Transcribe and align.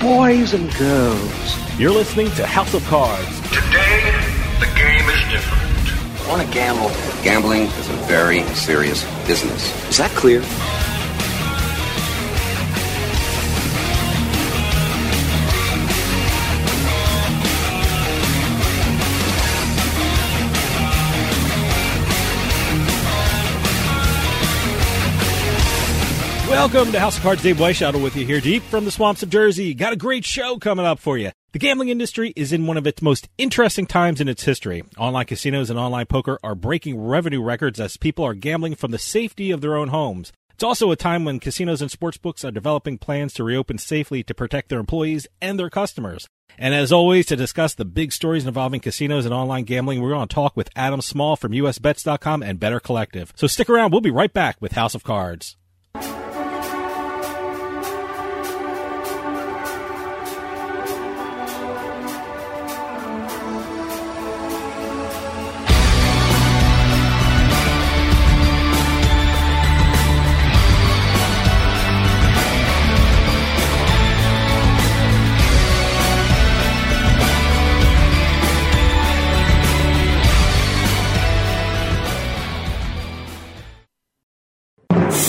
boys 0.00 0.54
and 0.54 0.74
girls, 0.74 1.78
You're 1.78 1.92
listening 1.92 2.32
to 2.32 2.44
House 2.44 2.74
of 2.74 2.82
Cards. 2.86 3.47
Today, 3.50 4.12
the 4.60 4.66
game 4.76 5.08
is 5.08 5.32
different. 5.32 6.28
Want 6.28 6.46
to 6.46 6.52
gamble? 6.52 6.90
Gambling 7.22 7.62
is 7.62 7.88
a 7.88 7.94
very 8.06 8.42
serious 8.54 9.04
business. 9.26 9.88
Is 9.88 9.96
that 9.96 10.10
clear? 10.10 10.42
Welcome 26.50 26.92
to 26.92 27.00
House 27.00 27.16
of 27.16 27.22
Cards. 27.22 27.42
Dave 27.42 27.56
Weishautel 27.56 28.02
with 28.02 28.14
you 28.14 28.26
here, 28.26 28.40
deep 28.40 28.62
from 28.64 28.84
the 28.84 28.90
swamps 28.90 29.22
of 29.22 29.30
Jersey. 29.30 29.72
Got 29.72 29.94
a 29.94 29.96
great 29.96 30.26
show 30.26 30.58
coming 30.58 30.84
up 30.84 30.98
for 30.98 31.16
you. 31.16 31.30
The 31.52 31.58
gambling 31.58 31.88
industry 31.88 32.34
is 32.36 32.52
in 32.52 32.66
one 32.66 32.76
of 32.76 32.86
its 32.86 33.00
most 33.00 33.26
interesting 33.38 33.86
times 33.86 34.20
in 34.20 34.28
its 34.28 34.44
history. 34.44 34.82
Online 34.98 35.24
casinos 35.24 35.70
and 35.70 35.78
online 35.78 36.04
poker 36.04 36.38
are 36.42 36.54
breaking 36.54 37.00
revenue 37.00 37.40
records 37.40 37.80
as 37.80 37.96
people 37.96 38.22
are 38.22 38.34
gambling 38.34 38.74
from 38.74 38.90
the 38.90 38.98
safety 38.98 39.50
of 39.50 39.62
their 39.62 39.74
own 39.74 39.88
homes. 39.88 40.30
It's 40.52 40.62
also 40.62 40.90
a 40.90 40.96
time 40.96 41.24
when 41.24 41.40
casinos 41.40 41.80
and 41.80 41.90
sportsbooks 41.90 42.44
are 42.44 42.50
developing 42.50 42.98
plans 42.98 43.32
to 43.34 43.44
reopen 43.44 43.78
safely 43.78 44.22
to 44.24 44.34
protect 44.34 44.68
their 44.68 44.78
employees 44.78 45.26
and 45.40 45.58
their 45.58 45.70
customers. 45.70 46.28
And 46.58 46.74
as 46.74 46.92
always, 46.92 47.24
to 47.26 47.36
discuss 47.36 47.74
the 47.74 47.86
big 47.86 48.12
stories 48.12 48.46
involving 48.46 48.80
casinos 48.80 49.24
and 49.24 49.32
online 49.32 49.64
gambling, 49.64 50.02
we're 50.02 50.10
going 50.10 50.28
to 50.28 50.34
talk 50.34 50.54
with 50.54 50.68
Adam 50.76 51.00
Small 51.00 51.34
from 51.34 51.52
USBets.com 51.52 52.42
and 52.42 52.60
Better 52.60 52.80
Collective. 52.80 53.32
So 53.36 53.46
stick 53.46 53.70
around. 53.70 53.92
We'll 53.92 54.02
be 54.02 54.10
right 54.10 54.32
back 54.32 54.56
with 54.60 54.72
House 54.72 54.94
of 54.94 55.02
Cards. 55.02 55.56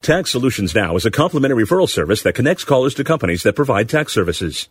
Tax 0.03 0.31
Solutions 0.31 0.75
Now 0.75 0.97
is 0.97 1.05
a 1.05 1.11
complimentary 1.11 1.65
referral 1.65 1.89
service 1.89 2.23
that 2.23 2.35
connects 2.35 2.65
callers 2.65 2.95
to 2.95 3.05
companies 3.05 3.43
that 3.43 3.55
provide 3.55 3.91
tax 3.91 4.15
services. 4.15 4.71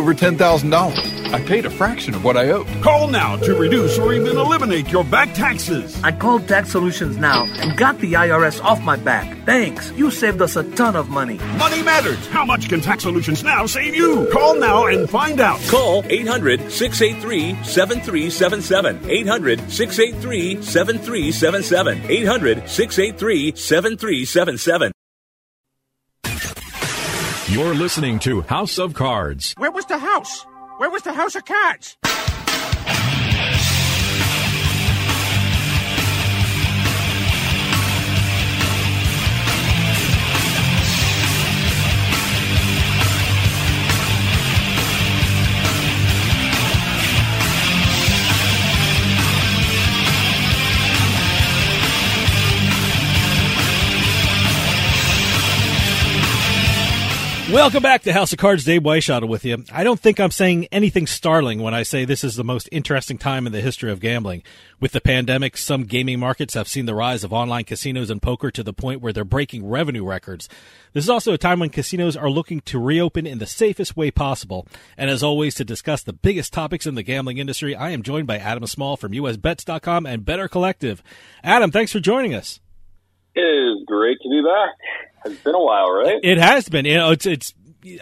over 0.01 0.15
$10,000. 0.15 1.31
I 1.31 1.41
paid 1.45 1.67
a 1.67 1.69
fraction 1.69 2.15
of 2.15 2.23
what 2.23 2.35
I 2.35 2.49
owed. 2.49 2.67
Call 2.81 3.07
now 3.07 3.35
to 3.37 3.53
reduce 3.53 3.99
or 3.99 4.13
even 4.13 4.35
eliminate 4.35 4.87
your 4.89 5.03
back 5.03 5.35
taxes. 5.35 6.01
I 6.03 6.11
called 6.11 6.47
Tax 6.47 6.71
Solutions 6.71 7.17
Now 7.17 7.45
and 7.45 7.77
got 7.77 7.99
the 7.99 8.13
IRS 8.13 8.61
off 8.63 8.81
my 8.81 8.95
back. 8.95 9.45
Thanks. 9.45 9.91
You 9.91 10.09
saved 10.09 10.41
us 10.41 10.55
a 10.55 10.63
ton 10.71 10.95
of 10.95 11.09
money. 11.09 11.37
Money 11.57 11.83
matters. 11.83 12.25
How 12.27 12.43
much 12.43 12.67
can 12.67 12.81
Tax 12.81 13.03
Solutions 13.03 13.43
Now 13.43 13.67
save 13.67 13.93
you? 13.93 14.27
Call 14.33 14.55
now 14.55 14.87
and 14.87 15.07
find 15.07 15.39
out. 15.39 15.61
Call 15.69 16.03
800 16.09 16.71
683 16.71 17.63
7377. 17.63 19.07
800 19.07 19.71
683 19.71 20.61
7377. 20.63 22.01
800 22.09 22.67
683 22.67 23.55
7377. 23.55 24.91
You're 27.51 27.75
listening 27.75 28.17
to 28.19 28.39
House 28.43 28.79
of 28.79 28.93
Cards. 28.93 29.53
Where 29.57 29.71
was 29.71 29.85
the 29.85 29.97
house? 29.97 30.45
Where 30.77 30.89
was 30.89 31.03
the 31.03 31.11
house 31.11 31.35
of 31.35 31.43
cards? 31.43 31.97
Welcome 57.51 57.83
back 57.83 58.03
to 58.03 58.13
House 58.13 58.31
of 58.31 58.39
Cards. 58.39 58.63
Dave 58.63 58.83
Weishottle 58.83 59.27
with 59.27 59.43
you. 59.43 59.65
I 59.73 59.83
don't 59.83 59.99
think 59.99 60.21
I'm 60.21 60.31
saying 60.31 60.67
anything 60.71 61.05
startling 61.05 61.61
when 61.61 61.73
I 61.73 61.83
say 61.83 62.05
this 62.05 62.23
is 62.23 62.37
the 62.37 62.45
most 62.45 62.69
interesting 62.71 63.17
time 63.17 63.45
in 63.45 63.51
the 63.51 63.59
history 63.59 63.91
of 63.91 63.99
gambling. 63.99 64.43
With 64.79 64.93
the 64.93 65.01
pandemic, 65.01 65.57
some 65.57 65.83
gaming 65.83 66.17
markets 66.17 66.53
have 66.53 66.69
seen 66.69 66.85
the 66.85 66.95
rise 66.95 67.25
of 67.25 67.33
online 67.33 67.65
casinos 67.65 68.09
and 68.09 68.21
poker 68.21 68.51
to 68.51 68.63
the 68.63 68.71
point 68.71 69.01
where 69.01 69.11
they're 69.11 69.25
breaking 69.25 69.67
revenue 69.67 70.05
records. 70.05 70.47
This 70.93 71.03
is 71.03 71.09
also 71.09 71.33
a 71.33 71.37
time 71.37 71.59
when 71.59 71.71
casinos 71.71 72.15
are 72.15 72.29
looking 72.29 72.61
to 72.61 72.79
reopen 72.79 73.27
in 73.27 73.39
the 73.39 73.45
safest 73.45 73.97
way 73.97 74.11
possible. 74.11 74.65
And 74.97 75.09
as 75.09 75.21
always, 75.21 75.53
to 75.55 75.65
discuss 75.65 76.03
the 76.03 76.13
biggest 76.13 76.53
topics 76.53 76.87
in 76.87 76.95
the 76.95 77.03
gambling 77.03 77.37
industry, 77.37 77.75
I 77.75 77.89
am 77.89 78.01
joined 78.01 78.27
by 78.27 78.37
Adam 78.37 78.65
Small 78.65 78.95
from 78.95 79.11
USBets.com 79.11 80.05
and 80.05 80.23
Better 80.23 80.47
Collective. 80.47 81.03
Adam, 81.43 81.69
thanks 81.69 81.91
for 81.91 81.99
joining 81.99 82.33
us. 82.33 82.61
It 83.35 83.41
is 83.41 83.83
great 83.85 84.19
to 84.21 84.29
be 84.29 84.41
back. 84.41 85.10
It's 85.25 85.43
been 85.43 85.55
a 85.55 85.63
while, 85.63 85.91
right? 85.91 86.19
It 86.23 86.37
has 86.37 86.69
been. 86.69 86.85
You 86.85 86.95
know, 86.95 87.11
it's 87.11 87.25
it's. 87.25 87.53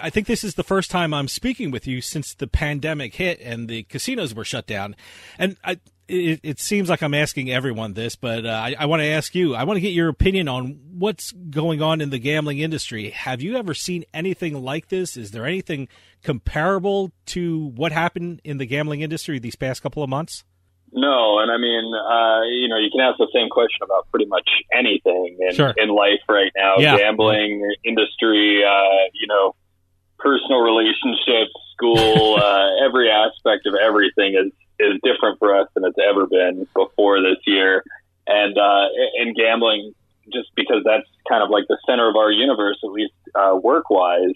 I 0.01 0.09
think 0.09 0.27
this 0.27 0.43
is 0.43 0.55
the 0.55 0.63
first 0.63 0.91
time 0.91 1.13
I'm 1.13 1.29
speaking 1.29 1.71
with 1.71 1.87
you 1.87 2.01
since 2.01 2.33
the 2.33 2.47
pandemic 2.47 3.15
hit 3.15 3.39
and 3.39 3.69
the 3.69 3.83
casinos 3.83 4.35
were 4.35 4.43
shut 4.43 4.67
down. 4.67 4.93
And 5.37 5.55
I, 5.63 5.79
it, 6.09 6.39
it 6.43 6.59
seems 6.59 6.89
like 6.89 7.01
I'm 7.01 7.13
asking 7.13 7.51
everyone 7.51 7.93
this, 7.93 8.15
but 8.15 8.45
uh, 8.45 8.49
I, 8.49 8.75
I 8.77 8.85
want 8.87 9.01
to 9.01 9.07
ask 9.07 9.35
you. 9.35 9.55
I 9.55 9.63
want 9.63 9.77
to 9.77 9.81
get 9.81 9.93
your 9.93 10.09
opinion 10.09 10.47
on 10.47 10.79
what's 10.91 11.31
going 11.31 11.81
on 11.81 12.01
in 12.01 12.09
the 12.09 12.19
gambling 12.19 12.59
industry. 12.59 13.11
Have 13.11 13.41
you 13.41 13.55
ever 13.55 13.73
seen 13.73 14.03
anything 14.13 14.61
like 14.61 14.89
this? 14.89 15.15
Is 15.15 15.31
there 15.31 15.45
anything 15.45 15.87
comparable 16.23 17.11
to 17.27 17.67
what 17.67 17.91
happened 17.91 18.41
in 18.43 18.57
the 18.57 18.65
gambling 18.65 19.01
industry 19.01 19.39
these 19.39 19.55
past 19.55 19.81
couple 19.81 20.03
of 20.03 20.09
months? 20.09 20.43
No, 20.91 21.39
and 21.39 21.51
I 21.51 21.57
mean, 21.57 21.93
uh, 21.93 22.41
you 22.49 22.67
know, 22.67 22.77
you 22.77 22.89
can 22.89 23.01
ask 23.01 23.17
the 23.17 23.29
same 23.33 23.49
question 23.49 23.83
about 23.83 24.09
pretty 24.09 24.25
much 24.25 24.49
anything 24.73 25.37
in, 25.39 25.53
sure. 25.53 25.73
in 25.77 25.89
life 25.89 26.21
right 26.27 26.51
now. 26.55 26.77
Yeah. 26.77 26.97
Gambling, 26.97 27.61
industry, 27.83 28.63
uh, 28.65 29.09
you 29.13 29.27
know, 29.27 29.55
personal 30.17 30.59
relationships, 30.61 31.53
school, 31.73 32.35
uh, 32.41 32.85
every 32.85 33.09
aspect 33.09 33.65
of 33.67 33.75
everything 33.75 34.35
is 34.35 34.51
is 34.79 34.99
different 35.03 35.37
for 35.39 35.55
us 35.55 35.67
than 35.75 35.83
it's 35.83 35.97
ever 35.99 36.25
been 36.25 36.65
before 36.73 37.21
this 37.21 37.37
year. 37.45 37.83
And 38.27 38.57
uh, 38.57 38.85
in 39.17 39.33
gambling, 39.33 39.93
just 40.31 40.49
because 40.55 40.83
that's 40.85 41.07
kind 41.27 41.43
of 41.43 41.49
like 41.49 41.65
the 41.67 41.77
center 41.85 42.07
of 42.07 42.15
our 42.15 42.31
universe, 42.31 42.77
at 42.83 42.91
least 42.91 43.13
uh, 43.35 43.59
work 43.61 43.89
wise 43.89 44.35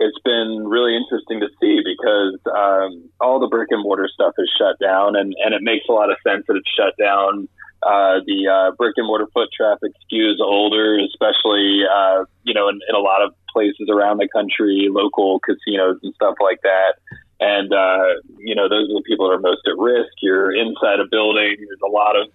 it's 0.00 0.18
been 0.24 0.64
really 0.66 0.96
interesting 0.96 1.40
to 1.40 1.48
see 1.60 1.84
because 1.84 2.40
um, 2.48 3.10
all 3.20 3.38
the 3.38 3.48
brick 3.48 3.68
and 3.70 3.82
mortar 3.82 4.08
stuff 4.08 4.32
is 4.38 4.50
shut 4.56 4.80
down, 4.80 5.14
and, 5.14 5.34
and 5.44 5.54
it 5.54 5.60
makes 5.62 5.84
a 5.88 5.92
lot 5.92 6.10
of 6.10 6.16
sense 6.26 6.44
that 6.48 6.56
it's 6.56 6.72
shut 6.72 6.96
down. 6.98 7.48
Uh, 7.84 8.20
the 8.24 8.48
uh, 8.48 8.74
brick 8.76 8.94
and 8.96 9.06
mortar 9.06 9.28
foot 9.32 9.48
traffic 9.56 9.92
skews 10.04 10.40
older, 10.40 10.98
especially 11.04 11.84
uh, 11.84 12.24
you 12.44 12.52
know 12.52 12.68
in, 12.68 12.80
in 12.88 12.94
a 12.94 12.98
lot 12.98 13.22
of 13.22 13.32
places 13.52 13.88
around 13.92 14.18
the 14.18 14.28
country, 14.32 14.88
local 14.90 15.40
casinos 15.40 16.00
and 16.02 16.14
stuff 16.14 16.34
like 16.40 16.60
that. 16.62 16.96
And 17.40 17.72
uh, 17.72 18.20
you 18.38 18.54
know 18.54 18.68
those 18.68 18.88
are 18.88 19.00
the 19.00 19.04
people 19.06 19.28
that 19.28 19.36
are 19.36 19.40
most 19.40 19.64
at 19.68 19.76
risk. 19.76 20.12
You're 20.20 20.52
inside 20.52 21.00
a 21.00 21.08
building. 21.10 21.56
There's 21.56 21.84
a 21.84 21.92
lot 21.92 22.16
of 22.16 22.28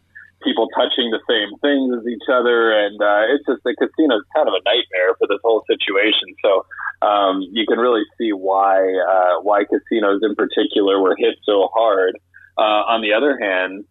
people 0.45 0.69
touching 0.77 1.09
the 1.09 1.19
same 1.25 1.57
things 1.59 1.89
as 1.97 2.06
each 2.06 2.30
other, 2.30 2.71
and 2.71 3.01
uh, 3.01 3.33
it's 3.33 3.44
just 3.50 3.65
the 3.65 3.74
casino 3.74 4.21
is 4.21 4.25
kind 4.38 4.47
of 4.47 4.53
a 4.53 4.62
nightmare 4.63 5.18
for 5.18 5.27
this 5.27 5.42
whole 5.44 5.65
situation. 5.65 6.30
So 6.45 6.63
um, 7.01 7.42
you 7.51 7.65
can 7.68 7.80
really 7.80 8.06
see 8.18 8.31
why 8.31 8.80
uh, 8.80 9.42
why 9.42 9.65
casinos 9.65 10.21
in 10.21 10.36
particular 10.36 11.01
were 11.01 11.15
hit 11.18 11.36
so 11.44 11.68
hard. 11.74 12.15
Uh, 12.57 12.88
on 12.88 13.01
the 13.01 13.12
other 13.12 13.36
hand, 13.42 13.83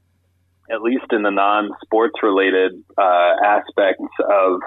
at 0.71 0.81
least 0.81 1.05
in 1.13 1.23
the 1.23 1.31
non-sports 1.31 2.15
related 2.23 2.73
uh, 2.97 3.33
aspects 3.45 4.09
of 4.23 4.61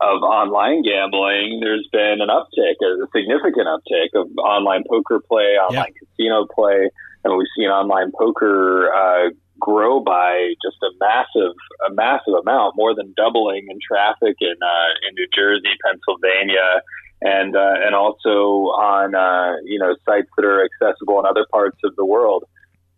of 0.00 0.22
online 0.24 0.82
gambling, 0.82 1.60
there's 1.60 1.86
been 1.92 2.20
an 2.20 2.28
uptick, 2.28 2.80
a 2.80 3.06
significant 3.14 3.68
uptick 3.68 4.08
of 4.14 4.28
online 4.38 4.82
poker 4.88 5.20
play, 5.28 5.60
online 5.60 5.92
yeah. 5.92 6.06
casino 6.16 6.46
play, 6.54 6.88
and 7.24 7.36
we've 7.36 7.46
seen 7.56 7.68
online 7.68 8.10
poker 8.18 8.90
uh, 8.92 9.30
grow 9.60 10.00
by 10.00 10.54
just 10.64 10.76
a 10.82 10.90
massive, 10.98 11.54
a 11.88 11.92
massive 11.92 12.34
amount, 12.34 12.74
more 12.76 12.94
than 12.94 13.12
doubling 13.16 13.66
in 13.68 13.78
traffic 13.80 14.36
in 14.40 14.56
uh, 14.60 14.90
in 15.08 15.14
New 15.14 15.28
Jersey, 15.34 15.70
Pennsylvania, 15.84 16.82
and 17.22 17.54
uh, 17.54 17.76
and 17.84 17.94
also 17.94 18.72
on 18.74 19.14
uh, 19.14 19.56
you 19.64 19.78
know 19.78 19.94
sites 20.04 20.28
that 20.36 20.44
are 20.44 20.64
accessible 20.64 21.20
in 21.20 21.26
other 21.26 21.46
parts 21.52 21.78
of 21.84 21.94
the 21.96 22.04
world. 22.04 22.44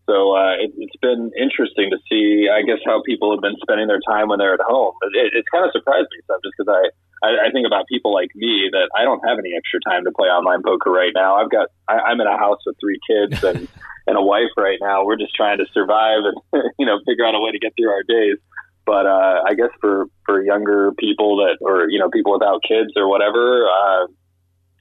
So 0.06 0.34
uh, 0.34 0.58
it, 0.58 0.72
it's 0.76 0.96
been 1.00 1.30
interesting 1.38 1.90
to 1.90 1.98
see, 2.10 2.50
I 2.50 2.62
guess, 2.62 2.82
how 2.84 3.02
people 3.06 3.30
have 3.30 3.40
been 3.40 3.54
spending 3.62 3.86
their 3.86 4.02
time 4.02 4.28
when 4.28 4.38
they're 4.38 4.54
at 4.54 4.60
home. 4.66 4.94
It, 5.14 5.32
it's 5.34 5.48
kind 5.48 5.64
of 5.64 5.70
surprised 5.70 6.08
me 6.10 6.18
some, 6.26 6.38
just 6.42 6.54
because 6.58 6.70
I, 6.70 7.26
I 7.26 7.48
I 7.48 7.50
think 7.50 7.66
about 7.66 7.86
people 7.86 8.12
like 8.12 8.30
me 8.34 8.70
that 8.72 8.90
I 8.96 9.04
don't 9.04 9.22
have 9.26 9.38
any 9.38 9.54
extra 9.54 9.78
time 9.86 10.04
to 10.04 10.12
play 10.12 10.28
online 10.28 10.62
poker 10.62 10.90
right 10.90 11.12
now. 11.14 11.36
I've 11.36 11.50
got 11.50 11.68
I, 11.88 11.98
I'm 12.10 12.20
in 12.20 12.26
a 12.26 12.38
house 12.38 12.58
with 12.66 12.76
three 12.80 12.98
kids 13.06 13.42
and 13.42 13.68
and 14.06 14.16
a 14.16 14.22
wife 14.22 14.50
right 14.56 14.78
now. 14.80 15.04
We're 15.04 15.16
just 15.16 15.34
trying 15.34 15.58
to 15.58 15.66
survive 15.72 16.20
and 16.24 16.62
you 16.78 16.86
know 16.86 16.98
figure 17.06 17.26
out 17.26 17.34
a 17.34 17.40
way 17.40 17.52
to 17.52 17.58
get 17.58 17.72
through 17.76 17.90
our 17.90 18.02
days. 18.02 18.38
But 18.84 19.06
uh, 19.06 19.42
I 19.46 19.54
guess 19.54 19.70
for 19.80 20.06
for 20.26 20.42
younger 20.42 20.92
people 20.98 21.36
that, 21.36 21.58
or 21.60 21.88
you 21.88 21.98
know, 21.98 22.10
people 22.10 22.32
without 22.32 22.62
kids 22.66 22.90
or 22.96 23.08
whatever, 23.08 23.66
uh, 23.66 24.06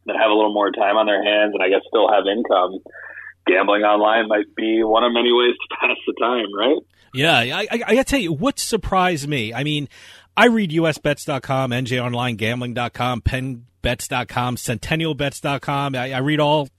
that 0.08 0.16
have 0.18 0.32
a 0.32 0.34
little 0.34 0.54
more 0.54 0.72
time 0.72 0.98
on 0.98 1.06
their 1.06 1.24
hands, 1.24 1.54
and 1.54 1.62
I 1.62 1.70
guess 1.70 1.82
still 1.88 2.12
have 2.12 2.24
income, 2.26 2.80
gambling 3.46 3.84
online 3.84 4.28
might 4.28 4.54
be 4.56 4.84
one 4.84 5.04
of 5.04 5.14
many 5.14 5.32
ways 5.32 5.54
to 5.54 5.78
pass 5.80 5.98
the 6.08 6.14
time, 6.20 6.48
right? 6.58 6.78
Yeah, 7.14 7.38
I, 7.38 7.62
I, 7.62 7.68
I 7.72 7.78
gotta 7.78 8.04
tell 8.04 8.20
you, 8.20 8.34
what 8.34 8.58
surprised 8.58 9.28
me. 9.28 9.54
I 9.54 9.64
mean, 9.64 9.88
I 10.36 10.48
read 10.48 10.72
usbets.com, 10.72 11.72
njonlinegambling.com, 11.72 13.22
pennbets.com, 13.22 14.56
centennialbets.com. 14.56 15.96
I, 15.96 16.14
I 16.14 16.18
read 16.20 16.40
all, 16.40 16.70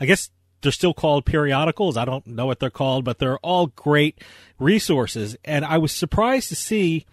I 0.00 0.06
guess 0.06 0.30
they're 0.62 0.72
still 0.72 0.94
called 0.94 1.26
periodicals. 1.26 1.96
I 1.96 2.04
don't 2.04 2.26
know 2.26 2.46
what 2.46 2.60
they're 2.60 2.70
called, 2.70 3.04
but 3.04 3.18
they're 3.18 3.38
all 3.38 3.68
great 3.68 4.20
resources. 4.58 5.36
And 5.44 5.64
I 5.64 5.78
was 5.78 5.92
surprised 5.92 6.48
to 6.48 6.56
see 6.56 7.06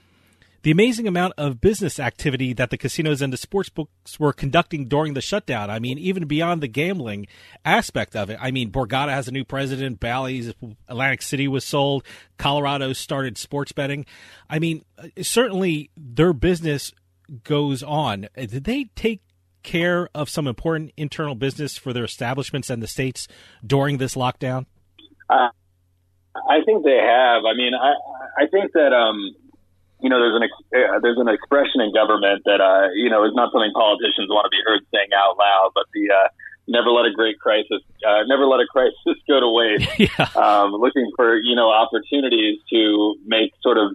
the 0.62 0.72
amazing 0.72 1.08
amount 1.08 1.34
of 1.38 1.62
business 1.62 2.00
activity 2.00 2.54
that 2.54 2.70
the 2.70 2.78
casinos 2.78 3.22
and 3.22 3.32
the 3.32 3.38
sports 3.38 3.70
books 3.70 4.20
were 4.20 4.34
conducting 4.34 4.88
during 4.88 5.14
the 5.14 5.22
shutdown. 5.22 5.70
I 5.70 5.80
mean, 5.80 5.98
even 5.98 6.28
beyond 6.28 6.62
the 6.62 6.68
gambling 6.68 7.28
aspect 7.64 8.16
of 8.16 8.30
it. 8.30 8.38
I 8.42 8.52
mean, 8.52 8.72
Borgata 8.72 9.10
has 9.10 9.28
a 9.28 9.32
new 9.32 9.46
president. 9.46 10.00
Bally's, 10.00 10.54
Atlantic 10.88 11.22
City 11.22 11.48
was 11.48 11.64
sold. 11.64 12.04
Colorado 12.38 12.94
started 12.94 13.38
sports 13.38 13.72
betting. 13.72 14.06
I 14.50 14.60
mean, 14.60 14.84
uh, 14.98 15.08
certainly 15.22 15.92
their 15.96 16.34
business 16.34 16.92
goes 17.44 17.82
on. 17.82 18.26
Uh, 18.38 18.46
did 18.46 18.66
they 18.66 18.86
take 18.96 19.22
care 19.64 20.10
of 20.14 20.30
some 20.30 20.48
important 20.48 20.92
internal 20.98 21.36
business 21.36 21.78
for 21.78 21.94
their 21.94 22.04
establishments 22.04 22.70
and 22.70 22.82
the 22.82 22.88
states 22.88 23.28
during 23.66 23.98
this 23.98 24.16
lockdown? 24.16 24.66
Uh, 25.30 25.50
I 26.36 26.62
think 26.66 26.84
they 26.84 26.98
have. 26.98 27.46
I 27.46 27.54
mean, 27.56 27.74
I 27.74 28.44
I 28.44 28.48
think 28.48 28.72
that 28.74 28.94
um, 28.94 29.36
you 30.02 30.10
know, 30.10 30.20
there's 30.20 30.36
an 30.36 30.44
ex- 30.44 30.70
uh, 30.72 31.00
there's 31.02 31.20
an 31.20 31.28
expression 31.28 31.82
in 31.84 31.94
government 31.94 32.44
that 32.46 32.62
uh, 32.64 32.88
you 32.96 33.10
know 33.10 33.26
is 33.26 33.36
not 33.36 33.52
something 33.52 33.72
politicians 33.76 34.32
want 34.32 34.48
to 34.48 34.52
be 34.52 34.62
heard 34.66 34.82
saying 34.94 35.12
out 35.12 35.38
loud, 35.38 35.72
but 35.76 35.86
the 35.94 36.08
uh, 36.08 36.28
never 36.68 36.90
let 36.90 37.06
a 37.06 37.12
great 37.12 37.40
crisis, 37.40 37.84
uh, 38.08 38.24
never 38.28 38.46
let 38.46 38.62
a 38.62 38.68
crisis 38.72 38.96
go 39.28 39.40
to 39.40 39.50
waste. 39.52 39.90
yeah. 40.00 40.30
um, 40.40 40.72
looking 40.72 41.12
for 41.16 41.36
you 41.36 41.56
know 41.56 41.70
opportunities 41.70 42.60
to 42.72 43.16
make 43.26 43.52
sort 43.62 43.78
of 43.78 43.92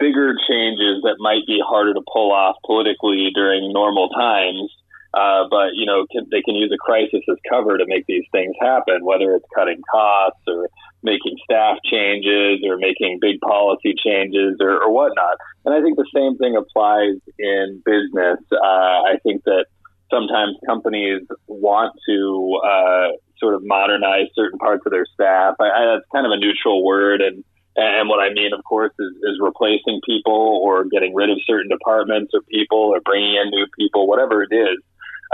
bigger 0.00 0.34
changes 0.48 1.04
that 1.04 1.16
might 1.18 1.46
be 1.46 1.60
harder 1.62 1.94
to 1.94 2.02
pull 2.10 2.32
off 2.32 2.56
politically 2.64 3.28
during 3.34 3.72
normal 3.72 4.08
times. 4.08 4.72
Uh, 5.16 5.48
but 5.50 5.72
you 5.72 5.86
know, 5.86 6.06
can, 6.12 6.26
they 6.30 6.42
can 6.42 6.54
use 6.54 6.70
a 6.72 6.76
crisis 6.76 7.24
as 7.30 7.36
cover 7.48 7.78
to 7.78 7.84
make 7.88 8.04
these 8.06 8.24
things 8.32 8.54
happen, 8.60 9.04
whether 9.04 9.34
it's 9.34 9.46
cutting 9.54 9.80
costs 9.90 10.42
or 10.46 10.68
making 11.02 11.36
staff 11.44 11.78
changes 11.90 12.60
or 12.66 12.76
making 12.76 13.18
big 13.20 13.40
policy 13.40 13.94
changes 14.04 14.56
or, 14.60 14.82
or 14.82 14.92
whatnot. 14.92 15.38
And 15.64 15.74
I 15.74 15.80
think 15.80 15.96
the 15.96 16.10
same 16.14 16.36
thing 16.36 16.56
applies 16.56 17.16
in 17.38 17.82
business. 17.86 18.38
Uh, 18.52 19.08
I 19.08 19.16
think 19.22 19.44
that 19.44 19.66
sometimes 20.10 20.56
companies 20.66 21.22
want 21.46 21.94
to 22.08 22.60
uh, 22.62 23.08
sort 23.38 23.54
of 23.54 23.62
modernize 23.64 24.28
certain 24.34 24.58
parts 24.58 24.82
of 24.84 24.92
their 24.92 25.06
staff. 25.14 25.54
I, 25.60 25.64
I, 25.64 25.84
that's 25.94 26.06
kind 26.12 26.26
of 26.26 26.32
a 26.32 26.36
neutral 26.36 26.84
word, 26.84 27.22
and 27.22 27.42
and 27.76 28.08
what 28.08 28.20
I 28.20 28.32
mean, 28.32 28.52
of 28.54 28.64
course, 28.64 28.92
is, 28.98 29.12
is 29.22 29.38
replacing 29.38 30.00
people 30.06 30.60
or 30.64 30.84
getting 30.84 31.14
rid 31.14 31.28
of 31.28 31.36
certain 31.46 31.68
departments 31.68 32.32
or 32.32 32.40
people 32.50 32.78
or 32.78 33.00
bringing 33.00 33.36
in 33.36 33.50
new 33.50 33.66
people, 33.78 34.06
whatever 34.06 34.42
it 34.42 34.52
is. 34.52 34.78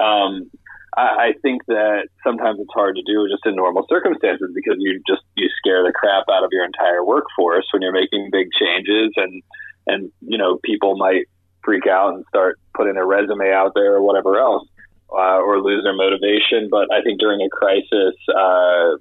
Um, 0.01 0.51
I, 0.97 1.03
I 1.03 1.33
think 1.43 1.65
that 1.67 2.09
sometimes 2.25 2.61
it's 2.61 2.73
hard 2.73 2.97
to 2.97 3.03
do 3.03 3.29
just 3.29 3.47
in 3.47 3.57
normal 3.57 3.87
circumstances 3.89 4.51
because 4.55 4.77
you 4.79 5.01
just 5.07 5.23
you 5.37 5.49
scare 5.59 5.83
the 5.83 5.93
crap 5.93 6.25
out 6.31 6.45
of 6.45 6.51
your 6.53 6.65
entire 6.65 7.05
workforce 7.05 7.67
when 7.73 7.83
you're 7.83 7.93
making 7.93 8.31
big 8.31 8.49
changes 8.53 9.13
and 9.17 9.43
and 9.87 10.13
you 10.21 10.39
know 10.39 10.59
people 10.63 10.97
might 10.97 11.27
freak 11.65 11.87
out 11.87 12.15
and 12.15 12.25
start 12.29 12.59
putting 12.75 12.95
their 12.95 13.07
resume 13.07 13.53
out 13.53 13.73
there 13.75 13.95
or 13.95 14.03
whatever 14.03 14.39
else 14.39 14.67
uh, 15.13 15.39
or 15.39 15.61
lose 15.61 15.85
their 15.85 15.95
motivation. 15.95 16.69
But 16.71 16.93
I 16.93 17.03
think 17.03 17.21
during 17.21 17.41
a 17.41 17.49
crisis, 17.49 18.17
uh, 18.29 18.99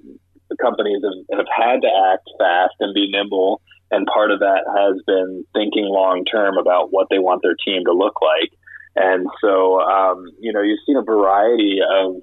the 0.48 0.56
companies 0.60 1.02
have, 1.02 1.38
have 1.38 1.46
had 1.48 1.82
to 1.82 1.90
act 2.12 2.28
fast 2.38 2.74
and 2.80 2.94
be 2.94 3.10
nimble. 3.10 3.60
And 3.90 4.06
part 4.06 4.30
of 4.30 4.40
that 4.40 4.64
has 4.76 5.02
been 5.06 5.44
thinking 5.52 5.84
long 5.84 6.24
term 6.24 6.56
about 6.56 6.92
what 6.92 7.08
they 7.10 7.18
want 7.18 7.42
their 7.42 7.56
team 7.64 7.84
to 7.84 7.92
look 7.92 8.20
like. 8.22 8.50
And 8.94 9.26
so, 9.40 9.80
um, 9.80 10.26
you 10.38 10.52
know, 10.52 10.62
you've 10.62 10.80
seen 10.86 10.96
a 10.96 11.02
variety 11.02 11.80
of 11.80 12.16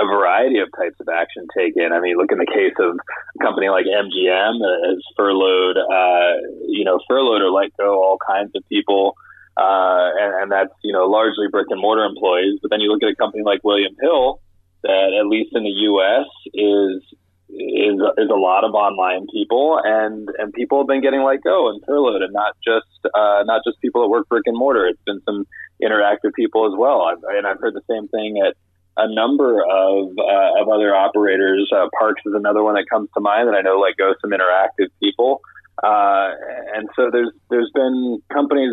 a 0.00 0.06
variety 0.06 0.58
of 0.58 0.68
types 0.76 0.96
of 1.00 1.08
action 1.08 1.46
taken. 1.56 1.92
I 1.92 2.00
mean, 2.00 2.16
look 2.16 2.32
in 2.32 2.38
the 2.38 2.46
case 2.46 2.72
of 2.78 2.96
a 2.96 3.44
company 3.44 3.68
like 3.68 3.84
MGM 3.84 4.56
has 4.88 4.98
furloughed, 5.16 5.76
uh, 5.76 6.32
you 6.66 6.84
know, 6.84 6.98
furloughed 7.08 7.42
or 7.42 7.50
let 7.50 7.76
go 7.76 8.02
all 8.02 8.18
kinds 8.26 8.52
of 8.54 8.62
people, 8.68 9.14
uh, 9.56 10.08
and, 10.18 10.42
and 10.42 10.52
that's 10.52 10.72
you 10.82 10.92
know 10.92 11.04
largely 11.06 11.46
brick 11.50 11.66
and 11.70 11.80
mortar 11.80 12.04
employees. 12.04 12.58
But 12.62 12.70
then 12.70 12.80
you 12.80 12.90
look 12.90 13.02
at 13.02 13.10
a 13.10 13.16
company 13.16 13.42
like 13.44 13.60
William 13.64 13.94
Hill, 14.00 14.40
that 14.82 15.12
at 15.18 15.26
least 15.26 15.50
in 15.54 15.62
the 15.62 15.76
U.S. 15.92 16.26
is 16.54 17.02
is 17.52 18.00
is 18.16 18.30
a 18.30 18.38
lot 18.38 18.64
of 18.64 18.72
online 18.72 19.26
people, 19.32 19.80
and 19.84 20.28
and 20.38 20.52
people 20.52 20.78
have 20.78 20.86
been 20.86 21.02
getting 21.02 21.22
let 21.22 21.42
go 21.42 21.68
and 21.68 21.82
furloughed, 21.86 22.22
and 22.22 22.32
not 22.32 22.56
just 22.64 22.88
uh, 23.14 23.44
not 23.44 23.62
just 23.66 23.80
people 23.80 24.02
that 24.02 24.08
work 24.08 24.28
brick 24.28 24.44
and 24.46 24.56
mortar. 24.56 24.86
It's 24.86 25.02
been 25.04 25.20
some 25.24 25.46
interactive 25.82 26.32
people 26.34 26.66
as 26.66 26.72
well, 26.78 27.02
I've, 27.02 27.22
and 27.36 27.46
I've 27.46 27.58
heard 27.60 27.74
the 27.74 27.82
same 27.90 28.08
thing 28.08 28.40
at 28.46 28.54
a 28.96 29.12
number 29.12 29.60
of 29.60 30.16
uh, 30.18 30.62
of 30.62 30.68
other 30.68 30.94
operators. 30.94 31.70
Uh, 31.74 31.88
Parx 32.00 32.14
is 32.24 32.34
another 32.34 32.62
one 32.62 32.74
that 32.74 32.86
comes 32.90 33.08
to 33.14 33.20
mind 33.20 33.48
that 33.48 33.54
I 33.54 33.60
know 33.60 33.78
let 33.78 33.96
go 33.96 34.14
some 34.20 34.30
interactive 34.30 34.88
people, 35.00 35.42
uh, 35.82 36.30
and 36.74 36.88
so 36.96 37.10
there's 37.12 37.32
there's 37.50 37.70
been 37.74 38.22
companies 38.32 38.72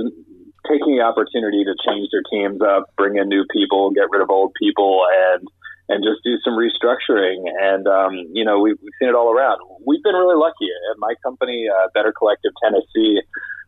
taking 0.69 0.95
the 0.95 1.03
opportunity 1.03 1.63
to 1.63 1.73
change 1.87 2.09
their 2.11 2.23
teams 2.31 2.61
up, 2.61 2.85
bring 2.95 3.17
in 3.17 3.27
new 3.27 3.45
people, 3.51 3.91
get 3.91 4.07
rid 4.11 4.21
of 4.21 4.29
old 4.29 4.53
people, 4.61 5.05
and 5.33 5.47
and 5.89 6.05
just 6.05 6.23
do 6.23 6.37
some 6.45 6.53
restructuring. 6.53 7.49
And, 7.59 7.87
um, 7.87 8.13
you 8.31 8.45
know, 8.45 8.59
we've, 8.59 8.77
we've 8.81 8.93
seen 8.99 9.09
it 9.09 9.15
all 9.15 9.33
around. 9.33 9.59
We've 9.85 10.03
been 10.03 10.13
really 10.15 10.37
lucky 10.37 10.69
at 10.91 10.99
my 10.99 11.13
company, 11.23 11.67
uh, 11.67 11.87
Better 11.93 12.13
Collective 12.15 12.51
Tennessee. 12.63 13.21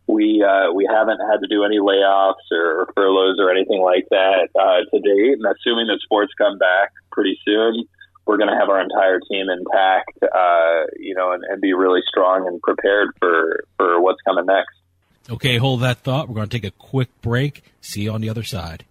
We, 0.06 0.42
uh, 0.42 0.72
we 0.72 0.86
haven't 0.88 1.20
had 1.30 1.40
to 1.42 1.48
do 1.48 1.64
any 1.64 1.78
layoffs 1.78 2.46
or 2.50 2.88
furloughs 2.94 3.38
or 3.38 3.50
anything 3.50 3.82
like 3.82 4.06
that, 4.10 4.48
uh, 4.54 4.86
to 4.90 5.00
date. 5.02 5.38
And 5.38 5.44
assuming 5.46 5.88
that 5.88 5.98
sports 6.02 6.32
come 6.38 6.58
back 6.58 6.92
pretty 7.10 7.38
soon, 7.44 7.84
we're 8.24 8.36
going 8.36 8.50
to 8.50 8.56
have 8.56 8.68
our 8.68 8.80
entire 8.80 9.18
team 9.30 9.46
intact, 9.50 10.14
uh, 10.22 10.86
you 10.96 11.14
know, 11.14 11.32
and, 11.32 11.42
and 11.44 11.60
be 11.60 11.72
really 11.72 12.00
strong 12.08 12.46
and 12.46 12.60
prepared 12.62 13.08
for, 13.18 13.64
for 13.76 14.00
what's 14.00 14.20
coming 14.22 14.46
next. 14.46 14.74
Okay, 15.28 15.56
hold 15.56 15.82
that 15.82 15.98
thought. 15.98 16.28
We're 16.28 16.36
going 16.36 16.48
to 16.48 16.56
take 16.56 16.64
a 16.64 16.76
quick 16.76 17.08
break. 17.20 17.62
See 17.80 18.02
you 18.02 18.12
on 18.12 18.20
the 18.20 18.28
other 18.28 18.44
side. 18.44 18.84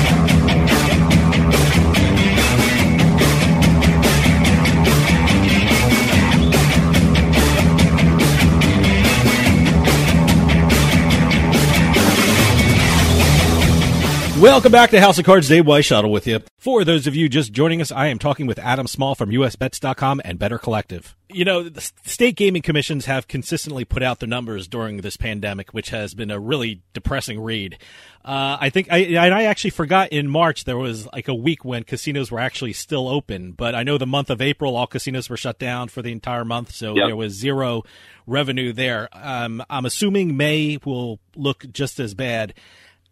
Welcome 14.40 14.70
back 14.70 14.90
to 14.90 15.00
House 15.00 15.18
of 15.18 15.24
Cards. 15.24 15.48
Dave 15.48 15.64
Weishuttle 15.64 16.12
with 16.12 16.24
you. 16.28 16.38
For 16.58 16.84
those 16.84 17.08
of 17.08 17.16
you 17.16 17.28
just 17.28 17.52
joining 17.52 17.80
us, 17.80 17.90
I 17.90 18.06
am 18.06 18.20
talking 18.20 18.46
with 18.46 18.60
Adam 18.60 18.86
Small 18.86 19.16
from 19.16 19.30
USBets.com 19.30 20.20
and 20.24 20.38
Better 20.38 20.58
Collective. 20.58 21.16
You 21.28 21.44
know, 21.44 21.68
the 21.68 21.80
state 22.04 22.36
gaming 22.36 22.62
commissions 22.62 23.06
have 23.06 23.26
consistently 23.26 23.84
put 23.84 24.00
out 24.00 24.20
their 24.20 24.28
numbers 24.28 24.68
during 24.68 24.98
this 24.98 25.16
pandemic, 25.16 25.70
which 25.70 25.90
has 25.90 26.14
been 26.14 26.30
a 26.30 26.38
really 26.38 26.82
depressing 26.92 27.40
read. 27.40 27.78
Uh, 28.24 28.56
I 28.60 28.70
think 28.70 28.86
I, 28.92 29.16
I 29.16 29.42
actually 29.42 29.70
forgot 29.70 30.10
in 30.12 30.28
March 30.28 30.64
there 30.64 30.78
was 30.78 31.06
like 31.12 31.26
a 31.26 31.34
week 31.34 31.64
when 31.64 31.82
casinos 31.82 32.30
were 32.30 32.38
actually 32.38 32.74
still 32.74 33.08
open, 33.08 33.52
but 33.52 33.74
I 33.74 33.82
know 33.82 33.98
the 33.98 34.06
month 34.06 34.30
of 34.30 34.40
April 34.40 34.76
all 34.76 34.86
casinos 34.86 35.28
were 35.28 35.36
shut 35.36 35.58
down 35.58 35.88
for 35.88 36.00
the 36.00 36.12
entire 36.12 36.44
month, 36.44 36.70
so 36.70 36.94
yep. 36.94 37.08
there 37.08 37.16
was 37.16 37.32
zero 37.32 37.82
revenue 38.24 38.72
there. 38.72 39.08
Um, 39.12 39.64
I'm 39.68 39.84
assuming 39.84 40.36
May 40.36 40.78
will 40.84 41.18
look 41.34 41.64
just 41.72 41.98
as 41.98 42.14
bad 42.14 42.54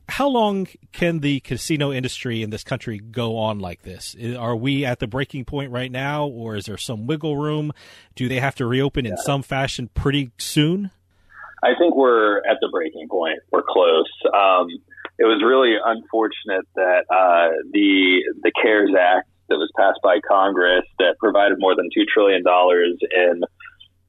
how 0.09 0.29
long 0.29 0.69
can 0.93 1.21
the 1.21 1.41
casino 1.41 1.93
industry 1.93 2.43
in 2.43 2.51
this 2.51 2.63
country 2.63 2.99
go 2.99 3.37
on 3.39 3.59
like 3.59 3.83
this? 3.83 4.17
Are 4.39 4.57
we 4.57 4.85
at 4.85 5.01
the 5.01 5.07
breaking 5.07 5.45
point 5.45 5.71
right 5.71 5.91
now, 5.91 6.27
or 6.27 6.57
is 6.57 6.67
there 6.67 6.77
some 6.77 7.07
wiggle 7.07 7.37
room? 7.37 7.73
Do 8.15 8.29
they 8.29 8.41
have 8.41 8.55
to 8.57 8.67
reopen 8.67 9.05
yeah. 9.05 9.13
in 9.13 9.17
some 9.19 9.43
fashion 9.43 9.91
pretty 9.95 10.31
soon? 10.39 10.91
I 11.63 11.73
think 11.79 11.97
we're 11.97 12.39
at 12.39 12.59
the 12.61 12.69
breaking 12.71 13.09
point. 13.09 13.41
We're 13.51 13.65
close. 13.67 14.11
Um, 14.33 14.69
it 15.19 15.25
was 15.25 15.43
really 15.45 15.75
unfortunate 15.83 16.67
that 16.75 17.05
uh, 17.11 17.57
the 17.73 18.23
the 18.43 18.53
CARES 18.63 18.95
Act 18.99 19.29
that 19.49 19.57
was 19.57 19.71
passed 19.77 20.01
by 20.03 20.19
Congress 20.29 20.85
that 20.99 21.17
provided 21.19 21.59
more 21.59 21.75
than 21.75 21.89
two 21.95 22.05
trillion 22.13 22.43
dollars 22.45 22.99
in 23.11 23.43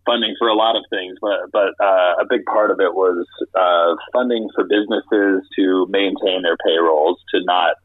funding 0.08 0.34
for 0.40 0.48
a 0.48 0.56
lot 0.56 0.76
of 0.76 0.84
things, 0.90 1.18
but 1.22 1.52
but 1.52 1.76
uh, 1.84 2.16
a 2.18 2.26
big 2.28 2.46
part 2.46 2.72
of 2.72 2.80
it 2.80 2.96
was 2.96 3.28
uh, 3.54 3.96
funding 4.14 4.48
for 4.56 4.64
businesses 4.64 5.44
to 5.60 5.86
maintain 5.90 6.42
their 6.42 6.58
payrolls, 6.66 7.20
to 7.36 7.44
not 7.44 7.76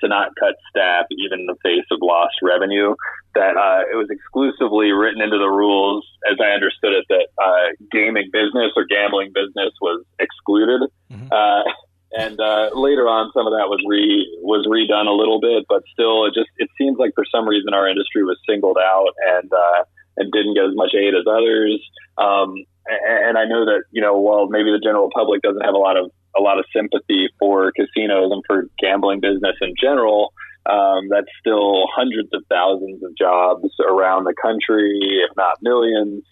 to 0.00 0.08
not 0.08 0.30
cut 0.38 0.54
staff 0.70 1.06
even 1.10 1.40
in 1.40 1.46
the 1.46 1.56
face 1.62 1.86
of 1.90 1.98
lost 2.00 2.34
revenue. 2.42 2.94
That 3.34 3.56
uh, 3.56 3.82
it 3.90 3.96
was 3.96 4.08
exclusively 4.10 4.92
written 4.92 5.22
into 5.22 5.38
the 5.38 5.48
rules, 5.48 6.06
as 6.30 6.38
I 6.40 6.54
understood 6.54 6.92
it, 6.92 7.04
that 7.08 7.26
uh, 7.42 7.74
gaming 7.90 8.30
business 8.32 8.72
or 8.76 8.84
gambling 8.84 9.32
business 9.34 9.72
was 9.80 10.04
excluded. 10.18 10.88
Mm-hmm. 11.10 11.28
Uh, 11.32 11.64
and 12.12 12.38
uh, 12.38 12.68
later 12.76 13.08
on, 13.08 13.32
some 13.32 13.46
of 13.46 13.56
that 13.56 13.72
was 13.72 13.80
re 13.88 14.28
was 14.44 14.68
redone 14.68 15.08
a 15.08 15.16
little 15.16 15.40
bit, 15.40 15.64
but 15.68 15.82
still, 15.92 16.26
it 16.26 16.34
just 16.34 16.50
it 16.58 16.68
seems 16.76 16.98
like 16.98 17.12
for 17.14 17.24
some 17.24 17.48
reason 17.48 17.72
our 17.72 17.88
industry 17.88 18.22
was 18.22 18.36
singled 18.46 18.76
out 18.76 19.16
and 19.40 19.50
uh, 19.50 19.84
and 20.16 20.32
didn't 20.32 20.54
get 20.54 20.64
as 20.64 20.74
much 20.74 20.94
aid 20.94 21.14
as 21.14 21.26
others. 21.26 21.80
Um, 22.18 22.54
and 22.86 23.38
I 23.38 23.44
know 23.44 23.64
that 23.64 23.84
you 23.90 24.02
know, 24.02 24.18
while 24.18 24.48
maybe 24.48 24.70
the 24.70 24.82
general 24.82 25.08
public 25.14 25.42
doesn't 25.42 25.64
have 25.64 25.74
a 25.74 25.78
lot 25.78 25.96
of 25.96 26.10
a 26.36 26.40
lot 26.40 26.58
of 26.58 26.64
sympathy 26.74 27.28
for 27.38 27.72
casinos 27.72 28.32
and 28.32 28.42
for 28.46 28.68
gambling 28.78 29.20
business 29.20 29.56
in 29.60 29.74
general, 29.80 30.32
um, 30.66 31.08
that's 31.10 31.30
still 31.40 31.84
hundreds 31.94 32.30
of 32.32 32.42
thousands 32.48 33.02
of 33.02 33.16
jobs 33.16 33.68
around 33.80 34.24
the 34.24 34.34
country, 34.40 34.98
if 35.22 35.30
not 35.36 35.58
millions 35.62 36.24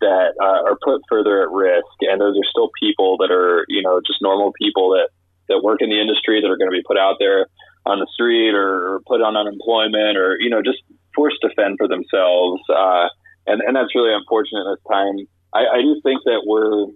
that 0.00 0.34
uh, 0.40 0.68
are 0.68 0.78
put 0.84 1.00
further 1.08 1.42
at 1.42 1.50
risk. 1.50 1.88
And 2.02 2.20
those 2.20 2.36
are 2.36 2.48
still 2.50 2.70
people 2.78 3.16
that 3.18 3.30
are, 3.30 3.64
you 3.68 3.82
know, 3.82 4.00
just 4.06 4.20
normal 4.20 4.52
people 4.60 4.90
that 4.90 5.08
that 5.48 5.62
work 5.62 5.78
in 5.80 5.90
the 5.90 6.00
industry 6.00 6.40
that 6.40 6.50
are 6.50 6.58
going 6.58 6.70
to 6.70 6.76
be 6.76 6.82
put 6.86 6.98
out 6.98 7.16
there 7.18 7.46
on 7.86 8.00
the 8.00 8.06
street 8.12 8.52
or, 8.52 9.00
put 9.06 9.22
on 9.22 9.36
unemployment 9.36 10.18
or 10.18 10.36
you 10.40 10.50
know 10.50 10.60
just 10.60 10.82
forced 11.14 11.38
to 11.40 11.48
fend 11.54 11.76
for 11.78 11.86
themselves. 11.86 12.60
Uh, 12.68 13.06
and 13.46 13.60
and 13.60 13.76
that's 13.76 13.94
really 13.94 14.12
unfortunate 14.12 14.66
at 14.66 14.76
this 14.76 14.84
time. 14.90 15.16
I, 15.54 15.78
I 15.78 15.80
do 15.82 16.00
think 16.02 16.22
that 16.24 16.42
we're 16.46 16.90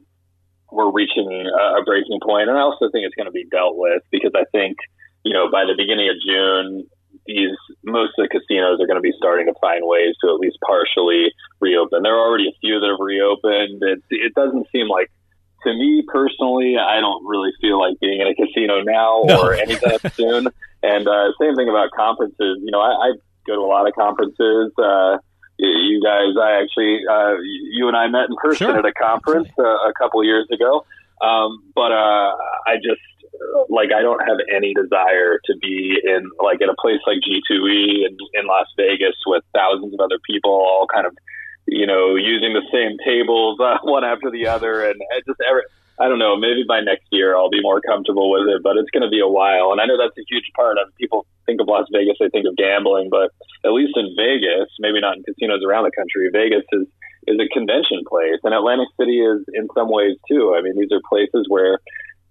we're 0.71 0.93
reaching 0.93 1.27
a, 1.27 1.81
a 1.81 1.83
breaking 1.85 2.21
point, 2.23 2.49
and 2.49 2.59
I 2.59 2.63
also 2.63 2.91
think 2.91 3.07
it's 3.07 3.15
going 3.15 3.31
to 3.31 3.35
be 3.35 3.47
dealt 3.51 3.77
with 3.77 4.03
because 4.11 4.33
I 4.35 4.45
think 4.53 4.77
you 5.25 5.33
know 5.33 5.51
by 5.51 5.65
the 5.65 5.75
beginning 5.77 6.09
of 6.09 6.17
June. 6.25 6.87
These 7.27 7.59
most 7.85 8.15
of 8.19 8.27
the 8.27 8.31
casinos 8.31 8.81
are 8.81 8.87
going 8.87 8.97
to 8.97 9.05
be 9.05 9.13
starting 9.19 9.47
to 9.47 9.55
find 9.61 9.83
ways 9.83 10.15
to 10.23 10.31
at 10.31 10.41
least 10.41 10.57
partially 10.65 11.31
reopen. 11.61 12.03
There 12.03 12.15
are 12.15 12.27
already 12.27 12.49
a 12.49 12.57
few 12.63 12.79
that 12.81 12.87
have 12.87 13.03
reopened. 13.03 13.83
It, 13.83 14.03
it 14.11 14.33
doesn't 14.35 14.67
seem 14.73 14.89
like 14.89 15.11
to 15.65 15.71
me 15.75 16.03
personally, 16.07 16.77
I 16.79 17.01
don't 17.01 17.25
really 17.27 17.51
feel 17.61 17.79
like 17.79 17.99
being 18.01 18.21
in 18.21 18.27
a 18.27 18.35
casino 18.35 18.83
now 18.83 19.23
no. 19.27 19.43
or 19.43 19.55
anytime 19.55 19.99
soon. 20.15 20.49
And 20.83 21.09
uh, 21.09 21.33
same 21.41 21.57
thing 21.57 21.69
about 21.69 21.91
conferences. 21.91 22.59
You 22.63 22.71
know, 22.71 22.81
I, 22.81 22.91
I 22.91 23.13
go 23.47 23.57
to 23.57 23.61
a 23.61 23.69
lot 23.69 23.87
of 23.87 23.95
conferences. 23.95 24.73
Uh, 24.79 25.19
you 25.63 26.01
guys, 26.03 26.35
I 26.41 26.61
actually, 26.63 27.01
uh, 27.11 27.35
you 27.71 27.89
and 27.89 27.97
I 27.97 28.09
met 28.09 28.29
in 28.29 28.37
person 28.37 28.69
sure. 28.69 28.79
at 28.79 28.85
a 28.85 28.93
conference 28.93 29.49
uh, 29.59 29.63
a 29.63 29.93
couple 29.99 30.25
years 30.25 30.49
ago. 30.51 30.85
Um, 31.21 31.63
but 31.75 31.93
uh, 31.93 32.33
I 32.67 32.77
just 32.77 33.01
like 33.69 33.91
I 33.93 34.01
don't 34.01 34.21
have 34.27 34.39
any 34.55 34.75
desire 34.75 35.39
to 35.45 35.57
be 35.61 35.99
in 36.03 36.31
like 36.43 36.61
in 36.61 36.69
a 36.69 36.75
place 36.81 37.01
like 37.07 37.19
G2E 37.19 38.07
in, 38.07 38.17
in 38.35 38.47
Las 38.47 38.67
Vegas 38.77 39.17
with 39.27 39.45
thousands 39.55 39.93
of 39.93 40.01
other 40.01 40.19
people 40.27 40.51
all 40.51 40.87
kind 40.93 41.07
of 41.07 41.13
you 41.71 41.87
know, 41.87 42.17
using 42.17 42.53
the 42.53 42.67
same 42.73 42.99
tables 43.05 43.59
uh, 43.63 43.79
one 43.83 44.05
after 44.05 44.31
the 44.31 44.47
other, 44.47 44.85
and 44.85 45.01
I 45.15 45.21
just 45.27 45.41
every. 45.49 45.63
I 46.01 46.09
don't 46.09 46.19
know. 46.19 46.35
Maybe 46.35 46.65
by 46.67 46.81
next 46.81 47.05
year 47.13 47.37
I'll 47.37 47.51
be 47.51 47.61
more 47.61 47.83
comfortable 47.83 48.31
with 48.31 48.49
it, 48.49 48.63
but 48.63 48.79
it's 48.79 48.89
going 48.89 49.03
to 49.03 49.11
be 49.11 49.21
a 49.21 49.29
while. 49.29 49.71
And 49.71 49.83
I 49.83 49.85
know 49.85 49.99
that's 49.99 50.17
a 50.17 50.25
huge 50.31 50.49
part 50.57 50.79
of 50.79 50.89
people 50.97 51.27
think 51.51 51.61
of 51.61 51.67
Las 51.67 51.91
Vegas, 51.91 52.15
they 52.23 52.31
think 52.31 52.47
of 52.47 52.55
gambling, 52.55 53.11
but 53.11 53.35
at 53.67 53.75
least 53.75 53.99
in 53.99 54.15
Vegas, 54.15 54.71
maybe 54.79 55.03
not 55.03 55.19
in 55.19 55.27
casinos 55.27 55.67
around 55.67 55.85
the 55.85 55.97
country, 55.99 56.31
Vegas 56.31 56.63
is 56.71 56.87
is 57.27 57.37
a 57.37 57.53
convention 57.53 58.01
place, 58.09 58.41
and 58.45 58.55
Atlantic 58.55 58.89
City 58.99 59.21
is 59.21 59.45
in 59.53 59.69
some 59.75 59.91
ways 59.91 60.17
too. 60.31 60.55
I 60.57 60.63
mean, 60.63 60.79
these 60.79 60.95
are 60.95 61.03
places 61.11 61.45
where 61.49 61.79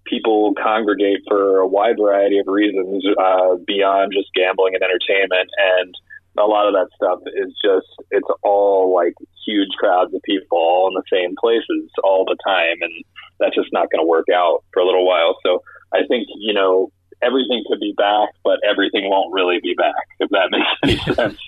people 0.05 0.55
congregate 0.55 1.21
for 1.27 1.59
a 1.59 1.67
wide 1.67 1.97
variety 2.01 2.39
of 2.39 2.47
reasons 2.47 3.03
uh, 3.19 3.55
beyond 3.67 4.13
just 4.15 4.33
gambling 4.33 4.73
and 4.73 4.81
entertainment, 4.81 5.51
and 5.77 5.93
a 6.39 6.47
lot 6.47 6.67
of 6.67 6.73
that 6.73 6.87
stuff 6.95 7.19
is 7.35 7.53
just 7.63 7.87
it's 8.11 8.27
all 8.43 8.93
like 8.95 9.13
huge 9.45 9.69
crowds 9.77 10.13
of 10.13 10.21
people 10.23 10.57
all 10.57 10.87
in 10.87 10.93
the 10.93 11.03
same 11.11 11.35
places 11.39 11.89
all 12.03 12.23
the 12.25 12.37
time 12.45 12.77
and 12.81 12.91
that's 13.39 13.55
just 13.55 13.69
not 13.71 13.89
going 13.91 14.01
to 14.03 14.07
work 14.07 14.27
out 14.33 14.63
for 14.71 14.79
a 14.79 14.85
little 14.85 15.05
while 15.05 15.35
so 15.45 15.61
i 15.91 15.99
think 16.07 16.27
you 16.37 16.53
know 16.53 16.91
everything 17.21 17.63
could 17.67 17.79
be 17.79 17.93
back 17.97 18.29
but 18.43 18.59
everything 18.69 19.09
won't 19.09 19.33
really 19.33 19.59
be 19.61 19.73
back 19.75 19.93
if 20.19 20.29
that 20.29 20.49
makes 20.51 20.99
any 21.05 21.13
sense 21.15 21.39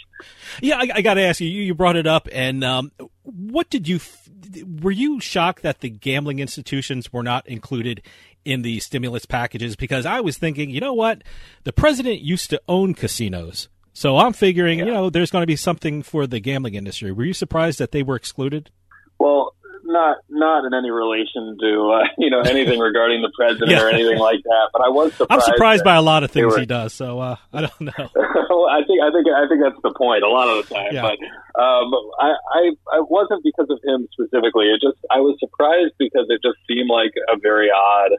yeah 0.62 0.78
i, 0.78 0.90
I 0.96 1.02
got 1.02 1.16
to 1.16 1.22
ask 1.22 1.40
you 1.40 1.48
you 1.48 1.74
brought 1.74 1.96
it 1.96 2.08
up 2.08 2.28
and 2.32 2.64
um, 2.64 2.92
what 3.24 3.70
did 3.70 3.88
you 3.88 4.00
were 4.82 4.92
you 4.92 5.20
shocked 5.20 5.64
that 5.64 5.80
the 5.80 5.90
gambling 5.90 6.40
institutions 6.40 7.12
were 7.14 7.24
not 7.24 7.48
included 7.48 8.02
in 8.46 8.62
the 8.62 8.80
stimulus 8.80 9.26
packages 9.26 9.76
because 9.76 10.06
I 10.06 10.20
was 10.22 10.38
thinking, 10.38 10.70
you 10.70 10.80
know 10.80 10.94
what? 10.94 11.24
The 11.64 11.74
president 11.74 12.22
used 12.22 12.50
to 12.50 12.62
own 12.68 12.94
casinos. 12.94 13.70
So 13.94 14.18
I'm 14.18 14.34
figuring, 14.34 14.80
yeah. 14.80 14.86
you 14.86 14.92
know, 14.92 15.10
there's 15.10 15.32
going 15.32 15.44
to 15.44 15.48
be 15.48 15.56
something 15.56 16.02
for 16.02 16.26
the 16.26 16.40
gambling 16.40 16.76
industry. 16.76 17.12
Were 17.12 17.26
you 17.26 17.34
surprised 17.34 17.80
that 17.80 17.92
they 17.92 18.04
were 18.04 18.16
excluded? 18.16 18.72
Well, 19.20 19.54
not 19.92 20.18
not 20.30 20.66
in 20.66 20.74
any 20.74 20.90
relation 20.90 21.58
to 21.60 21.92
uh, 21.92 22.08
you 22.18 22.30
know 22.30 22.42
anything 22.42 22.80
regarding 22.90 23.22
the 23.22 23.32
president 23.36 23.72
yeah. 23.72 23.84
or 23.84 23.90
anything 23.90 24.18
like 24.18 24.42
that. 24.44 24.70
But 24.74 24.82
I 24.84 24.90
was 24.90 25.14
surprised. 25.14 25.44
I'm 25.44 25.54
surprised 25.54 25.84
by 25.84 25.96
a 25.96 26.02
lot 26.02 26.24
of 26.24 26.32
things 26.32 26.54
were, 26.54 26.60
he 26.60 26.66
does. 26.66 26.94
So 26.94 27.20
uh, 27.20 27.36
I 27.54 27.62
don't 27.62 27.82
know. 27.82 28.10
well, 28.50 28.68
I 28.70 28.84
think 28.88 29.02
I 29.02 29.12
think 29.12 29.28
I 29.28 29.48
think 29.48 29.62
that's 29.62 29.82
the 29.84 29.94
point 29.98 30.24
a 30.24 30.30
lot 30.30 30.48
of 30.48 30.68
the 30.68 30.74
time. 30.74 30.92
Yeah. 30.92 31.02
But 31.02 31.18
um, 31.62 31.92
I, 32.20 32.34
I 32.54 32.62
I 32.94 33.00
wasn't 33.02 33.44
because 33.44 33.68
of 33.70 33.80
him 33.84 34.08
specifically. 34.14 34.68
It 34.68 34.82
just 34.82 34.98
I 35.12 35.20
was 35.20 35.38
surprised 35.40 35.94
because 36.00 36.28
it 36.30 36.42
just 36.44 36.58
seemed 36.68 36.90
like 36.90 37.12
a 37.30 37.38
very 37.38 37.70
odd 37.70 38.12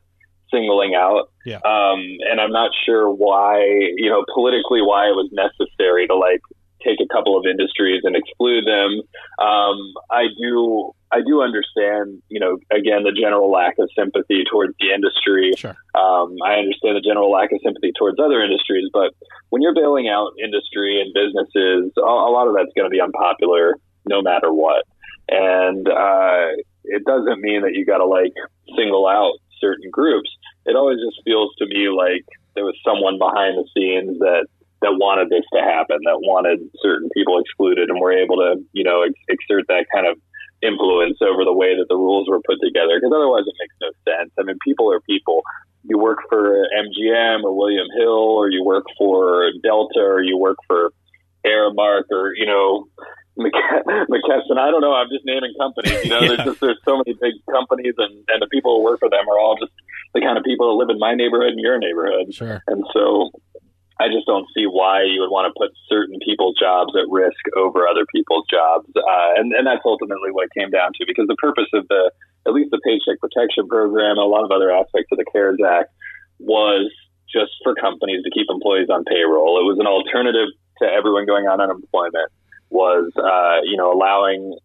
singling 0.52 0.94
out. 0.94 1.32
Yeah. 1.46 1.56
Um, 1.64 2.00
and 2.30 2.40
I'm 2.40 2.52
not 2.52 2.70
sure 2.85 3.11
why, 3.11 3.64
you 3.96 4.11
know, 4.11 4.22
politically 4.35 4.82
why 4.82 5.08
it 5.08 5.16
was 5.16 5.30
necessary 5.32 6.06
to 6.06 6.14
like 6.14 6.42
take 6.85 6.98
a 7.00 7.08
couple 7.12 7.38
of 7.38 7.44
industries 7.46 8.02
and 8.04 8.14
exclude 8.14 8.66
them. 8.66 9.00
Um, 9.38 9.94
I 10.11 10.26
do, 10.38 10.92
I 11.12 11.20
do 11.20 11.42
understand, 11.42 12.22
you 12.29 12.40
know, 12.40 12.59
again, 12.72 13.05
the 13.05 13.12
general 13.12 13.51
lack 13.51 13.79
of 13.79 13.88
sympathy 13.96 14.44
towards 14.51 14.75
the 14.81 14.92
industry. 14.92 15.53
Sure. 15.57 15.77
Um, 15.94 16.37
I 16.44 16.55
understand 16.55 16.96
the 16.96 17.05
general 17.05 17.31
lack 17.31 17.53
of 17.53 17.61
sympathy 17.62 17.92
towards 17.98 18.18
other 18.18 18.42
industries, 18.42 18.88
but 18.92 19.12
when 19.51 19.61
you're 19.61 19.75
bailing 19.75 20.09
out 20.09 20.33
industry 20.42 21.01
and 21.01 21.12
businesses, 21.12 21.92
a, 21.98 22.01
a 22.01 22.33
lot 22.33 22.48
of 22.48 22.55
that's 22.57 22.72
going 22.75 22.88
to 22.88 22.94
be 22.94 23.01
unpopular 23.01 23.77
no 24.07 24.22
matter 24.22 24.53
what. 24.53 24.85
And, 25.29 25.87
uh, 25.88 26.57
it 26.85 27.05
doesn't 27.05 27.40
mean 27.40 27.62
that 27.62 27.75
you 27.75 27.87
got 27.87 27.98
to 27.98 28.07
like 28.07 28.33
single 28.77 29.07
out 29.07 29.35
certain 29.61 29.88
groups, 29.90 30.29
it 30.66 30.77
always 30.77 30.98
just 30.98 31.22
feels 31.25 31.55
to 31.59 31.66
me 31.66 31.88
like 31.88 32.25
there 32.55 32.64
was 32.64 32.77
someone 32.85 33.18
behind 33.18 33.57
the 33.57 33.66
scenes 33.75 34.18
that 34.18 34.46
that 34.83 34.98
wanted 34.98 35.31
this 35.31 35.46
to 35.55 35.62
happen, 35.62 35.98
that 36.05 36.18
wanted 36.27 36.59
certain 36.83 37.09
people 37.14 37.38
excluded, 37.38 37.88
and 37.88 38.01
were 38.01 38.12
able 38.12 38.35
to, 38.35 38.57
you 38.72 38.83
know, 38.83 39.03
ex- 39.03 39.14
exert 39.29 39.62
that 39.68 39.87
kind 39.94 40.09
of 40.09 40.18
influence 40.62 41.18
over 41.20 41.44
the 41.44 41.53
way 41.53 41.77
that 41.77 41.87
the 41.88 41.96
rules 41.96 42.29
were 42.29 42.40
put 42.46 42.59
together. 42.62 42.96
Because 42.96 43.12
otherwise, 43.14 43.44
it 43.46 43.55
makes 43.59 43.77
no 43.83 43.90
sense. 44.07 44.31
I 44.38 44.42
mean, 44.42 44.59
people 44.64 44.90
are 44.92 45.01
people. 45.01 45.42
You 45.85 45.98
work 45.98 46.18
for 46.29 46.66
MGM 46.70 47.42
or 47.42 47.57
William 47.57 47.88
Hill, 47.98 48.38
or 48.38 48.51
you 48.51 48.64
work 48.64 48.85
for 48.96 49.51
Delta, 49.62 50.01
or 50.01 50.22
you 50.22 50.38
work 50.38 50.57
for 50.66 50.92
Aramark, 51.44 52.05
or 52.11 52.33
you 52.35 52.46
know, 52.46 52.87
McKesson. 53.38 54.59
I 54.59 54.70
don't 54.70 54.81
know. 54.81 54.94
I'm 54.94 55.09
just 55.09 55.25
naming 55.25 55.53
companies. 55.59 56.05
You 56.05 56.11
know, 56.11 56.20
yeah. 56.20 56.29
there's 56.37 56.44
just 56.44 56.61
there's 56.61 56.81
so 56.85 56.96
many 56.96 57.18
big 57.20 57.35
companies, 57.51 57.94
and 57.98 58.25
and 58.29 58.40
the 58.40 58.48
people 58.51 58.79
who 58.79 58.85
work 58.85 59.01
for 59.01 59.11
them 59.11 59.29
are 59.29 59.38
all 59.38 59.57
just 59.59 59.72
the 60.14 60.20
kind 60.20 60.38
of 60.38 60.44
people 60.44 60.68
that 60.68 60.85
live 60.85 60.90
in 60.90 60.98
my 60.98 61.14
neighborhood 61.14 61.53
and 61.53 61.61
your 61.61 61.79
neighborhood. 61.79 62.33
Sure. 62.33 62.62
And 62.66 62.85
so, 62.92 63.31
I 64.00 64.09
just 64.09 64.26
don't 64.26 64.48
see 64.55 64.64
why 64.64 65.02
you 65.05 65.20
would 65.20 65.31
want 65.31 65.50
to 65.50 65.55
put 65.59 65.70
certain 65.88 66.18
people's 66.24 66.57
jobs 66.59 66.92
at 66.96 67.09
risk 67.11 67.40
over 67.57 67.87
other 67.87 68.07
people's 68.14 68.46
jobs. 68.50 68.88
Uh, 68.96 69.37
and 69.37 69.52
and 69.52 69.66
that's 69.66 69.85
ultimately 69.85 70.31
what 70.33 70.48
it 70.48 70.55
came 70.59 70.70
down 70.70 70.92
to, 70.96 71.05
because 71.07 71.26
the 71.28 71.37
purpose 71.37 71.68
of 71.74 71.87
the 71.88 72.11
at 72.46 72.52
least 72.52 72.70
the 72.70 72.81
Paycheck 72.83 73.20
Protection 73.20 73.68
Program 73.68 74.18
a 74.18 74.26
lot 74.26 74.44
of 74.44 74.50
other 74.50 74.72
aspects 74.72 75.12
of 75.12 75.18
the 75.18 75.28
CARES 75.31 75.61
Act 75.62 75.90
was 76.38 76.90
just 77.31 77.52
for 77.62 77.74
companies 77.74 78.22
to 78.24 78.31
keep 78.31 78.46
employees 78.50 78.90
on 78.90 79.05
payroll. 79.05 79.61
It 79.61 79.64
was 79.64 79.78
an 79.78 79.87
alternative 79.87 80.50
to 80.83 80.87
everyone 80.87 81.24
going 81.24 81.46
on 81.46 81.61
unemployment 81.61 82.28
was, 82.70 83.12
uh, 83.16 83.61
you 83.64 83.76
know, 83.76 83.92
allowing 83.92 84.57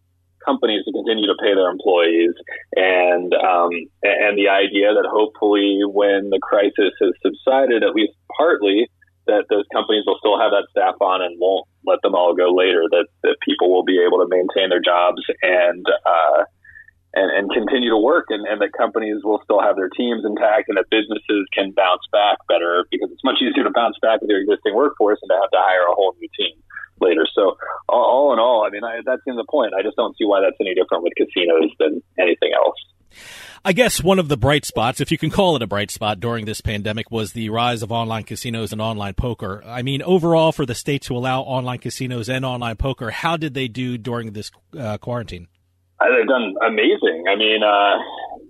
companies 0.44 0.84
to 0.84 0.92
continue 0.92 1.26
to 1.26 1.36
pay 1.40 1.54
their 1.54 1.68
employees 1.68 2.32
and 2.74 3.34
um, 3.34 3.70
and 4.02 4.38
the 4.38 4.48
idea 4.48 4.94
that 4.94 5.04
hopefully 5.04 5.80
when 5.84 6.30
the 6.30 6.38
crisis 6.40 6.94
has 7.00 7.12
subsided 7.22 7.82
at 7.82 7.94
least 7.94 8.12
partly 8.36 8.88
that 9.28 9.44
those 9.48 9.64
companies 9.72 10.04
will 10.06 10.18
still 10.18 10.40
have 10.40 10.50
that 10.50 10.66
staff 10.72 10.96
on 11.00 11.22
and 11.22 11.38
won't 11.38 11.68
let 11.86 12.00
them 12.02 12.16
all 12.16 12.34
go 12.34 12.50
later 12.50 12.84
that 12.90 13.06
that 13.22 13.36
people 13.44 13.70
will 13.70 13.84
be 13.84 14.00
able 14.00 14.18
to 14.18 14.26
maintain 14.28 14.68
their 14.68 14.82
jobs 14.82 15.22
and 15.42 15.86
uh, 15.86 16.42
and, 17.14 17.28
and 17.32 17.46
continue 17.52 17.88
to 17.88 17.96
work 17.96 18.26
and, 18.28 18.46
and 18.46 18.60
that 18.60 18.72
companies 18.76 19.24
will 19.24 19.40
still 19.44 19.60
have 19.60 19.76
their 19.76 19.88
teams 19.88 20.24
intact 20.24 20.68
and 20.68 20.76
that 20.76 20.88
businesses 20.90 21.48
can 21.54 21.72
bounce 21.72 22.04
back 22.12 22.36
better 22.48 22.84
because 22.90 23.08
it's 23.12 23.24
much 23.24 23.40
easier 23.40 23.64
to 23.64 23.72
bounce 23.72 23.96
back 24.02 24.20
with 24.20 24.28
your 24.28 24.40
existing 24.40 24.74
workforce 24.74 25.18
than 25.22 25.28
to 25.32 25.40
have 25.40 25.50
to 25.50 25.60
hire 25.60 25.88
a 25.88 25.94
whole 25.94 26.14
new 26.20 26.28
team 26.36 26.56
later. 27.00 27.24
So 27.32 27.56
all, 27.88 28.32
in 28.32 28.38
all, 28.38 28.64
I 28.66 28.70
mean, 28.70 28.84
I, 28.84 29.00
that's 29.04 29.22
in 29.26 29.36
the 29.36 29.46
point. 29.48 29.72
I 29.72 29.82
just 29.82 29.96
don't 29.96 30.16
see 30.18 30.24
why 30.24 30.40
that's 30.40 30.56
any 30.60 30.74
different 30.74 31.02
with 31.02 31.14
casinos 31.16 31.70
than 31.78 32.02
anything 32.18 32.52
else. 32.52 32.76
I 33.64 33.72
guess 33.72 34.02
one 34.02 34.18
of 34.18 34.28
the 34.28 34.36
bright 34.36 34.64
spots, 34.64 35.00
if 35.00 35.10
you 35.10 35.18
can 35.18 35.30
call 35.30 35.56
it 35.56 35.62
a 35.62 35.66
bright 35.66 35.90
spot 35.90 36.20
during 36.20 36.44
this 36.44 36.60
pandemic, 36.60 37.10
was 37.10 37.32
the 37.32 37.50
rise 37.50 37.82
of 37.82 37.90
online 37.90 38.24
casinos 38.24 38.72
and 38.72 38.80
online 38.80 39.14
poker. 39.14 39.62
I 39.66 39.82
mean, 39.82 40.02
overall, 40.02 40.52
for 40.52 40.64
the 40.64 40.74
state 40.74 41.02
to 41.02 41.16
allow 41.16 41.42
online 41.42 41.78
casinos 41.78 42.28
and 42.28 42.44
online 42.44 42.76
poker, 42.76 43.10
how 43.10 43.36
did 43.36 43.54
they 43.54 43.68
do 43.68 43.98
during 43.98 44.32
this 44.32 44.50
uh, 44.78 44.98
quarantine? 44.98 45.48
Uh, 46.00 46.06
they've 46.16 46.28
done 46.28 46.54
amazing. 46.64 47.24
I 47.28 47.36
mean, 47.36 47.62
uh, 47.62 47.98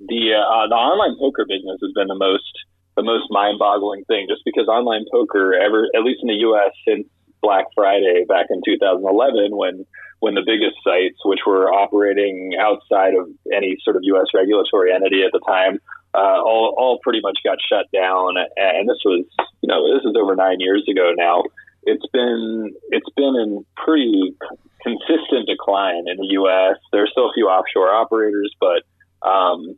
the 0.06 0.36
uh, 0.36 0.68
the 0.68 0.76
online 0.76 1.16
poker 1.18 1.44
business 1.48 1.80
has 1.80 1.92
been 1.94 2.08
the 2.08 2.18
most 2.18 2.52
the 2.96 3.02
most 3.02 3.30
mind 3.30 3.58
boggling 3.58 4.04
thing, 4.04 4.26
just 4.28 4.42
because 4.44 4.68
online 4.68 5.04
poker 5.10 5.54
ever, 5.54 5.86
at 5.94 6.02
least 6.02 6.20
in 6.22 6.28
the 6.28 6.40
U.S. 6.50 6.72
since 6.86 7.06
Black 7.42 7.66
Friday 7.74 8.24
back 8.28 8.46
in 8.50 8.60
2011, 8.64 9.56
when 9.56 9.86
when 10.20 10.34
the 10.34 10.42
biggest 10.44 10.74
sites, 10.82 11.18
which 11.24 11.40
were 11.46 11.70
operating 11.70 12.56
outside 12.58 13.14
of 13.14 13.28
any 13.54 13.76
sort 13.84 13.94
of 13.94 14.02
U.S. 14.04 14.26
regulatory 14.34 14.92
entity 14.92 15.22
at 15.22 15.30
the 15.32 15.40
time, 15.46 15.78
uh, 16.14 16.42
all 16.42 16.74
all 16.76 16.98
pretty 17.02 17.20
much 17.22 17.38
got 17.44 17.58
shut 17.68 17.86
down. 17.92 18.34
And 18.56 18.88
this 18.88 18.98
was, 19.04 19.24
you 19.62 19.68
know, 19.68 19.86
this 19.94 20.04
is 20.04 20.16
over 20.18 20.34
nine 20.34 20.60
years 20.60 20.84
ago 20.90 21.12
now. 21.16 21.44
It's 21.84 22.06
been 22.12 22.74
it's 22.90 23.10
been 23.16 23.36
in 23.36 23.64
pretty 23.76 24.34
consistent 24.82 25.46
decline 25.46 26.08
in 26.08 26.16
the 26.18 26.28
U.S. 26.42 26.76
There's 26.92 27.10
still 27.12 27.30
a 27.30 27.32
few 27.34 27.46
offshore 27.46 27.92
operators, 27.92 28.54
but 28.60 28.82
um, 29.28 29.76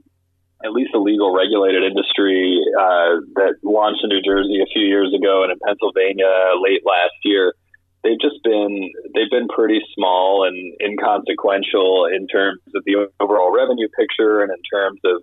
at 0.64 0.72
least 0.72 0.94
a 0.94 0.98
legal 0.98 1.34
regulated 1.34 1.82
industry 1.82 2.60
uh, 2.78 3.24
that 3.36 3.54
launched 3.62 4.04
in 4.04 4.10
New 4.10 4.22
Jersey 4.22 4.60
a 4.60 4.68
few 4.72 4.84
years 4.84 5.12
ago 5.14 5.42
and 5.42 5.52
in 5.52 5.58
Pennsylvania 5.64 6.52
late 6.60 6.82
last 6.84 7.16
year. 7.24 7.54
They've 8.04 8.20
just 8.20 8.42
been 8.44 8.90
they've 9.14 9.30
been 9.30 9.48
pretty 9.48 9.80
small 9.94 10.44
and 10.48 10.56
inconsequential 10.80 12.06
in 12.06 12.26
terms 12.28 12.60
of 12.74 12.82
the 12.84 13.08
overall 13.20 13.52
revenue 13.52 13.88
picture 13.98 14.40
and 14.40 14.50
in 14.50 14.62
terms 14.72 15.00
of 15.04 15.22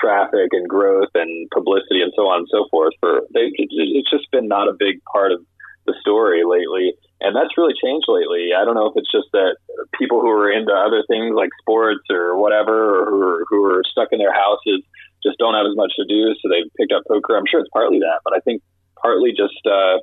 traffic 0.00 0.50
and 0.52 0.68
growth 0.68 1.10
and 1.14 1.48
publicity 1.50 2.02
and 2.02 2.12
so 2.16 2.26
on 2.26 2.40
and 2.40 2.48
so 2.50 2.66
forth. 2.70 2.94
For 3.00 3.22
they, 3.32 3.50
it's 3.54 4.10
just 4.10 4.30
been 4.30 4.48
not 4.48 4.68
a 4.68 4.74
big 4.78 5.02
part 5.12 5.32
of 5.32 5.40
the 5.86 5.94
story 6.00 6.42
lately. 6.44 6.94
And 7.20 7.34
that's 7.34 7.56
really 7.56 7.72
changed 7.82 8.06
lately. 8.08 8.52
I 8.52 8.64
don't 8.64 8.74
know 8.74 8.86
if 8.86 8.96
it's 8.96 9.10
just 9.10 9.28
that 9.32 9.56
people 9.98 10.20
who 10.20 10.28
are 10.28 10.52
into 10.52 10.72
other 10.72 11.02
things 11.08 11.34
like 11.34 11.48
sports 11.60 12.04
or 12.10 12.36
whatever, 12.36 13.08
or 13.08 13.44
who 13.48 13.64
are, 13.64 13.82
stuck 13.90 14.08
in 14.12 14.18
their 14.18 14.34
houses, 14.34 14.82
just 15.24 15.38
don't 15.38 15.54
have 15.54 15.66
as 15.66 15.76
much 15.76 15.92
to 15.96 16.04
do, 16.04 16.34
so 16.36 16.48
they've 16.48 16.70
picked 16.76 16.92
up 16.92 17.02
poker. 17.08 17.36
I'm 17.36 17.48
sure 17.48 17.60
it's 17.60 17.70
partly 17.72 17.98
that, 18.00 18.20
but 18.24 18.36
I 18.36 18.40
think 18.40 18.62
partly 19.00 19.30
just 19.30 19.56
uh, 19.64 19.98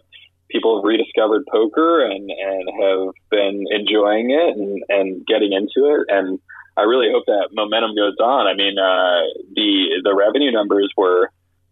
people 0.49 0.78
have 0.78 0.86
rediscovered 0.86 1.43
poker 1.52 2.06
and 2.06 2.30
and 2.30 2.65
have 2.82 3.13
been 3.30 3.65
enjoying 3.69 4.32
it 4.32 4.58
and 4.58 4.82
and 4.89 5.26
getting 5.28 5.54
into 5.54 5.89
it. 5.93 6.06
And 6.10 6.39
I 6.78 6.84
really 6.84 7.12
hope 7.12 7.26
that 7.28 7.49
momentum 7.54 7.95
goes 7.95 8.17
on. 8.19 8.47
I 8.47 8.54
mean, 8.54 8.78
uh, 8.78 9.21
the 9.54 10.02
the 10.04 10.15
revenue 10.15 10.52
numbers 10.52 10.91
were 10.97 11.30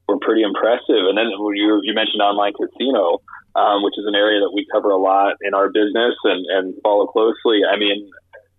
were 0.08 0.18
pretty 0.20 0.44
impressive. 0.44 1.08
And 1.08 1.18
then 1.18 1.30
you, 1.30 1.82
you 1.84 1.94
mentioned 1.94 2.22
online 2.22 2.54
casino, 2.54 3.22
um, 3.56 3.84
which 3.84 3.96
is 3.98 4.06
an 4.08 4.16
area 4.16 4.40
that 4.40 4.52
we 4.54 4.66
cover 4.72 4.90
a 4.90 4.98
lot 4.98 5.36
in 5.42 5.54
our 5.54 5.70
business 5.70 6.16
and, 6.24 6.46
and 6.50 6.74
follow 6.84 7.08
closely. 7.08 7.62
I 7.70 7.78
mean, 7.78 8.10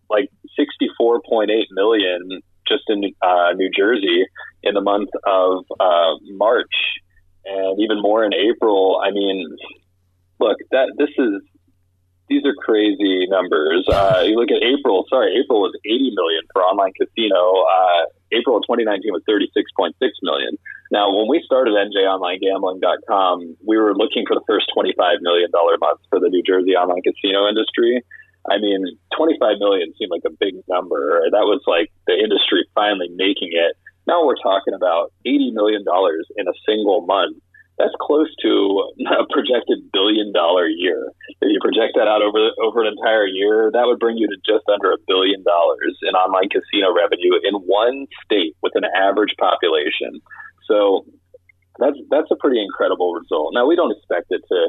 like 0.08 0.30
64.8 0.58 1.48
million 1.72 2.42
just 2.68 2.84
in 2.88 3.02
uh, 3.22 3.52
New 3.54 3.70
Jersey 3.70 4.24
in 4.62 4.74
the 4.74 4.80
month 4.80 5.10
of 5.26 5.64
uh, 5.80 6.14
March, 6.30 6.74
and 7.44 7.80
even 7.80 8.00
more 8.00 8.24
in 8.24 8.32
April. 8.32 9.00
I 9.04 9.10
mean, 9.10 9.56
look, 10.38 10.58
that 10.70 10.92
this 10.96 11.10
is 11.18 11.42
these 12.28 12.44
are 12.46 12.54
crazy 12.54 13.26
numbers. 13.28 13.86
Uh, 13.88 14.22
you 14.24 14.36
look 14.36 14.50
at 14.50 14.62
April. 14.62 15.04
Sorry, 15.08 15.36
April 15.36 15.60
was 15.60 15.74
80 15.84 16.12
million 16.14 16.42
for 16.52 16.62
online 16.62 16.92
casino. 16.94 17.64
Uh, 17.66 18.06
April 18.32 18.56
of 18.56 18.62
2019 18.64 19.12
was 19.12 19.22
36.6 19.28 19.92
million. 20.22 20.56
Now, 20.90 21.08
when 21.14 21.28
we 21.28 21.42
started 21.44 21.74
NJOnlineGambling.com, 21.74 23.56
we 23.66 23.76
were 23.76 23.94
looking 23.94 24.24
for 24.26 24.34
the 24.34 24.44
first 24.46 24.70
25 24.74 25.20
million 25.20 25.50
dollar 25.50 25.76
month 25.78 26.00
for 26.10 26.20
the 26.20 26.28
New 26.28 26.42
Jersey 26.42 26.76
online 26.76 27.02
casino 27.02 27.48
industry. 27.48 28.02
I 28.50 28.58
mean, 28.58 28.84
25 29.16 29.58
million 29.58 29.94
seemed 29.98 30.10
like 30.10 30.26
a 30.26 30.34
big 30.34 30.54
number. 30.68 31.22
That 31.30 31.46
was 31.46 31.62
like 31.66 31.92
the 32.06 32.14
industry 32.14 32.66
finally 32.74 33.08
making 33.14 33.50
it. 33.52 33.76
Now 34.06 34.26
we're 34.26 34.40
talking 34.42 34.74
about 34.74 35.12
80 35.24 35.52
million 35.52 35.84
dollars 35.84 36.26
in 36.36 36.48
a 36.48 36.52
single 36.66 37.06
month 37.06 37.38
that's 37.78 37.94
close 38.00 38.28
to 38.42 38.50
a 39.20 39.24
projected 39.30 39.90
billion 39.92 40.32
dollar 40.32 40.68
year. 40.68 41.08
If 41.40 41.48
you 41.48 41.58
project 41.60 41.96
that 41.96 42.08
out 42.08 42.22
over 42.22 42.52
over 42.62 42.84
an 42.84 42.92
entire 42.92 43.26
year, 43.26 43.70
that 43.72 43.86
would 43.86 43.98
bring 43.98 44.16
you 44.16 44.28
to 44.28 44.36
just 44.44 44.68
under 44.68 44.92
a 44.92 45.00
billion 45.06 45.42
dollars 45.42 45.96
in 46.02 46.14
online 46.14 46.48
casino 46.48 46.92
revenue 46.94 47.40
in 47.42 47.54
one 47.64 48.06
state 48.24 48.56
with 48.62 48.72
an 48.76 48.84
average 48.94 49.34
population. 49.38 50.20
So 50.68 51.06
that's 51.78 51.96
that's 52.10 52.30
a 52.30 52.36
pretty 52.36 52.60
incredible 52.60 53.14
result. 53.14 53.52
Now 53.54 53.66
we 53.66 53.76
don't 53.76 53.92
expect 53.92 54.30
it 54.30 54.42
to 54.48 54.60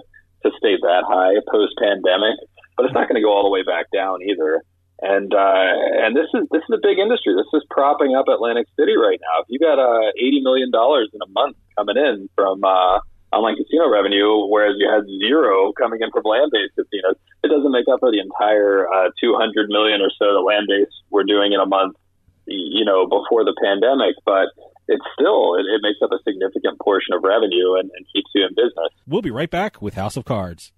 to 0.44 0.52
stay 0.58 0.76
that 0.76 1.04
high 1.08 1.40
post 1.52 1.76
pandemic, 1.80 2.36
but 2.76 2.86
it's 2.86 2.94
not 2.96 3.08
going 3.08 3.20
to 3.20 3.26
go 3.26 3.32
all 3.32 3.44
the 3.44 3.54
way 3.54 3.64
back 3.64 3.88
down 3.94 4.22
either. 4.24 4.64
And 5.04 5.36
uh, 5.36 5.68
and 6.00 6.16
this 6.16 6.32
is 6.32 6.48
this 6.48 6.64
is 6.64 6.80
a 6.80 6.82
big 6.82 6.96
industry. 6.96 7.36
This 7.36 7.52
is 7.52 7.68
propping 7.68 8.16
up 8.16 8.32
Atlantic 8.32 8.72
City 8.80 8.96
right 8.96 9.20
now. 9.20 9.44
If 9.44 9.52
you 9.52 9.60
got 9.60 9.76
uh, 9.76 10.16
eighty 10.16 10.40
million 10.40 10.72
dollars 10.72 11.12
in 11.12 11.20
a 11.20 11.28
month 11.36 11.60
coming 11.76 12.00
in 12.00 12.30
from 12.40 12.64
uh, 12.64 13.04
online 13.36 13.60
casino 13.60 13.92
revenue, 13.92 14.48
whereas 14.48 14.80
you 14.80 14.88
had 14.88 15.04
zero 15.20 15.74
coming 15.76 16.00
in 16.00 16.08
from 16.16 16.24
land-based 16.24 16.80
casinos, 16.80 17.20
it 17.44 17.52
doesn't 17.52 17.74
make 17.76 17.92
up 17.92 18.00
for 18.00 18.16
the 18.16 18.24
entire 18.24 18.88
uh, 18.88 19.12
two 19.20 19.36
hundred 19.36 19.68
million 19.68 20.00
or 20.00 20.08
so 20.16 20.40
that 20.40 20.44
land-based 20.48 20.96
were 21.12 21.28
doing 21.28 21.52
in 21.52 21.60
a 21.60 21.68
month. 21.68 22.00
You 22.48 22.84
know, 22.88 23.04
before 23.04 23.44
the 23.44 23.56
pandemic, 23.60 24.16
but 24.24 24.56
it's 24.88 25.04
still 25.20 25.56
it, 25.56 25.68
it 25.68 25.80
makes 25.84 26.00
up 26.04 26.12
a 26.12 26.20
significant 26.24 26.80
portion 26.80 27.14
of 27.14 27.24
revenue 27.24 27.76
and, 27.76 27.92
and 27.92 28.06
keeps 28.14 28.32
you 28.36 28.46
in 28.48 28.56
business. 28.56 28.92
We'll 29.08 29.22
be 29.22 29.32
right 29.32 29.50
back 29.50 29.82
with 29.82 29.96
House 29.96 30.18
of 30.18 30.26
Cards. 30.26 30.72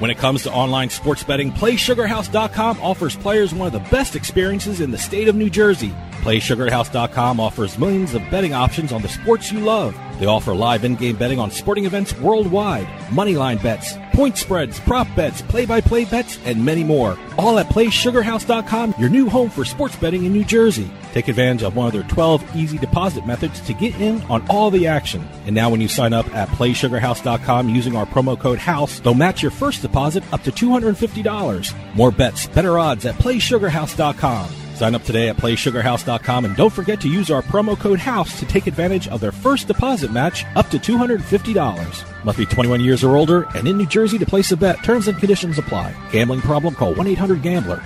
When 0.00 0.10
it 0.10 0.18
comes 0.18 0.42
to 0.42 0.52
online 0.52 0.90
sports 0.90 1.22
betting, 1.22 1.52
PlaySugarHouse.com 1.52 2.80
offers 2.80 3.14
players 3.14 3.54
one 3.54 3.68
of 3.68 3.72
the 3.72 3.90
best 3.90 4.16
experiences 4.16 4.80
in 4.80 4.90
the 4.90 4.98
state 4.98 5.28
of 5.28 5.36
New 5.36 5.48
Jersey. 5.48 5.94
PlaySugarHouse.com 6.22 7.38
offers 7.38 7.78
millions 7.78 8.12
of 8.12 8.28
betting 8.28 8.54
options 8.54 8.90
on 8.92 9.02
the 9.02 9.08
sports 9.08 9.52
you 9.52 9.60
love. 9.60 9.96
They 10.18 10.26
offer 10.26 10.52
live 10.52 10.84
in-game 10.84 11.14
betting 11.14 11.38
on 11.38 11.52
sporting 11.52 11.84
events 11.84 12.18
worldwide, 12.18 12.86
moneyline 13.10 13.62
bets, 13.62 13.94
point 14.14 14.38
spreads, 14.38 14.80
prop 14.80 15.06
bets, 15.14 15.42
play-by-play 15.42 16.06
bets, 16.06 16.38
and 16.44 16.64
many 16.64 16.84
more. 16.84 17.18
All 17.36 17.58
at 17.58 17.66
PlaySugarHouse.com, 17.66 18.94
your 18.98 19.08
new 19.08 19.28
home 19.28 19.50
for 19.50 19.64
sports 19.64 19.96
betting 19.96 20.24
in 20.24 20.32
New 20.32 20.44
Jersey. 20.44 20.90
Take 21.12 21.28
advantage 21.28 21.62
of 21.62 21.76
one 21.76 21.86
of 21.86 21.92
their 21.92 22.04
12 22.04 22.56
easy 22.56 22.78
deposit 22.78 23.26
methods 23.26 23.60
to 23.62 23.74
get 23.74 24.00
in 24.00 24.22
on 24.22 24.46
all 24.48 24.70
the 24.70 24.86
action. 24.86 25.26
And 25.46 25.54
now 25.54 25.68
when 25.68 25.80
you 25.80 25.88
sign 25.88 26.12
up 26.12 26.32
at 26.34 26.48
PlaySugarHouse.com 26.48 27.68
using 27.68 27.96
our 27.96 28.06
promo 28.06 28.38
code 28.38 28.58
HOUSE, 28.58 29.00
they'll 29.00 29.14
match 29.14 29.42
your 29.42 29.50
first 29.50 29.82
deposit 29.82 30.24
up 30.32 30.42
to 30.44 30.52
$250. 30.52 31.94
More 31.94 32.10
bets, 32.10 32.46
better 32.46 32.78
odds 32.78 33.04
at 33.06 33.16
PlaySugarHouse.com. 33.16 34.63
Sign 34.74 34.94
up 34.96 35.04
today 35.04 35.28
at 35.28 35.36
PlaySugarHouse.com 35.36 36.44
and 36.44 36.56
don't 36.56 36.72
forget 36.72 37.00
to 37.02 37.08
use 37.08 37.30
our 37.30 37.42
promo 37.42 37.78
code 37.78 38.00
HOUSE 38.00 38.40
to 38.40 38.46
take 38.46 38.66
advantage 38.66 39.06
of 39.08 39.20
their 39.20 39.30
first 39.30 39.68
deposit 39.68 40.10
match 40.10 40.44
up 40.56 40.68
to 40.70 40.78
$250. 40.78 42.24
Must 42.24 42.38
be 42.38 42.46
21 42.46 42.80
years 42.80 43.04
or 43.04 43.16
older 43.16 43.44
and 43.54 43.68
in 43.68 43.78
New 43.78 43.86
Jersey 43.86 44.18
to 44.18 44.26
place 44.26 44.50
a 44.50 44.56
bet. 44.56 44.82
Terms 44.82 45.06
and 45.06 45.16
conditions 45.18 45.58
apply. 45.58 45.94
Gambling 46.10 46.40
problem? 46.40 46.74
Call 46.74 46.92
1-800-GAMBLER. 46.94 47.82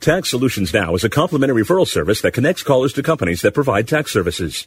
Tax 0.00 0.30
Solutions 0.30 0.74
Now 0.74 0.96
is 0.96 1.04
a 1.04 1.08
complimentary 1.08 1.62
referral 1.62 1.86
service 1.86 2.20
that 2.22 2.32
connects 2.32 2.64
callers 2.64 2.92
to 2.94 3.04
companies 3.04 3.42
that 3.42 3.54
provide 3.54 3.86
tax 3.86 4.12
services. 4.12 4.66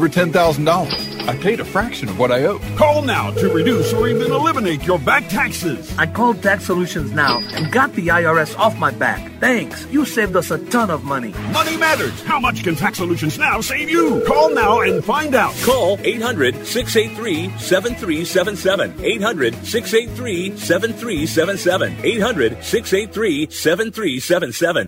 $10,000. 0.09 1.27
I 1.27 1.37
paid 1.37 1.59
a 1.59 1.65
fraction 1.65 2.09
of 2.09 2.17
what 2.17 2.31
I 2.31 2.45
owed. 2.45 2.61
Call 2.77 3.01
now 3.01 3.31
to 3.31 3.49
reduce 3.49 3.93
or 3.93 4.07
even 4.07 4.31
eliminate 4.31 4.83
your 4.83 4.99
back 4.99 5.27
taxes. 5.29 5.95
I 5.97 6.07
called 6.07 6.41
Tax 6.41 6.65
Solutions 6.65 7.11
Now 7.11 7.39
and 7.53 7.71
got 7.71 7.93
the 7.93 8.07
IRS 8.07 8.57
off 8.57 8.77
my 8.77 8.91
back. 8.91 9.31
Thanks. 9.39 9.85
You 9.87 10.05
saved 10.05 10.35
us 10.35 10.51
a 10.51 10.57
ton 10.69 10.89
of 10.89 11.03
money. 11.03 11.33
Money 11.51 11.77
matters. 11.77 12.21
How 12.23 12.39
much 12.39 12.63
can 12.63 12.75
Tax 12.75 12.97
Solutions 12.97 13.37
Now 13.37 13.61
save 13.61 13.89
you? 13.89 14.23
Call 14.25 14.53
now 14.53 14.81
and 14.81 15.03
find 15.03 15.35
out. 15.35 15.53
Call 15.63 15.99
800 16.03 16.65
683 16.65 17.57
7377. 17.59 19.03
800 19.03 19.55
683 19.65 20.57
7377. 20.57 22.05
800 22.05 22.63
683 22.63 23.49
7377. 23.49 24.87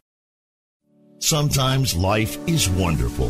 Sometimes 1.24 1.96
life 1.96 2.38
is 2.50 2.70
wonderful, 2.70 3.30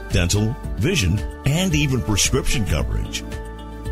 dental, 0.11 0.55
vision, 0.77 1.19
and 1.45 1.73
even 1.73 2.01
prescription 2.01 2.65
coverage. 2.65 3.23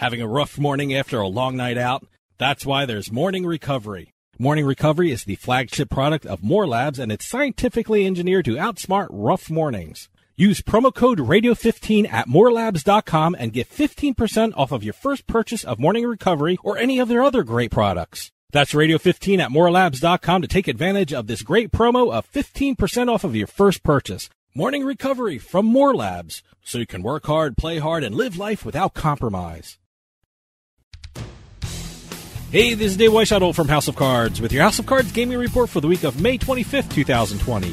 Having 0.00 0.22
a 0.22 0.28
rough 0.28 0.58
morning 0.58 0.94
after 0.94 1.20
a 1.20 1.28
long 1.28 1.58
night 1.58 1.76
out? 1.76 2.06
That's 2.38 2.64
why 2.64 2.86
there's 2.86 3.12
Morning 3.12 3.44
Recovery. 3.44 4.14
Morning 4.38 4.64
Recovery 4.64 5.12
is 5.12 5.24
the 5.24 5.34
flagship 5.34 5.90
product 5.90 6.24
of 6.24 6.42
More 6.42 6.66
Labs 6.66 6.98
and 6.98 7.12
it's 7.12 7.28
scientifically 7.28 8.06
engineered 8.06 8.46
to 8.46 8.54
outsmart 8.54 9.08
rough 9.10 9.50
mornings. 9.50 10.08
Use 10.36 10.62
promo 10.62 10.94
code 10.94 11.18
radio15 11.18 12.10
at 12.10 12.28
morelabs.com 12.28 13.36
and 13.38 13.52
get 13.52 13.68
15% 13.68 14.54
off 14.56 14.72
of 14.72 14.82
your 14.82 14.94
first 14.94 15.26
purchase 15.26 15.64
of 15.64 15.78
Morning 15.78 16.06
Recovery 16.06 16.56
or 16.64 16.78
any 16.78 16.98
of 16.98 17.08
their 17.08 17.22
other 17.22 17.42
great 17.42 17.70
products. 17.70 18.32
That's 18.52 18.72
radio15 18.72 19.38
at 19.38 19.50
morelabs.com 19.50 20.40
to 20.40 20.48
take 20.48 20.66
advantage 20.66 21.12
of 21.12 21.26
this 21.26 21.42
great 21.42 21.72
promo 21.72 22.10
of 22.10 22.32
15% 22.32 23.12
off 23.12 23.22
of 23.22 23.36
your 23.36 23.46
first 23.46 23.82
purchase. 23.82 24.30
Morning 24.54 24.82
Recovery 24.82 25.36
from 25.36 25.66
More 25.66 25.94
Labs, 25.94 26.42
so 26.62 26.78
you 26.78 26.86
can 26.86 27.02
work 27.02 27.26
hard, 27.26 27.58
play 27.58 27.80
hard, 27.80 28.02
and 28.02 28.14
live 28.14 28.38
life 28.38 28.64
without 28.64 28.94
compromise. 28.94 29.76
Hey, 32.52 32.74
this 32.74 32.90
is 32.90 32.96
Dave 32.96 33.12
Weishottle 33.12 33.54
from 33.54 33.68
House 33.68 33.86
of 33.86 33.94
Cards 33.94 34.40
with 34.40 34.52
your 34.52 34.64
House 34.64 34.80
of 34.80 34.86
Cards 34.86 35.12
gaming 35.12 35.38
report 35.38 35.70
for 35.70 35.80
the 35.80 35.86
week 35.86 36.02
of 36.02 36.20
May 36.20 36.36
25th, 36.36 36.92
2020. 36.92 37.72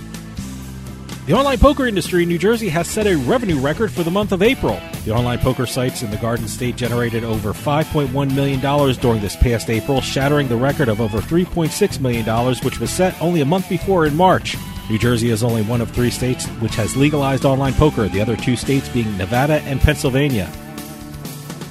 The 1.25 1.33
online 1.33 1.57
poker 1.57 1.87
industry 1.87 2.21
in 2.21 2.29
New 2.29 2.37
Jersey 2.37 2.69
has 2.69 2.87
set 2.87 3.07
a 3.07 3.15
revenue 3.15 3.59
record 3.59 3.91
for 3.91 4.03
the 4.03 4.11
month 4.11 4.33
of 4.33 4.43
April. 4.43 4.79
The 5.03 5.15
online 5.15 5.39
poker 5.39 5.65
sites 5.65 6.03
in 6.03 6.11
the 6.11 6.17
Garden 6.17 6.47
State 6.47 6.75
generated 6.75 7.23
over 7.23 7.53
$5.1 7.53 8.35
million 8.35 8.59
during 8.99 9.19
this 9.19 9.35
past 9.37 9.71
April, 9.71 9.99
shattering 9.99 10.47
the 10.47 10.55
record 10.55 10.89
of 10.89 11.01
over 11.01 11.21
$3.6 11.21 11.99
million, 11.99 12.55
which 12.63 12.79
was 12.79 12.91
set 12.91 13.19
only 13.19 13.41
a 13.41 13.45
month 13.45 13.67
before 13.69 14.05
in 14.05 14.15
March. 14.15 14.55
New 14.91 14.99
Jersey 14.99 15.31
is 15.31 15.41
only 15.41 15.63
one 15.63 15.81
of 15.81 15.89
three 15.89 16.11
states 16.11 16.45
which 16.61 16.75
has 16.75 16.95
legalized 16.95 17.45
online 17.45 17.73
poker, 17.73 18.07
the 18.07 18.21
other 18.21 18.37
two 18.37 18.55
states 18.55 18.87
being 18.89 19.17
Nevada 19.17 19.59
and 19.61 19.81
Pennsylvania. 19.81 20.47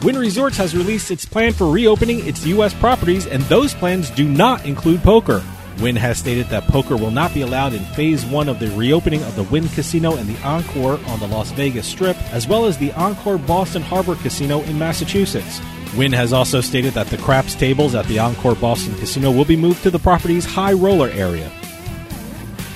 Wynn 0.02 0.18
Resorts 0.18 0.58
has 0.58 0.76
released 0.76 1.10
its 1.10 1.24
plan 1.24 1.52
for 1.52 1.70
reopening 1.70 2.24
its 2.26 2.44
U.S. 2.46 2.74
properties, 2.74 3.26
and 3.26 3.42
those 3.44 3.74
plans 3.74 4.10
do 4.10 4.28
not 4.28 4.64
include 4.66 5.02
poker. 5.02 5.42
Wynn 5.80 5.96
has 5.96 6.18
stated 6.18 6.46
that 6.46 6.64
poker 6.64 6.96
will 6.96 7.10
not 7.10 7.34
be 7.34 7.40
allowed 7.40 7.72
in 7.72 7.82
Phase 7.84 8.24
1 8.26 8.48
of 8.48 8.58
the 8.58 8.70
reopening 8.70 9.22
of 9.22 9.34
the 9.36 9.42
Wynn 9.44 9.68
Casino 9.68 10.16
and 10.16 10.28
the 10.28 10.40
Encore 10.42 11.00
on 11.06 11.18
the 11.18 11.26
Las 11.26 11.50
Vegas 11.52 11.86
Strip, 11.86 12.16
as 12.32 12.46
well 12.46 12.66
as 12.66 12.78
the 12.78 12.92
Encore 12.92 13.38
Boston 13.38 13.82
Harbor 13.82 14.16
Casino 14.16 14.62
in 14.62 14.78
Massachusetts. 14.78 15.60
Wynn 15.96 16.12
has 16.12 16.32
also 16.32 16.60
stated 16.60 16.92
that 16.94 17.06
the 17.06 17.18
craps 17.18 17.54
tables 17.54 17.94
at 17.94 18.06
the 18.06 18.18
Encore 18.18 18.54
Boston 18.54 18.94
Casino 18.96 19.30
will 19.30 19.44
be 19.44 19.56
moved 19.56 19.82
to 19.82 19.90
the 19.90 19.98
property's 19.98 20.44
high 20.44 20.72
roller 20.74 21.08
area. 21.08 21.50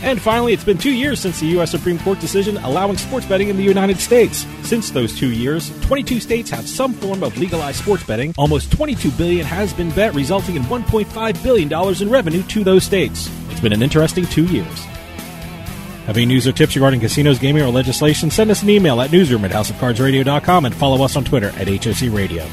And 0.02 0.20
finally, 0.20 0.52
it's 0.54 0.64
been 0.64 0.78
two 0.78 0.92
years 0.92 1.20
since 1.20 1.40
the 1.40 1.46
U.S. 1.48 1.70
Supreme 1.70 1.98
Court 1.98 2.18
decision 2.20 2.56
allowing 2.58 2.96
sports 2.96 3.26
betting 3.26 3.48
in 3.48 3.56
the 3.56 3.62
United 3.62 3.98
States. 3.98 4.46
Since 4.62 4.90
those 4.90 5.14
two 5.14 5.30
years, 5.30 5.70
22 5.82 6.20
states 6.20 6.50
have 6.50 6.66
some 6.66 6.94
form 6.94 7.22
of 7.22 7.36
legalized 7.36 7.82
sports 7.82 8.02
betting. 8.04 8.34
Almost 8.38 8.72
22 8.72 9.10
billion 9.12 9.44
has 9.44 9.74
been 9.74 9.90
bet, 9.90 10.14
resulting 10.14 10.56
in 10.56 10.62
1.5 10.62 11.42
billion 11.42 11.68
dollars 11.68 12.00
in 12.00 12.08
revenue 12.08 12.42
to 12.44 12.64
those 12.64 12.84
states. 12.84 13.30
It's 13.50 13.60
been 13.60 13.72
an 13.72 13.82
interesting 13.82 14.24
two 14.24 14.46
years. 14.46 14.84
Have 16.06 16.16
any 16.16 16.26
news 16.26 16.46
or 16.46 16.52
tips 16.52 16.74
regarding 16.74 17.00
casinos, 17.00 17.38
gaming, 17.38 17.62
or 17.62 17.68
legislation, 17.68 18.30
send 18.30 18.50
us 18.50 18.62
an 18.62 18.70
email 18.70 19.00
at 19.00 19.12
newsroom 19.12 19.44
at 19.44 19.50
houseofcardsradio.com 19.50 20.64
and 20.64 20.74
follow 20.74 21.04
us 21.04 21.14
on 21.14 21.24
Twitter 21.24 21.50
at 21.50 21.68
HOC 21.68 22.10
Radio. 22.10 22.48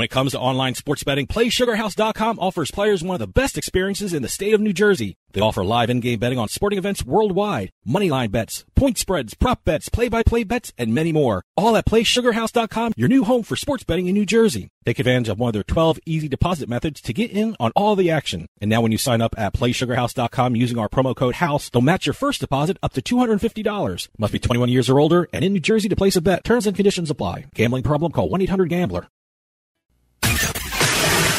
When 0.00 0.06
it 0.06 0.10
comes 0.10 0.32
to 0.32 0.40
online 0.40 0.76
sports 0.76 1.04
betting, 1.04 1.26
PlaySugarHouse.com 1.26 2.38
offers 2.38 2.70
players 2.70 3.02
one 3.02 3.16
of 3.16 3.18
the 3.18 3.26
best 3.26 3.58
experiences 3.58 4.14
in 4.14 4.22
the 4.22 4.30
state 4.30 4.54
of 4.54 4.60
New 4.62 4.72
Jersey. 4.72 5.18
They 5.34 5.42
offer 5.42 5.62
live 5.62 5.90
in-game 5.90 6.18
betting 6.18 6.38
on 6.38 6.48
sporting 6.48 6.78
events 6.78 7.04
worldwide, 7.04 7.68
moneyline 7.86 8.30
bets, 8.30 8.64
point 8.74 8.96
spreads, 8.96 9.34
prop 9.34 9.62
bets, 9.62 9.90
play-by-play 9.90 10.44
bets, 10.44 10.72
and 10.78 10.94
many 10.94 11.12
more. 11.12 11.42
All 11.54 11.76
at 11.76 11.84
PlaySugarHouse.com, 11.84 12.94
your 12.96 13.10
new 13.10 13.24
home 13.24 13.42
for 13.42 13.56
sports 13.56 13.84
betting 13.84 14.06
in 14.06 14.14
New 14.14 14.24
Jersey. 14.24 14.70
Take 14.86 15.00
advantage 15.00 15.28
of 15.28 15.38
one 15.38 15.50
of 15.50 15.52
their 15.52 15.62
12 15.64 15.98
easy 16.06 16.28
deposit 16.28 16.66
methods 16.66 17.02
to 17.02 17.12
get 17.12 17.30
in 17.30 17.54
on 17.60 17.70
all 17.76 17.94
the 17.94 18.10
action. 18.10 18.46
And 18.58 18.70
now 18.70 18.80
when 18.80 18.92
you 18.92 18.98
sign 18.98 19.20
up 19.20 19.34
at 19.36 19.52
PlaySugarHouse.com 19.52 20.56
using 20.56 20.78
our 20.78 20.88
promo 20.88 21.14
code 21.14 21.34
HOUSE, 21.34 21.68
they'll 21.68 21.82
match 21.82 22.06
your 22.06 22.14
first 22.14 22.40
deposit 22.40 22.78
up 22.82 22.94
to 22.94 23.02
$250. 23.02 24.08
Must 24.16 24.32
be 24.32 24.38
21 24.38 24.70
years 24.70 24.88
or 24.88 24.98
older 24.98 25.28
and 25.34 25.44
in 25.44 25.52
New 25.52 25.60
Jersey 25.60 25.90
to 25.90 25.96
place 25.96 26.16
a 26.16 26.22
bet. 26.22 26.42
Terms 26.42 26.66
and 26.66 26.74
conditions 26.74 27.10
apply. 27.10 27.44
Gambling 27.52 27.82
problem? 27.82 28.12
Call 28.12 28.30
1-800-GAMBLER. 28.30 29.06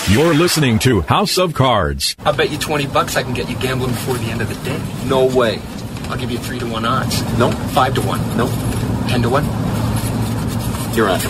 You're 0.09 0.33
listening 0.33 0.79
to 0.79 1.01
House 1.01 1.37
of 1.37 1.53
Cards. 1.53 2.15
I'll 2.25 2.35
bet 2.35 2.49
you 2.51 2.57
20 2.57 2.87
bucks 2.87 3.15
I 3.15 3.23
can 3.23 3.33
get 3.33 3.49
you 3.49 3.55
gambling 3.57 3.91
before 3.91 4.17
the 4.17 4.25
end 4.25 4.41
of 4.41 4.49
the 4.49 4.55
day. 4.65 4.81
No 5.05 5.25
way. 5.25 5.61
I'll 6.09 6.17
give 6.17 6.31
you 6.31 6.37
3 6.37 6.59
to 6.59 6.65
1 6.65 6.85
odds. 6.85 7.21
No. 7.37 7.51
5 7.51 7.95
to 7.95 8.01
1. 8.01 8.37
No. 8.37 8.47
10 9.07 9.21
to 9.21 9.29
1. 9.29 9.45
You're 10.95 11.09
on. 11.09 11.21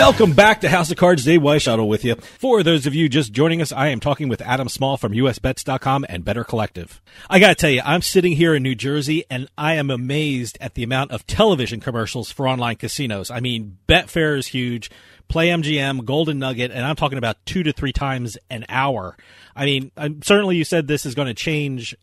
Welcome 0.00 0.32
back 0.32 0.62
to 0.62 0.70
House 0.70 0.90
of 0.90 0.96
Cards. 0.96 1.26
Dave 1.26 1.42
Weishuttle 1.42 1.86
with 1.86 2.06
you. 2.06 2.14
For 2.14 2.62
those 2.62 2.86
of 2.86 2.94
you 2.94 3.06
just 3.06 3.34
joining 3.34 3.60
us, 3.60 3.70
I 3.70 3.88
am 3.88 4.00
talking 4.00 4.30
with 4.30 4.40
Adam 4.40 4.70
Small 4.70 4.96
from 4.96 5.12
USBets.com 5.12 6.06
and 6.08 6.24
Better 6.24 6.42
Collective. 6.42 7.02
I 7.28 7.38
gotta 7.38 7.54
tell 7.54 7.68
you, 7.68 7.82
I'm 7.84 8.00
sitting 8.00 8.32
here 8.32 8.54
in 8.54 8.62
New 8.62 8.74
Jersey 8.74 9.24
and 9.28 9.46
I 9.58 9.74
am 9.74 9.90
amazed 9.90 10.56
at 10.58 10.72
the 10.72 10.82
amount 10.82 11.10
of 11.10 11.26
television 11.26 11.80
commercials 11.80 12.32
for 12.32 12.48
online 12.48 12.76
casinos. 12.76 13.30
I 13.30 13.40
mean, 13.40 13.76
Betfair 13.86 14.38
is 14.38 14.46
huge. 14.46 14.90
Play 15.28 15.48
MGM, 15.50 16.06
Golden 16.06 16.38
Nugget, 16.38 16.70
and 16.70 16.82
I'm 16.82 16.96
talking 16.96 17.18
about 17.18 17.44
two 17.44 17.62
to 17.62 17.70
three 17.70 17.92
times 17.92 18.38
an 18.48 18.64
hour. 18.70 19.18
I 19.54 19.66
mean, 19.66 19.92
I'm, 19.98 20.22
certainly 20.22 20.56
you 20.56 20.64
said 20.64 20.88
this 20.88 21.04
is 21.04 21.14
going 21.14 21.28
to 21.28 21.34
change 21.34 21.94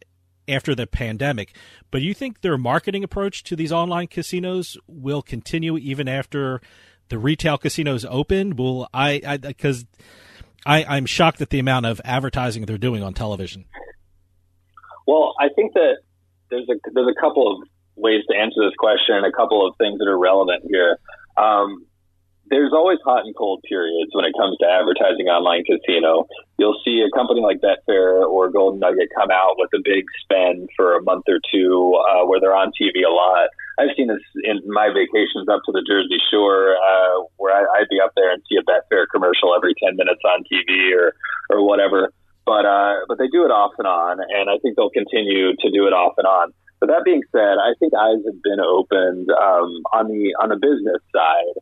after 0.48 0.76
the 0.76 0.86
pandemic, 0.86 1.56
but 1.90 2.00
do 2.00 2.06
you 2.06 2.14
think 2.14 2.42
their 2.42 2.60
marketing 2.60 3.04
approach 3.04 3.44
to 3.46 3.56
these 3.56 3.72
online 3.72 4.06
casinos 4.06 4.78
will 4.88 5.24
continue 5.24 5.78
even 5.80 6.08
after 6.08 6.62
the 7.10 7.18
retail 7.18 7.58
casinos 7.58 8.06
open? 8.06 8.56
Will 8.56 8.88
I? 8.94 9.22
I 9.26 9.38
Because 9.38 9.86
I, 10.66 10.84
I'm 10.84 11.06
shocked 11.06 11.42
at 11.42 11.50
the 11.50 11.60
amount 11.60 11.86
of 11.86 12.02
advertising 12.04 12.66
they're 12.66 12.78
doing 12.78 13.04
on 13.04 13.14
television. 13.14 13.66
Well, 15.08 15.34
I 15.40 15.48
think 15.56 15.74
that 15.74 15.98
there's 16.50 16.68
a 16.70 16.76
there's 16.94 17.08
a 17.08 17.20
couple 17.20 17.52
of 17.52 17.68
ways 17.96 18.24
to 18.30 18.38
answer 18.38 18.60
this 18.64 18.76
question, 18.78 19.16
and 19.16 19.26
a 19.26 19.32
couple 19.32 19.66
of 19.66 19.76
things 19.78 20.00
that 20.00 20.08
are 20.08 20.18
relevant 20.18 20.64
here. 20.70 20.98
Um, 21.38 21.86
there's 22.50 22.72
always 22.74 23.00
hot 23.04 23.26
and 23.26 23.36
cold 23.36 23.64
periods 23.68 24.12
when 24.14 24.26
it 24.26 24.34
comes 24.38 24.58
to 24.60 24.66
advertising 24.68 25.28
online 25.28 25.64
casino. 25.64 26.28
You'll 26.58 26.80
see 26.84 27.04
a 27.04 27.12
company 27.16 27.42
like 27.42 27.60
Betfair 27.60 28.24
or 28.24 28.50
Golden 28.50 28.80
Nugget 28.80 29.10
come 29.16 29.32
out 29.32 29.56
with 29.58 29.70
a 29.76 29.82
big 29.84 30.06
spend 30.24 30.70
for 30.76 30.96
a 30.96 31.04
month 31.04 31.26
or 31.28 31.40
two 31.52 32.00
uh, 32.00 32.26
where 32.26 32.40
they're 32.40 32.56
on 32.56 32.72
TV 32.80 33.04
a 33.06 33.12
lot. 33.12 33.50
I've 33.78 33.94
seen 33.96 34.08
this 34.08 34.22
in 34.44 34.62
my 34.66 34.90
vacations 34.90 35.48
up 35.50 35.62
to 35.66 35.72
the 35.72 35.86
Jersey 35.86 36.18
Shore, 36.32 36.76
uh, 36.76 37.30
where 37.38 37.54
I, 37.54 37.62
I'd 37.78 37.90
be 37.90 38.02
up 38.02 38.12
there 38.16 38.34
and 38.34 38.42
see 38.50 38.58
a 38.58 38.66
Betfair 38.66 39.06
commercial 39.14 39.54
every 39.56 39.74
10 39.78 39.96
minutes 39.96 40.22
on 40.26 40.44
TV 40.50 40.98
or, 40.98 41.14
or 41.50 41.66
whatever. 41.66 42.12
But, 42.46 42.66
uh, 42.66 43.06
but 43.08 43.18
they 43.20 43.28
do 43.28 43.46
it 43.46 43.52
off 43.52 43.74
and 43.78 43.88
on, 43.88 44.20
and 44.20 44.50
I 44.50 44.58
think 44.64 44.76
they'll 44.76 44.90
continue 44.90 45.54
to 45.54 45.68
do 45.70 45.86
it 45.86 45.94
off 45.94 46.14
and 46.18 46.26
on. 46.26 46.54
But 46.80 46.90
that 46.90 47.04
being 47.04 47.22
said, 47.32 47.58
I 47.58 47.74
think 47.80 47.94
eyes 47.94 48.22
have 48.26 48.42
been 48.44 48.62
opened 48.62 49.30
um, 49.34 49.82
on 49.94 50.08
the 50.08 50.38
on 50.38 50.50
the 50.50 50.62
business 50.62 51.02
side 51.10 51.58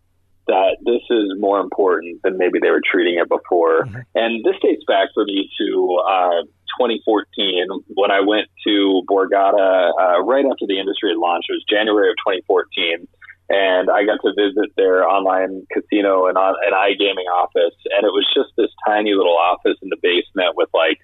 that 0.48 0.78
this 0.86 1.02
is 1.10 1.40
more 1.40 1.60
important 1.60 2.22
than 2.24 2.38
maybe 2.38 2.60
they 2.62 2.70
were 2.70 2.84
treating 2.84 3.18
it 3.18 3.30
before. 3.30 3.84
Mm-hmm. 3.84 4.02
And 4.14 4.46
this 4.46 4.56
dates 4.62 4.84
back 4.86 5.10
for 5.14 5.26
me 5.26 5.50
to 5.58 6.00
uh, 6.06 6.42
2014 6.80 7.68
when 7.96 8.12
I 8.12 8.20
went 8.20 8.48
to 8.68 9.04
Borgata 9.10 9.92
uh, 9.94 10.22
right 10.24 10.46
after 10.46 10.68
the 10.68 10.80
industry 10.80 11.12
had 11.12 11.18
launched. 11.18 11.48
It 11.50 11.54
was 11.54 11.66
January 11.70 12.10
of 12.10 12.18
2014. 12.26 13.08
And 13.48 13.92
I 13.92 14.06
got 14.06 14.18
to 14.26 14.34
visit 14.34 14.74
their 14.76 15.08
online 15.08 15.68
casino 15.72 16.26
and, 16.26 16.38
on, 16.38 16.56
and 16.66 16.74
iGaming 16.74 17.30
office. 17.30 17.78
And 17.94 18.02
it 18.02 18.10
was 18.10 18.26
just 18.34 18.50
this 18.58 18.72
tiny 18.88 19.14
little 19.14 19.38
office 19.38 19.78
in 19.84 19.90
the 19.90 20.02
basement 20.02 20.58
with 20.58 20.70
like 20.74 20.98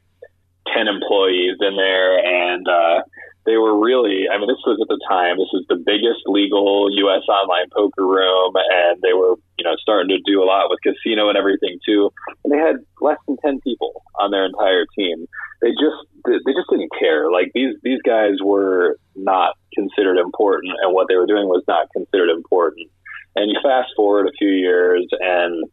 10 0.73 0.87
employees 0.87 1.57
in 1.61 1.77
there. 1.77 2.17
And, 2.17 2.67
uh, 2.67 3.01
they 3.45 3.57
were 3.57 3.73
really, 3.77 4.29
I 4.29 4.37
mean, 4.37 4.47
this 4.47 4.61
was 4.65 4.77
at 4.81 4.87
the 4.87 5.01
time, 5.09 5.37
this 5.37 5.49
was 5.49 5.65
the 5.67 5.81
biggest 5.81 6.21
legal 6.27 6.93
U.S. 6.93 7.25
online 7.25 7.69
poker 7.73 8.05
room, 8.05 8.53
and 8.53 9.01
they 9.01 9.13
were, 9.13 9.33
you 9.57 9.65
know, 9.65 9.73
starting 9.81 10.09
to 10.09 10.21
do 10.25 10.43
a 10.43 10.45
lot 10.45 10.69
with 10.69 10.79
casino 10.85 11.29
and 11.29 11.37
everything 11.37 11.79
too. 11.85 12.13
And 12.43 12.53
they 12.53 12.61
had 12.61 12.77
less 13.01 13.17
than 13.27 13.37
10 13.43 13.59
people 13.65 14.03
on 14.19 14.29
their 14.29 14.45
entire 14.45 14.85
team. 14.97 15.25
They 15.61 15.71
just, 15.73 15.97
they 16.25 16.53
just 16.53 16.69
didn't 16.69 16.93
care. 16.99 17.31
Like 17.31 17.49
these, 17.53 17.73
these 17.81 18.01
guys 18.05 18.37
were 18.43 18.97
not 19.15 19.57
considered 19.73 20.17
important, 20.17 20.73
and 20.83 20.93
what 20.93 21.07
they 21.09 21.17
were 21.17 21.27
doing 21.27 21.49
was 21.49 21.63
not 21.67 21.89
considered 21.93 22.29
important. 22.29 22.89
And 23.35 23.49
you 23.49 23.57
fast 23.63 23.89
forward 23.95 24.27
a 24.27 24.37
few 24.37 24.49
years, 24.49 25.07
and 25.19 25.65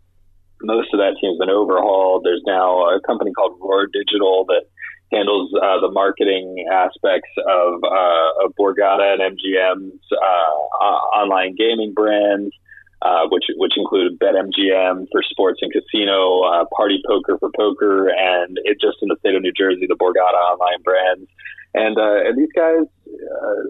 most 0.62 0.88
of 0.94 0.98
that 0.98 1.16
team's 1.20 1.38
been 1.38 1.50
overhauled. 1.50 2.24
There's 2.24 2.42
now 2.46 2.88
a 2.88 3.00
company 3.06 3.32
called 3.32 3.58
Roar 3.60 3.86
Digital 3.92 4.44
that 4.48 4.64
handles 5.12 5.50
uh, 5.54 5.80
the 5.80 5.90
marketing 5.90 6.66
aspects 6.70 7.30
of, 7.38 7.80
uh, 7.84 8.44
of 8.44 8.54
Borgata 8.58 9.16
and 9.16 9.36
MGM's 9.38 10.00
uh, 10.12 10.84
online 11.16 11.54
gaming 11.56 11.92
brands, 11.94 12.54
uh, 13.00 13.26
which 13.30 13.44
which 13.56 13.72
include 13.76 14.18
BetMGM 14.18 15.06
for 15.10 15.22
sports 15.22 15.60
and 15.62 15.72
casino, 15.72 16.42
uh, 16.42 16.64
Party 16.76 17.00
Poker 17.06 17.38
for 17.38 17.50
poker, 17.56 18.08
and 18.08 18.58
it 18.64 18.78
just 18.80 18.98
in 19.02 19.08
the 19.08 19.16
state 19.20 19.34
of 19.34 19.42
New 19.42 19.52
Jersey, 19.56 19.86
the 19.86 19.94
Borgata 19.94 20.34
online 20.34 20.82
brands. 20.82 21.30
And 21.74 21.96
uh, 21.96 22.26
and 22.26 22.36
these 22.36 22.52
guys, 22.56 22.84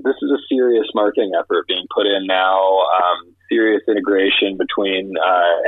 this 0.03 0.17
is 0.23 0.31
a 0.31 0.41
serious 0.49 0.87
marketing 0.95 1.33
effort 1.39 1.67
being 1.69 1.87
put 1.95 2.07
in 2.07 2.27
now. 2.27 2.79
Um, 2.81 3.35
serious 3.51 3.83
integration 3.89 4.57
between 4.57 5.15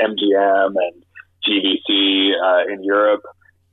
MGM 0.05 0.75
and 0.77 1.05
GVC 1.47 2.73
in 2.73 2.85
Europe 2.85 3.23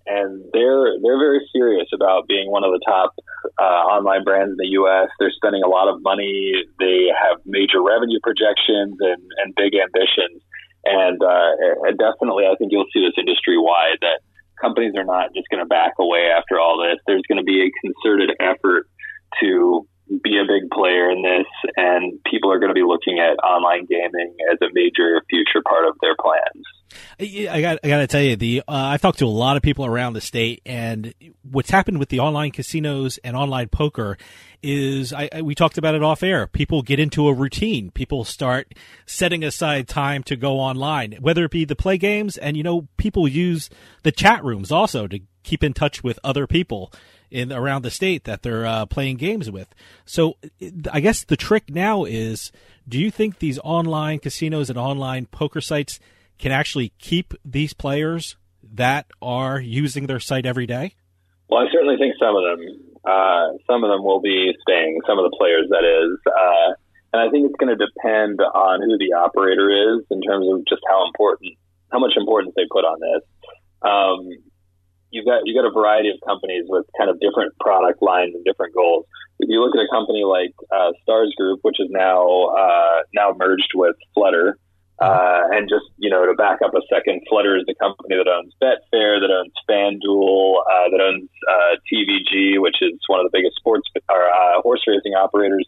and 0.08 0.44
they're 0.54 0.96
they're 1.04 1.20
very 1.20 1.44
serious 1.52 1.88
about 1.94 2.28
being 2.28 2.50
one 2.50 2.64
of 2.64 2.72
the 2.72 2.82
top 2.88 3.14
uh, 3.60 3.84
online 3.92 4.24
brands 4.24 4.52
in 4.52 4.58
the 4.58 4.72
U.S. 4.80 5.10
They're 5.20 5.32
spending 5.36 5.64
a 5.64 5.68
lot 5.68 5.88
of 5.88 6.02
money. 6.02 6.54
They 6.80 7.12
have 7.12 7.40
major 7.46 7.84
revenue 7.84 8.20
projections 8.24 8.96
and, 9.00 9.22
and 9.44 9.54
big 9.56 9.76
ambitions. 9.76 10.42
And 10.86 11.20
uh, 11.22 11.92
definitely, 12.00 12.48
I 12.48 12.56
think 12.56 12.72
you'll 12.72 12.88
see 12.94 13.04
this 13.04 13.20
industry 13.20 13.58
wide 13.58 14.00
that 14.02 14.24
companies 14.62 14.94
are 14.96 15.04
not 15.04 15.34
just 15.36 15.48
going 15.52 15.60
to 15.60 15.68
back 15.68 15.94
away 16.00 16.32
after 16.32 16.60
all 16.60 16.80
this. 16.80 16.98
There's 17.06 17.28
going 17.28 17.40
to 17.40 17.44
be 17.44 17.68
a 17.68 17.72
concerted 17.84 18.32
effort 18.40 18.88
to 19.44 19.88
be 20.24 20.38
a 20.38 20.46
big 20.46 20.70
player 20.72 21.10
in 21.10 21.22
this, 21.22 21.46
and 21.76 22.20
people 22.24 22.52
are 22.52 22.60
going 22.60 22.70
to 22.70 22.74
be 22.74 22.84
looking 22.84 23.20
at 23.20 23.38
online 23.44 23.86
gaming 23.86 24.36
as 24.52 24.58
a 24.62 24.72
major 24.74 25.22
future 25.30 25.62
part 25.68 25.86
of 25.86 25.96
their 26.02 26.16
plans. 26.16 26.66
I 27.20 27.62
got 27.62 27.80
I 27.84 27.88
got 27.88 27.98
to 27.98 28.08
tell 28.08 28.22
you 28.22 28.36
the 28.36 28.62
uh, 28.62 28.72
I've 28.72 29.02
talked 29.02 29.20
to 29.20 29.26
a 29.26 29.28
lot 29.28 29.58
of 29.58 29.64
people 29.64 29.86
around 29.86 30.14
the 30.14 30.22
state, 30.22 30.62
and 30.66 31.14
what's 31.44 31.70
happened 31.70 32.00
with 32.00 32.10
the 32.10 32.20
online 32.20 32.52
casinos 32.52 33.18
and 33.24 33.36
online 33.36 33.68
poker 33.68 34.18
is 34.64 35.14
I, 35.14 35.30
I, 35.34 35.42
we 35.42 35.56
talked 35.56 35.78
about 35.78 35.96
it 35.96 36.04
off 36.04 36.24
air. 36.24 36.48
People 36.48 36.82
get 36.82 37.00
into 37.00 37.28
a 37.28 37.34
routine. 37.34 37.92
People 37.92 38.24
start 38.24 38.74
setting 39.06 39.44
aside 39.44 39.88
time 39.88 40.24
to 40.24 40.36
go 40.36 40.60
online, 40.60 41.14
whether 41.20 41.46
it 41.46 41.52
be 41.52 41.66
the 41.66 41.76
play 41.76 41.98
games, 41.98 42.38
and 42.38 42.56
you 42.56 42.64
know 42.64 42.88
people 42.98 43.28
use 43.28 43.70
the 44.04 44.12
chat 44.12 44.44
rooms 44.44 44.72
also 44.72 45.08
to 45.08 45.20
keep 45.44 45.64
in 45.64 45.74
touch 45.74 46.04
with 46.04 46.20
other 46.24 46.48
people 46.48 46.92
in 47.32 47.52
around 47.52 47.84
the 47.84 47.92
state 47.92 48.24
that 48.26 48.44
they're 48.44 48.66
uh, 48.66 48.86
playing 48.86 49.18
games 49.18 49.50
with. 49.52 49.74
So 50.06 50.38
I 50.92 51.00
guess 51.00 51.24
the 51.24 51.38
trick 51.38 51.70
now 51.70 52.06
is: 52.06 52.52
Do 52.88 53.00
you 53.00 53.12
think 53.12 53.40
these 53.40 53.60
online 53.60 54.20
casinos 54.20 54.70
and 54.70 54.78
online 54.78 55.26
poker 55.26 55.62
sites 55.62 56.00
can 56.40 56.52
actually 56.52 56.94
keep 57.00 57.34
these 57.44 57.74
players 57.74 58.36
that 58.74 59.08
are 59.22 59.60
using 59.60 60.08
their 60.08 60.20
site 60.20 60.46
every 60.46 60.68
day? 60.68 60.96
Well, 61.50 61.62
I 61.62 61.72
certainly 61.72 61.98
think 61.98 62.16
some 62.20 62.36
of 62.36 62.44
them. 62.44 62.60
Uh, 63.06 63.56
some 63.66 63.84
of 63.84 63.90
them 63.90 64.04
will 64.04 64.20
be 64.20 64.52
staying. 64.62 65.00
Some 65.08 65.18
of 65.18 65.24
the 65.32 65.36
players, 65.38 65.68
that 65.70 65.86
is. 65.86 66.20
Uh, 66.28 66.74
and 67.14 67.22
I 67.22 67.32
think 67.32 67.48
it's 67.48 67.56
going 67.56 67.72
to 67.72 67.80
depend 67.80 68.42
on 68.42 68.82
who 68.82 68.98
the 68.98 69.16
operator 69.16 69.72
is 69.72 70.06
in 70.12 70.22
terms 70.22 70.46
of 70.52 70.66
just 70.68 70.82
how 70.88 71.08
important, 71.08 71.56
how 71.90 72.00
much 72.00 72.14
importance 72.18 72.54
they 72.56 72.68
put 72.70 72.84
on 72.84 73.00
this. 73.00 73.24
Um, 73.82 74.47
you've 75.12 75.26
got 75.26 75.42
you 75.46 75.54
got 75.54 75.68
a 75.68 75.72
variety 75.72 76.10
of 76.10 76.18
companies 76.26 76.66
with 76.68 76.86
kind 76.98 77.10
of 77.10 77.20
different 77.20 77.58
product 77.60 78.02
lines 78.02 78.36
and 78.36 78.44
different 78.46 78.74
goals. 78.74 79.06
if 79.40 79.50
you 79.50 79.62
look 79.62 79.76
at 79.76 79.82
a 79.82 79.90
company 79.92 80.24
like 80.24 80.54
uh, 80.72 80.92
Stars 81.04 81.34
Group, 81.38 81.60
which 81.62 81.80
is 81.80 81.88
now 81.90 82.48
uh, 82.52 83.02
now 83.14 83.34
merged 83.38 83.72
with 83.76 83.96
Flutter, 84.14 84.58
uh, 85.00 85.54
and 85.54 85.70
just 85.70 85.86
you 85.98 86.10
know 86.10 86.26
to 86.26 86.34
back 86.34 86.60
up 86.66 86.74
a 86.74 86.82
second, 86.90 87.22
Flutter 87.30 87.58
is 87.58 87.64
the 87.68 87.76
company 87.76 88.18
that 88.18 88.28
owns 88.28 88.54
Betfair, 88.62 89.22
that 89.22 89.30
owns 89.30 89.54
FanDuel, 89.70 90.62
uh, 90.62 90.90
that 90.90 91.02
owns 91.02 91.30
uh, 91.48 91.78
TVG, 91.86 92.60
which 92.60 92.78
is 92.82 92.98
one 93.08 93.20
of 93.20 93.30
the 93.30 93.36
biggest 93.36 93.56
sports 93.58 93.88
or 94.10 94.26
uh, 94.26 94.62
horse 94.62 94.82
racing 94.88 95.14
operators. 95.14 95.68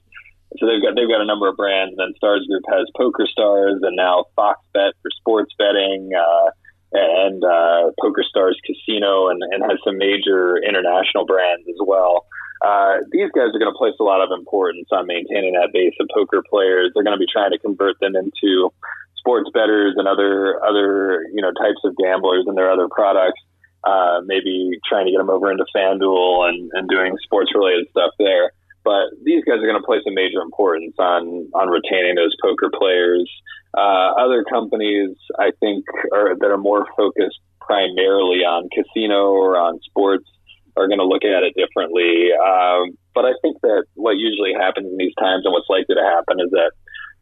So 0.58 0.66
they've 0.66 0.82
got 0.82 0.96
they've 0.96 1.08
got 1.10 1.22
a 1.22 1.30
number 1.30 1.48
of 1.48 1.56
brands. 1.56 1.94
And 1.96 2.10
then 2.10 2.14
Stars 2.18 2.46
Group 2.50 2.64
has 2.74 2.90
Poker 2.98 3.28
Stars, 3.30 3.80
and 3.84 3.96
now 3.96 4.26
Fox 4.36 4.60
Bet 4.74 4.98
for 5.02 5.12
sports 5.22 5.54
betting. 5.58 6.10
Uh, 6.10 6.50
and 6.92 7.44
uh, 7.44 7.92
Poker 8.02 8.24
Stars 8.28 8.58
Casino 8.66 9.30
and, 9.30 9.42
and 9.44 9.64
has 9.64 9.78
some 9.84 9.98
major 9.98 10.58
international 10.58 11.26
brands 11.26 11.68
as 11.68 11.78
well. 11.86 12.26
Uh, 12.62 13.00
these 13.12 13.32
guys 13.32 13.56
are 13.56 13.60
going 13.60 13.72
to 13.72 13.78
place 13.78 13.96
a 14.00 14.04
lot 14.04 14.20
of 14.20 14.36
importance 14.38 14.88
on 14.92 15.08
maintaining 15.08 15.54
that 15.54 15.72
base 15.72 15.94
of 16.00 16.08
poker 16.14 16.44
players. 16.50 16.92
They're 16.94 17.08
going 17.08 17.16
to 17.16 17.22
be 17.22 17.30
trying 17.32 17.52
to 17.52 17.60
convert 17.60 18.00
them 18.00 18.16
into 18.16 18.74
sports 19.16 19.50
bettors 19.54 19.96
and 19.98 20.08
other 20.08 20.60
other 20.64 21.24
you 21.34 21.42
know 21.42 21.52
types 21.52 21.80
of 21.84 21.96
gamblers 21.96 22.46
and 22.48 22.58
their 22.58 22.72
other 22.72 22.88
products. 22.90 23.40
Uh, 23.82 24.20
maybe 24.26 24.72
trying 24.90 25.06
to 25.06 25.12
get 25.12 25.20
them 25.20 25.30
over 25.30 25.50
into 25.50 25.64
FanDuel 25.74 26.50
and, 26.50 26.70
and 26.74 26.90
doing 26.90 27.16
sports 27.24 27.50
related 27.56 27.88
stuff 27.92 28.12
there. 28.20 28.52
But 28.90 29.14
these 29.22 29.46
guys 29.46 29.62
are 29.62 29.70
going 29.70 29.78
to 29.78 29.86
place 29.86 30.02
a 30.10 30.12
major 30.12 30.42
importance 30.42 30.98
on 30.98 31.46
on 31.54 31.70
retaining 31.70 32.18
those 32.18 32.34
poker 32.42 32.74
players. 32.74 33.30
Uh, 33.78 34.18
other 34.18 34.42
companies, 34.50 35.14
I 35.38 35.54
think, 35.62 35.86
are, 36.10 36.34
that 36.34 36.50
are 36.50 36.58
more 36.58 36.90
focused 36.98 37.38
primarily 37.62 38.42
on 38.42 38.66
casino 38.74 39.30
or 39.30 39.62
on 39.62 39.78
sports 39.86 40.26
are 40.74 40.88
going 40.88 40.98
to 40.98 41.06
look 41.06 41.22
at 41.22 41.46
it 41.46 41.54
differently. 41.54 42.34
Um, 42.34 42.98
but 43.14 43.30
I 43.30 43.38
think 43.46 43.62
that 43.62 43.86
what 43.94 44.18
usually 44.18 44.58
happens 44.58 44.90
in 44.90 44.98
these 44.98 45.14
times 45.22 45.46
and 45.46 45.54
what's 45.54 45.70
likely 45.70 45.94
to 45.94 46.02
happen 46.18 46.42
is 46.42 46.50
that 46.50 46.74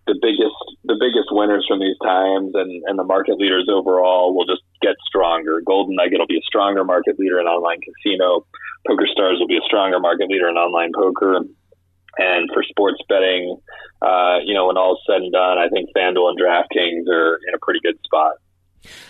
the 0.07 0.15
biggest 0.23 0.55
the 0.87 0.95
biggest 0.95 1.27
winners 1.35 1.67
from 1.67 1.83
these 1.83 1.99
times 1.99 2.55
and, 2.55 2.71
and 2.87 2.95
the 2.97 3.03
market 3.03 3.35
leaders 3.35 3.67
overall 3.67 4.31
will 4.31 4.47
just 4.47 4.63
get 4.81 4.95
stronger. 5.07 5.61
Golden 5.65 5.95
Nugget 5.95 6.19
will 6.19 6.27
be 6.27 6.37
a 6.37 6.47
stronger 6.47 6.83
market 6.83 7.19
leader 7.19 7.39
in 7.39 7.47
online 7.47 7.79
casino. 7.81 8.45
Poker 8.87 9.07
Stars 9.11 9.37
will 9.39 9.47
be 9.47 9.57
a 9.57 9.65
stronger 9.65 9.99
market 9.99 10.29
leader 10.29 10.49
in 10.49 10.55
online 10.55 10.91
poker. 10.95 11.41
And 12.17 12.49
for 12.53 12.63
sports 12.63 12.97
betting, 13.07 13.59
uh, 14.01 14.39
you 14.43 14.53
know, 14.53 14.67
when 14.67 14.77
all 14.77 14.93
is 14.93 15.01
said 15.05 15.21
and 15.21 15.31
done, 15.31 15.57
I 15.57 15.69
think 15.69 15.89
FanDuel 15.95 16.29
and 16.29 16.39
DraftKings 16.39 17.07
are 17.13 17.39
in 17.47 17.53
a 17.53 17.59
pretty 17.61 17.79
good 17.83 17.97
spot. 18.03 18.33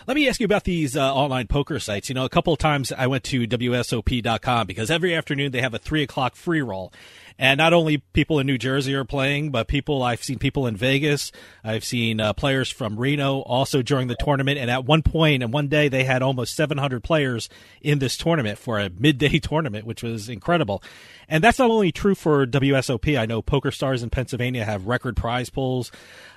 Let 0.07 0.15
me 0.15 0.28
ask 0.28 0.39
you 0.39 0.45
about 0.45 0.63
these 0.63 0.95
uh, 0.95 1.13
online 1.13 1.47
poker 1.47 1.80
sites. 1.80 2.09
You 2.09 2.15
know, 2.15 2.26
a 2.26 2.30
couple 2.30 2.53
of 2.53 2.59
times 2.59 2.91
I 2.91 3.07
went 3.07 3.24
to 3.26 3.47
WSOP.com 3.47 4.68
because 4.68 4.89
every 4.89 5.13
afternoon 5.15 5.51
they 5.51 5.61
have 5.61 5.74
a 5.74 5.80
three 5.80 6.03
o'clock 6.03 6.36
free 6.36 6.61
roll. 6.61 6.93
And 7.40 7.58
not 7.58 7.74
only 7.74 7.98
people 7.98 8.40
in 8.40 8.48
New 8.48 8.58
Jersey 8.58 8.96
are 8.96 9.06
playing, 9.06 9.52
but 9.52 9.68
people 9.68 10.02
I've 10.02 10.24
seen 10.24 10.40
people 10.40 10.66
in 10.66 10.76
Vegas. 10.76 11.32
I've 11.64 11.84
seen 11.84 12.20
uh, 12.20 12.34
players 12.34 12.72
from 12.72 13.00
Reno 13.00 13.42
also 13.42 13.82
during 13.82 14.08
the 14.08 14.16
tournament. 14.16 14.58
And 14.58 14.72
at 14.72 14.86
one 14.86 15.04
point 15.04 15.44
and 15.44 15.54
one 15.54 15.68
day, 15.68 15.88
they 15.88 16.04
had 16.04 16.22
almost 16.22 16.56
700 16.56 17.04
players 17.04 17.50
in 17.82 18.00
this 18.00 18.18
tournament 18.18 18.58
for 18.58 18.80
a 18.80 18.90
midday 18.90 19.40
tournament, 19.40 19.86
which 19.86 20.02
was 20.02 20.30
incredible. 20.30 20.82
And 21.30 21.44
that's 21.44 21.60
not 21.60 21.70
only 21.70 21.92
true 21.92 22.16
for 22.16 22.46
WSOP. 22.46 23.20
I 23.20 23.26
know 23.26 23.42
Poker 23.42 23.72
Stars 23.72 24.02
in 24.02 24.10
Pennsylvania 24.10 24.66
have 24.66 24.88
record 24.88 25.16
prize 25.16 25.50
pools. 25.50 25.92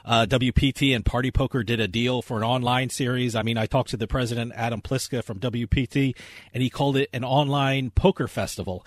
Uh, 0.05 0.26
WPT 0.26 0.94
and 0.94 1.05
Party 1.05 1.30
Poker 1.30 1.62
did 1.62 1.80
a 1.80 1.88
deal 1.88 2.22
for 2.22 2.36
an 2.38 2.42
online 2.42 2.90
series. 2.90 3.34
I 3.34 3.42
mean, 3.42 3.57
I 3.57 3.66
talked 3.66 3.90
to 3.90 3.96
the 3.96 4.07
president, 4.07 4.53
Adam 4.55 4.80
Pliska 4.80 5.22
from 5.22 5.38
WPT, 5.38 6.16
and 6.53 6.62
he 6.62 6.70
called 6.70 6.96
it 6.96 7.09
an 7.12 7.24
online 7.24 7.90
poker 7.90 8.26
festival. 8.26 8.84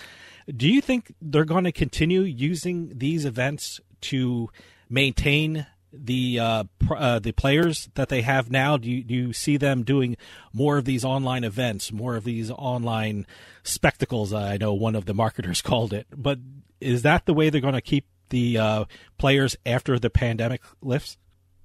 Do 0.47 0.67
you 0.67 0.81
think 0.81 1.13
they're 1.21 1.45
going 1.45 1.63
to 1.63 1.71
continue 1.71 2.21
using 2.21 2.97
these 2.97 3.25
events 3.25 3.79
to 4.01 4.49
maintain 4.89 5.67
the 5.93 6.39
uh, 6.39 6.63
pr- 6.79 6.95
uh, 6.95 7.19
the 7.19 7.31
players 7.31 7.89
that 7.93 8.09
they 8.09 8.21
have 8.21 8.51
now? 8.51 8.77
Do 8.77 8.89
you, 8.89 9.03
do 9.03 9.13
you 9.13 9.33
see 9.33 9.57
them 9.57 9.83
doing 9.83 10.17
more 10.51 10.77
of 10.77 10.85
these 10.85 11.05
online 11.05 11.43
events, 11.43 11.91
more 11.91 12.15
of 12.15 12.23
these 12.23 12.49
online 12.51 13.25
spectacles? 13.63 14.33
I 14.33 14.57
know 14.57 14.73
one 14.73 14.95
of 14.95 15.05
the 15.05 15.13
marketers 15.13 15.61
called 15.63 15.93
it, 15.93 16.07
but 16.15 16.39
is 16.81 17.03
that 17.03 17.25
the 17.25 17.33
way 17.33 17.49
they're 17.49 17.61
going 17.61 17.73
to 17.73 17.81
keep 17.81 18.05
the 18.29 18.57
uh, 18.57 18.85
players 19.17 19.55
after 19.65 19.99
the 19.99 20.09
pandemic 20.09 20.61
lifts? 20.81 21.17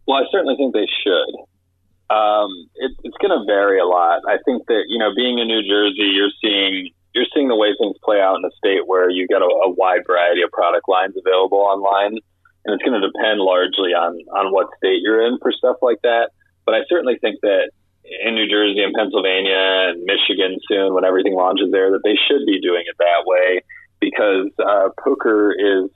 Well, 0.06 0.18
I 0.18 0.24
certainly 0.30 0.56
think 0.56 0.74
they 0.74 0.86
should. 1.02 2.14
Um, 2.14 2.70
it, 2.76 2.92
it's 3.04 3.16
going 3.18 3.38
to 3.38 3.44
vary 3.44 3.78
a 3.80 3.84
lot. 3.84 4.22
I 4.26 4.38
think 4.44 4.66
that 4.68 4.84
you 4.88 4.98
know, 4.98 5.10
being 5.14 5.38
in 5.38 5.48
New 5.48 5.62
Jersey, 5.62 6.10
you're 6.14 6.30
seeing 6.40 6.90
you're 7.18 7.32
seeing 7.34 7.50
the 7.50 7.58
way 7.58 7.74
things 7.74 7.98
play 8.06 8.22
out 8.22 8.38
in 8.38 8.42
the 8.46 8.54
state 8.54 8.86
where 8.86 9.10
you 9.10 9.26
get 9.26 9.42
a, 9.42 9.50
a 9.66 9.70
wide 9.74 10.06
variety 10.06 10.42
of 10.42 10.54
product 10.54 10.86
lines 10.86 11.18
available 11.18 11.58
online, 11.58 12.14
and 12.14 12.70
it's 12.70 12.82
going 12.86 12.94
to 12.94 13.02
depend 13.02 13.42
largely 13.42 13.90
on 13.90 14.14
on 14.38 14.54
what 14.54 14.70
state 14.78 15.02
you're 15.02 15.26
in 15.26 15.42
for 15.42 15.50
stuff 15.50 15.82
like 15.82 15.98
that. 16.06 16.30
But 16.62 16.78
I 16.78 16.86
certainly 16.86 17.18
think 17.18 17.42
that 17.42 17.74
in 18.06 18.38
New 18.38 18.46
Jersey 18.46 18.86
and 18.86 18.94
Pennsylvania 18.94 19.90
and 19.90 20.06
Michigan 20.06 20.62
soon, 20.70 20.94
when 20.94 21.04
everything 21.04 21.34
launches 21.34 21.74
there, 21.74 21.90
that 21.90 22.06
they 22.06 22.14
should 22.14 22.46
be 22.46 22.60
doing 22.62 22.86
it 22.86 22.94
that 23.02 23.26
way 23.26 23.66
because 23.98 24.48
uh, 24.62 24.88
poker 25.02 25.50
is 25.50 25.90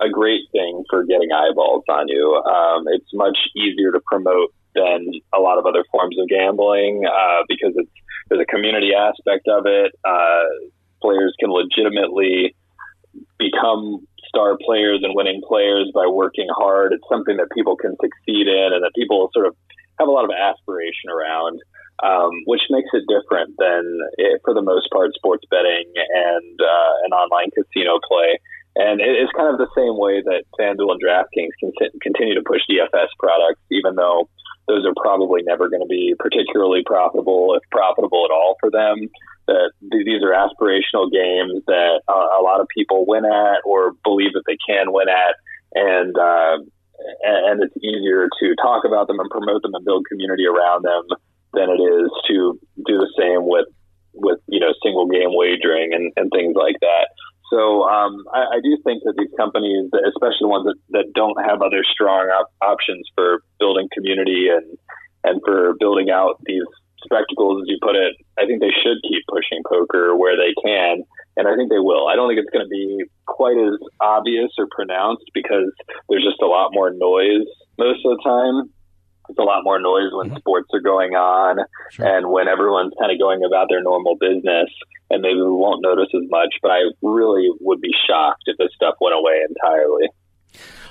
a 0.00 0.08
great 0.08 0.42
thing 0.50 0.84
for 0.88 1.04
getting 1.04 1.30
eyeballs 1.30 1.84
on 1.88 2.08
you. 2.08 2.34
Um, 2.34 2.84
it's 2.88 3.12
much 3.12 3.36
easier 3.54 3.92
to 3.92 4.00
promote 4.06 4.54
than 4.74 5.06
a 5.34 5.38
lot 5.38 5.58
of 5.58 5.66
other 5.66 5.84
forms 5.92 6.16
of 6.18 6.28
gambling 6.28 7.04
uh, 7.06 7.44
because 7.46 7.74
it's 7.76 7.90
there's 8.32 8.46
a 8.48 8.50
community 8.50 8.94
aspect 8.94 9.46
of 9.48 9.66
it. 9.66 9.92
Uh, 10.04 10.48
players 11.02 11.34
can 11.38 11.50
legitimately 11.50 12.56
become 13.38 14.06
star 14.26 14.56
players 14.64 15.00
and 15.02 15.14
winning 15.14 15.42
players 15.46 15.90
by 15.94 16.06
working 16.06 16.48
hard. 16.56 16.92
It's 16.92 17.04
something 17.12 17.36
that 17.36 17.48
people 17.54 17.76
can 17.76 17.94
succeed 18.00 18.48
in 18.48 18.72
and 18.72 18.82
that 18.82 18.92
people 18.94 19.28
sort 19.34 19.46
of 19.46 19.54
have 19.98 20.08
a 20.08 20.10
lot 20.10 20.24
of 20.24 20.30
aspiration 20.32 21.12
around, 21.12 21.60
um, 22.02 22.30
which 22.46 22.62
makes 22.70 22.88
it 22.94 23.04
different 23.04 23.52
than, 23.58 23.84
it, 24.16 24.40
for 24.44 24.54
the 24.54 24.62
most 24.62 24.88
part, 24.90 25.12
sports 25.12 25.44
betting 25.50 25.92
and 25.92 26.56
uh, 26.56 26.94
an 27.04 27.12
online 27.12 27.50
casino 27.52 28.00
play. 28.08 28.40
And 28.76 29.04
it's 29.04 29.32
kind 29.36 29.52
of 29.52 29.60
the 29.60 29.68
same 29.76 30.00
way 30.00 30.24
that 30.24 30.48
FanDuel 30.56 30.96
and 30.96 31.02
DraftKings 31.04 31.52
can 31.60 31.72
continue 32.00 32.32
to 32.34 32.40
push 32.40 32.62
DFS 32.64 33.12
products, 33.20 33.60
even 33.70 33.96
though 33.96 34.30
those 34.68 34.86
are 34.86 34.94
probably 34.96 35.42
never 35.42 35.68
going 35.68 35.82
to 35.82 35.88
be 35.88 36.14
particularly 36.18 36.82
profitable, 36.84 37.54
if 37.54 37.68
profitable 37.70 38.24
at 38.24 38.32
all 38.32 38.56
for 38.60 38.70
them. 38.70 39.08
That 39.48 39.72
these 39.80 40.22
are 40.22 40.30
aspirational 40.30 41.10
games 41.10 41.64
that 41.66 42.00
uh, 42.06 42.38
a 42.38 42.42
lot 42.42 42.60
of 42.60 42.68
people 42.68 43.04
win 43.06 43.24
at 43.24 43.58
or 43.64 43.92
believe 44.04 44.34
that 44.34 44.44
they 44.46 44.56
can 44.64 44.92
win 44.92 45.08
at, 45.08 45.34
and 45.74 46.16
uh, 46.16 46.58
and 47.22 47.62
it's 47.62 47.76
easier 47.82 48.28
to 48.40 48.54
talk 48.62 48.84
about 48.84 49.08
them 49.08 49.18
and 49.18 49.28
promote 49.30 49.62
them 49.62 49.74
and 49.74 49.84
build 49.84 50.06
community 50.08 50.46
around 50.46 50.84
them 50.84 51.02
than 51.54 51.70
it 51.70 51.82
is 51.82 52.10
to 52.28 52.58
do 52.86 52.98
the 52.98 53.10
same 53.18 53.46
with 53.48 53.66
with 54.14 54.38
you 54.46 54.60
know 54.60 54.72
single 54.82 55.08
game 55.08 55.30
wagering 55.32 55.92
and, 55.92 56.12
and 56.16 56.30
things 56.30 56.54
like 56.54 56.76
that. 56.80 56.91
Um, 58.02 58.24
I, 58.32 58.56
I, 58.56 58.60
do 58.62 58.76
think 58.84 59.02
that 59.04 59.14
these 59.16 59.30
companies, 59.36 59.90
especially 59.94 60.42
the 60.42 60.48
ones 60.48 60.66
that, 60.66 60.78
that 60.90 61.12
don't 61.14 61.38
have 61.46 61.62
other 61.62 61.84
strong 61.86 62.26
op- 62.28 62.52
options 62.62 63.06
for 63.14 63.42
building 63.58 63.88
community 63.92 64.48
and 64.50 64.78
and 65.24 65.40
for 65.46 65.74
building 65.78 66.10
out 66.10 66.42
these 66.46 66.66
spectacles, 67.04 67.62
as 67.62 67.68
you 67.68 67.78
put 67.80 67.94
it, 67.94 68.14
I 68.38 68.46
think 68.46 68.60
they 68.60 68.74
should 68.82 68.98
keep 69.06 69.22
pushing 69.30 69.62
poker 69.62 70.16
where 70.16 70.34
they 70.36 70.50
can, 70.58 71.02
and 71.36 71.46
I 71.46 71.54
think 71.54 71.70
they 71.70 71.78
will. 71.78 72.08
I 72.08 72.16
don't 72.16 72.28
think 72.28 72.42
it's 72.42 72.50
going 72.50 72.66
to 72.66 72.70
be 72.74 73.06
quite 73.26 73.56
as 73.56 73.78
obvious 74.00 74.50
or 74.58 74.66
pronounced 74.74 75.30
because 75.32 75.70
there's 76.08 76.26
just 76.26 76.42
a 76.42 76.50
lot 76.50 76.74
more 76.74 76.90
noise 76.90 77.46
most 77.78 78.04
of 78.04 78.16
the 78.16 78.22
time 78.22 78.70
it's 79.28 79.38
a 79.38 79.42
lot 79.42 79.64
more 79.64 79.80
noise 79.80 80.12
when 80.12 80.28
mm-hmm. 80.28 80.36
sports 80.38 80.68
are 80.72 80.80
going 80.80 81.14
on 81.14 81.58
sure. 81.90 82.06
and 82.06 82.30
when 82.30 82.48
everyone's 82.48 82.92
kind 82.98 83.12
of 83.12 83.18
going 83.18 83.44
about 83.44 83.68
their 83.70 83.82
normal 83.82 84.16
business 84.16 84.68
and 85.12 85.22
maybe 85.22 85.36
we 85.36 85.52
won't 85.52 85.82
notice 85.82 86.08
as 86.14 86.28
much 86.28 86.54
but 86.62 86.70
i 86.70 86.80
really 87.02 87.48
would 87.60 87.80
be 87.80 87.92
shocked 88.08 88.42
if 88.46 88.56
this 88.58 88.70
stuff 88.74 88.94
went 89.00 89.14
away 89.14 89.40
entirely 89.48 90.08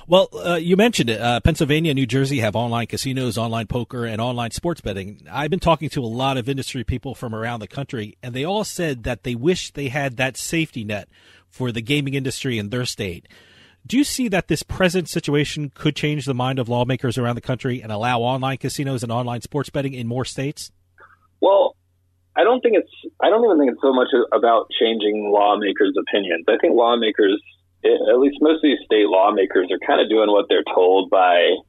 well, 0.07 0.29
uh, 0.33 0.55
you 0.55 0.75
mentioned 0.75 1.09
it. 1.09 1.21
Uh, 1.21 1.39
Pennsylvania, 1.39 1.93
New 1.93 2.05
Jersey 2.05 2.39
have 2.39 2.55
online 2.55 2.87
casinos, 2.87 3.37
online 3.37 3.67
poker, 3.67 4.03
and 4.03 4.19
online 4.19 4.51
sports 4.51 4.81
betting. 4.81 5.25
I've 5.31 5.51
been 5.51 5.59
talking 5.59 5.89
to 5.89 6.03
a 6.03 6.05
lot 6.05 6.37
of 6.37 6.49
industry 6.49 6.83
people 6.83 7.15
from 7.15 7.35
around 7.35 7.59
the 7.59 7.67
country, 7.67 8.17
and 8.21 8.33
they 8.33 8.43
all 8.43 8.63
said 8.63 9.03
that 9.03 9.23
they 9.23 9.35
wish 9.35 9.71
they 9.71 9.89
had 9.89 10.17
that 10.17 10.37
safety 10.37 10.83
net 10.83 11.07
for 11.49 11.71
the 11.71 11.81
gaming 11.81 12.13
industry 12.13 12.57
in 12.57 12.69
their 12.69 12.85
state. 12.85 13.27
Do 13.85 13.97
you 13.97 14.03
see 14.03 14.27
that 14.27 14.47
this 14.47 14.63
present 14.63 15.09
situation 15.09 15.71
could 15.73 15.95
change 15.95 16.25
the 16.25 16.33
mind 16.33 16.59
of 16.59 16.69
lawmakers 16.69 17.17
around 17.17 17.35
the 17.35 17.41
country 17.41 17.81
and 17.81 17.91
allow 17.91 18.19
online 18.19 18.57
casinos 18.57 19.03
and 19.03 19.11
online 19.11 19.41
sports 19.41 19.69
betting 19.69 19.93
in 19.93 20.07
more 20.07 20.25
states? 20.25 20.71
Well, 21.41 21.75
I 22.35 22.43
don't 22.43 22.61
think 22.61 22.75
it's. 22.77 22.91
I 23.19 23.29
don't 23.29 23.43
even 23.43 23.59
think 23.59 23.71
it's 23.71 23.81
so 23.83 23.93
much 23.93 24.07
about 24.31 24.67
changing 24.79 25.31
lawmakers' 25.31 25.95
opinions. 25.99 26.45
I 26.47 26.55
think 26.61 26.75
lawmakers, 26.75 27.41
at 27.83 28.19
least 28.19 28.37
most 28.39 28.63
of 28.63 28.67
these 28.71 28.79
state 28.85 29.07
lawmakers, 29.07 29.67
are 29.71 29.81
kind 29.85 29.99
of 29.99 30.07
doing 30.07 30.31
what 30.31 30.45
they're 30.47 30.67
told 30.73 31.09
by 31.09 31.59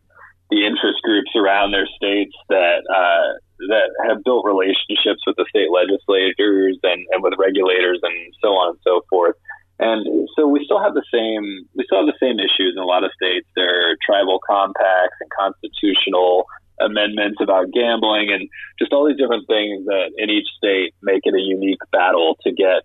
the 0.51 0.67
interest 0.67 1.03
groups 1.03 1.33
around 1.35 1.73
their 1.73 1.89
states 1.97 2.37
that 2.49 2.87
uh, 2.87 3.41
that 3.73 3.91
have 4.07 4.23
built 4.25 4.47
relationships 4.47 5.23
with 5.27 5.35
the 5.37 5.47
state 5.49 5.71
legislators 5.71 6.79
and, 6.83 7.01
and 7.11 7.23
with 7.23 7.35
regulators 7.39 7.99
and 8.03 8.35
so 8.43 8.55
on 8.55 8.75
and 8.75 8.79
so 8.85 9.03
forth. 9.09 9.35
And 9.79 10.29
so 10.37 10.47
we 10.47 10.63
still 10.65 10.79
have 10.79 10.95
the 10.95 11.07
same 11.11 11.67
we 11.75 11.83
still 11.87 12.07
have 12.07 12.11
the 12.11 12.23
same 12.23 12.39
issues 12.39 12.75
in 12.77 12.83
a 12.83 12.87
lot 12.87 13.03
of 13.03 13.11
states. 13.19 13.49
There 13.57 13.91
are 13.91 13.97
tribal 14.05 14.39
compacts 14.47 15.19
and 15.19 15.31
constitutional 15.35 16.47
amendments 16.81 17.39
about 17.41 17.71
gambling 17.73 18.33
and 18.33 18.49
just 18.79 18.93
all 18.93 19.07
these 19.07 19.17
different 19.17 19.47
things 19.47 19.85
that 19.87 20.11
in 20.17 20.31
each 20.31 20.49
state 20.57 20.95
make 21.03 21.23
it 21.25 21.35
a 21.35 21.41
unique 21.41 21.81
battle 21.91 22.37
to 22.43 22.53
get 22.53 22.83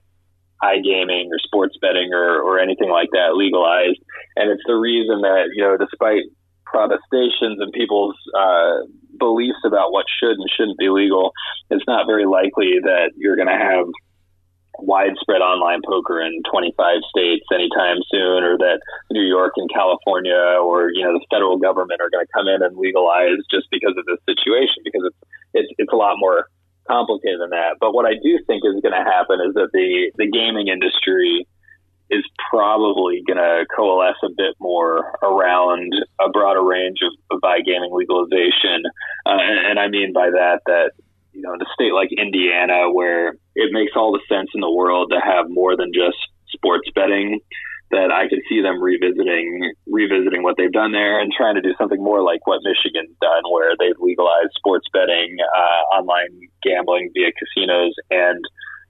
iGaming 0.63 1.27
or 1.29 1.39
sports 1.39 1.77
betting 1.81 2.13
or, 2.13 2.41
or 2.41 2.59
anything 2.59 2.89
like 2.89 3.09
that 3.11 3.35
legalized. 3.35 3.99
And 4.35 4.49
it's 4.49 4.63
the 4.65 4.75
reason 4.75 5.21
that, 5.21 5.49
you 5.53 5.63
know, 5.63 5.77
despite 5.77 6.23
protestations 6.65 7.59
and 7.59 7.71
people's 7.73 8.15
uh, 8.37 8.85
beliefs 9.19 9.59
about 9.65 9.91
what 9.91 10.05
should 10.19 10.37
and 10.37 10.49
shouldn't 10.55 10.77
be 10.77 10.89
legal, 10.89 11.31
it's 11.69 11.85
not 11.87 12.07
very 12.07 12.25
likely 12.25 12.79
that 12.81 13.11
you're 13.15 13.35
going 13.35 13.47
to 13.47 13.53
have 13.53 13.85
widespread 14.79 15.41
online 15.41 15.81
poker 15.85 16.21
in 16.21 16.41
25 16.49 16.75
states 17.09 17.45
anytime 17.53 17.97
soon, 18.11 18.43
or 18.43 18.57
that 18.57 18.79
New 19.11 19.25
York 19.25 19.53
and 19.57 19.69
California 19.73 20.59
or 20.61 20.91
you 20.91 21.03
know 21.03 21.13
the 21.13 21.25
federal 21.31 21.57
government 21.57 22.01
are 22.01 22.09
going 22.09 22.25
to 22.25 22.31
come 22.33 22.47
in 22.47 22.61
and 22.61 22.77
legalize 22.77 23.41
just 23.49 23.67
because 23.71 23.95
of 23.97 24.05
this 24.05 24.19
situation, 24.25 24.83
because 24.83 25.03
it's 25.05 25.21
it's, 25.53 25.69
it's 25.77 25.93
a 25.93 25.95
lot 25.95 26.15
more 26.17 26.47
complicated 26.87 27.39
than 27.41 27.51
that. 27.51 27.77
But 27.79 27.93
what 27.93 28.05
I 28.05 28.13
do 28.13 28.39
think 28.47 28.63
is 28.65 28.81
going 28.81 28.95
to 28.95 29.03
happen 29.03 29.39
is 29.45 29.53
that 29.55 29.69
the 29.73 30.11
the 30.17 30.29
gaming 30.29 30.67
industry 30.67 31.47
is 32.09 32.23
probably 32.49 33.21
going 33.27 33.37
to 33.37 33.65
coalesce 33.75 34.15
a 34.23 34.29
bit 34.29 34.55
more 34.59 35.19
around 35.21 35.91
a 36.21 36.29
broader 36.29 36.63
range 36.63 36.99
of, 37.03 37.11
of 37.35 37.43
gaming 37.65 37.91
legalization, 37.91 38.87
uh, 39.25 39.35
and, 39.35 39.75
and 39.75 39.79
I 39.79 39.87
mean 39.89 40.13
by 40.13 40.29
that 40.31 40.61
that 40.65 40.91
you 41.37 41.45
know, 41.45 41.53
in 41.53 41.61
a 41.61 41.69
state 41.69 41.93
like 41.93 42.09
Indiana, 42.09 42.89
where 42.89 43.37
it 43.53 43.69
makes 43.69 43.93
all 43.95 44.11
the 44.11 44.25
sense 44.25 44.49
in 44.57 44.61
the 44.61 44.73
world 44.73 45.13
to 45.13 45.21
have 45.21 45.45
more 45.53 45.77
than 45.77 45.93
just 45.93 46.17
sports 46.49 46.89
betting, 46.97 47.37
that 47.93 48.09
I 48.09 48.25
could 48.27 48.41
see 48.49 48.59
them 48.65 48.81
revisiting 48.81 49.71
revisiting 49.85 50.41
what 50.41 50.57
they've 50.57 50.73
done 50.73 50.91
there 50.91 51.21
and 51.21 51.31
trying 51.31 51.53
to 51.55 51.61
do 51.61 51.77
something 51.77 52.01
more 52.01 52.25
like 52.25 52.41
what 52.49 52.65
Michigan's 52.65 53.13
done, 53.21 53.45
where 53.53 53.77
they've 53.77 54.01
legalized 54.01 54.57
sports 54.57 54.89
betting, 54.91 55.37
uh, 55.39 56.01
online 56.01 56.33
gambling 56.65 57.13
via 57.13 57.29
casinos, 57.37 57.93
and 58.09 58.41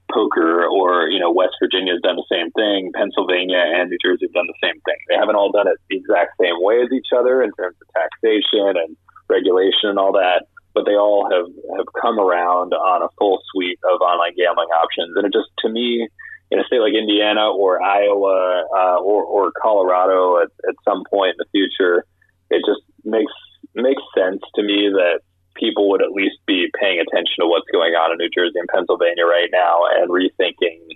poker. 0.08 0.64
Or 0.72 1.12
you 1.12 1.20
know, 1.20 1.36
West 1.36 1.60
Virginia's 1.60 2.00
done 2.00 2.16
the 2.16 2.32
same 2.32 2.48
thing. 2.56 2.96
Pennsylvania 2.96 3.60
and 3.60 3.92
New 3.92 4.00
Jersey 4.00 4.32
have 4.32 4.40
done 4.40 4.48
the 4.48 4.64
same 4.64 4.80
thing. 4.88 5.00
They 5.12 5.20
haven't 5.20 5.36
all 5.36 5.52
done 5.52 5.68
it 5.68 5.76
the 5.92 6.00
exact 6.00 6.40
same 6.40 6.64
way 6.64 6.80
as 6.80 6.96
each 6.96 7.12
other 7.12 7.44
in 7.44 7.52
terms 7.60 7.76
of 7.76 7.92
taxation 7.92 8.80
and 8.80 8.96
regulation 9.28 9.92
and 9.92 10.00
all 10.00 10.16
that 10.16 10.48
but 10.78 10.86
they 10.86 10.94
all 10.94 11.26
have, 11.26 11.50
have 11.74 11.90
come 11.98 12.22
around 12.22 12.70
on 12.78 13.02
a 13.02 13.10
full 13.18 13.42
suite 13.50 13.80
of 13.82 13.98
online 13.98 14.38
gambling 14.38 14.70
options. 14.70 15.10
And 15.18 15.26
it 15.26 15.34
just, 15.34 15.50
to 15.66 15.70
me, 15.74 16.06
in 16.54 16.60
a 16.60 16.64
state 16.70 16.86
like 16.86 16.94
Indiana 16.94 17.50
or 17.50 17.82
Iowa 17.82 18.62
uh, 18.70 19.02
or, 19.02 19.26
or 19.26 19.52
Colorado 19.58 20.38
at, 20.38 20.54
at 20.70 20.76
some 20.86 21.02
point 21.10 21.34
in 21.34 21.42
the 21.42 21.50
future, 21.50 22.06
it 22.54 22.62
just 22.62 22.86
makes 23.04 23.34
makes 23.74 24.02
sense 24.14 24.42
to 24.54 24.62
me 24.62 24.90
that 24.94 25.26
people 25.56 25.90
would 25.90 26.02
at 26.02 26.14
least 26.14 26.38
be 26.46 26.70
paying 26.80 27.02
attention 27.02 27.42
to 27.42 27.50
what's 27.50 27.66
going 27.74 27.94
on 27.98 28.14
in 28.14 28.18
New 28.22 28.30
Jersey 28.30 28.62
and 28.62 28.70
Pennsylvania 28.70 29.26
right 29.26 29.50
now 29.52 29.82
and 29.98 30.14
rethinking 30.14 30.94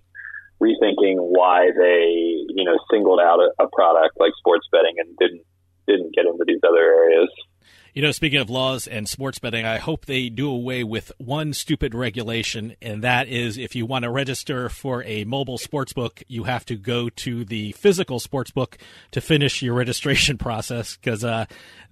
rethinking 0.62 1.18
why 1.18 1.74
they 1.74 2.06
you 2.54 2.64
know 2.64 2.78
singled 2.94 3.20
out 3.20 3.42
a, 3.42 3.50
a 3.66 3.68
product 3.74 4.14
like 4.22 4.32
sports 4.38 4.68
betting 4.72 4.94
and 5.02 5.18
didn't 5.18 5.42
didn't 5.88 6.14
get 6.14 6.30
into 6.30 6.46
these 6.46 6.62
other 6.62 6.86
areas. 6.86 7.30
You 7.94 8.02
know, 8.02 8.12
speaking 8.14 8.40
of 8.40 8.50
laws 8.50 8.88
and 8.88 9.08
sports 9.08 9.38
betting, 9.40 9.66
I 9.66 9.78
hope 9.78 10.06
they 10.06 10.30
do 10.30 10.50
away 10.50 10.84
with 10.84 11.12
one 11.18 11.52
stupid 11.52 11.94
regulation, 11.94 12.76
and 12.82 13.04
that 13.04 13.28
is 13.28 13.58
if 13.58 13.76
you 13.76 13.86
want 13.86 14.04
to 14.04 14.10
register 14.10 14.70
for 14.70 15.04
a 15.04 15.26
mobile 15.26 15.58
sports 15.58 15.92
book, 15.92 16.24
you 16.28 16.46
have 16.46 16.66
to 16.68 16.78
go 16.78 17.10
to 17.10 17.44
the 17.44 17.74
physical 17.74 18.20
sports 18.20 18.50
book 18.50 18.78
to 19.12 19.20
finish 19.20 19.62
your 19.62 19.74
registration 19.82 20.38
process 20.38 20.96
because 20.96 21.26
uh, 21.26 21.46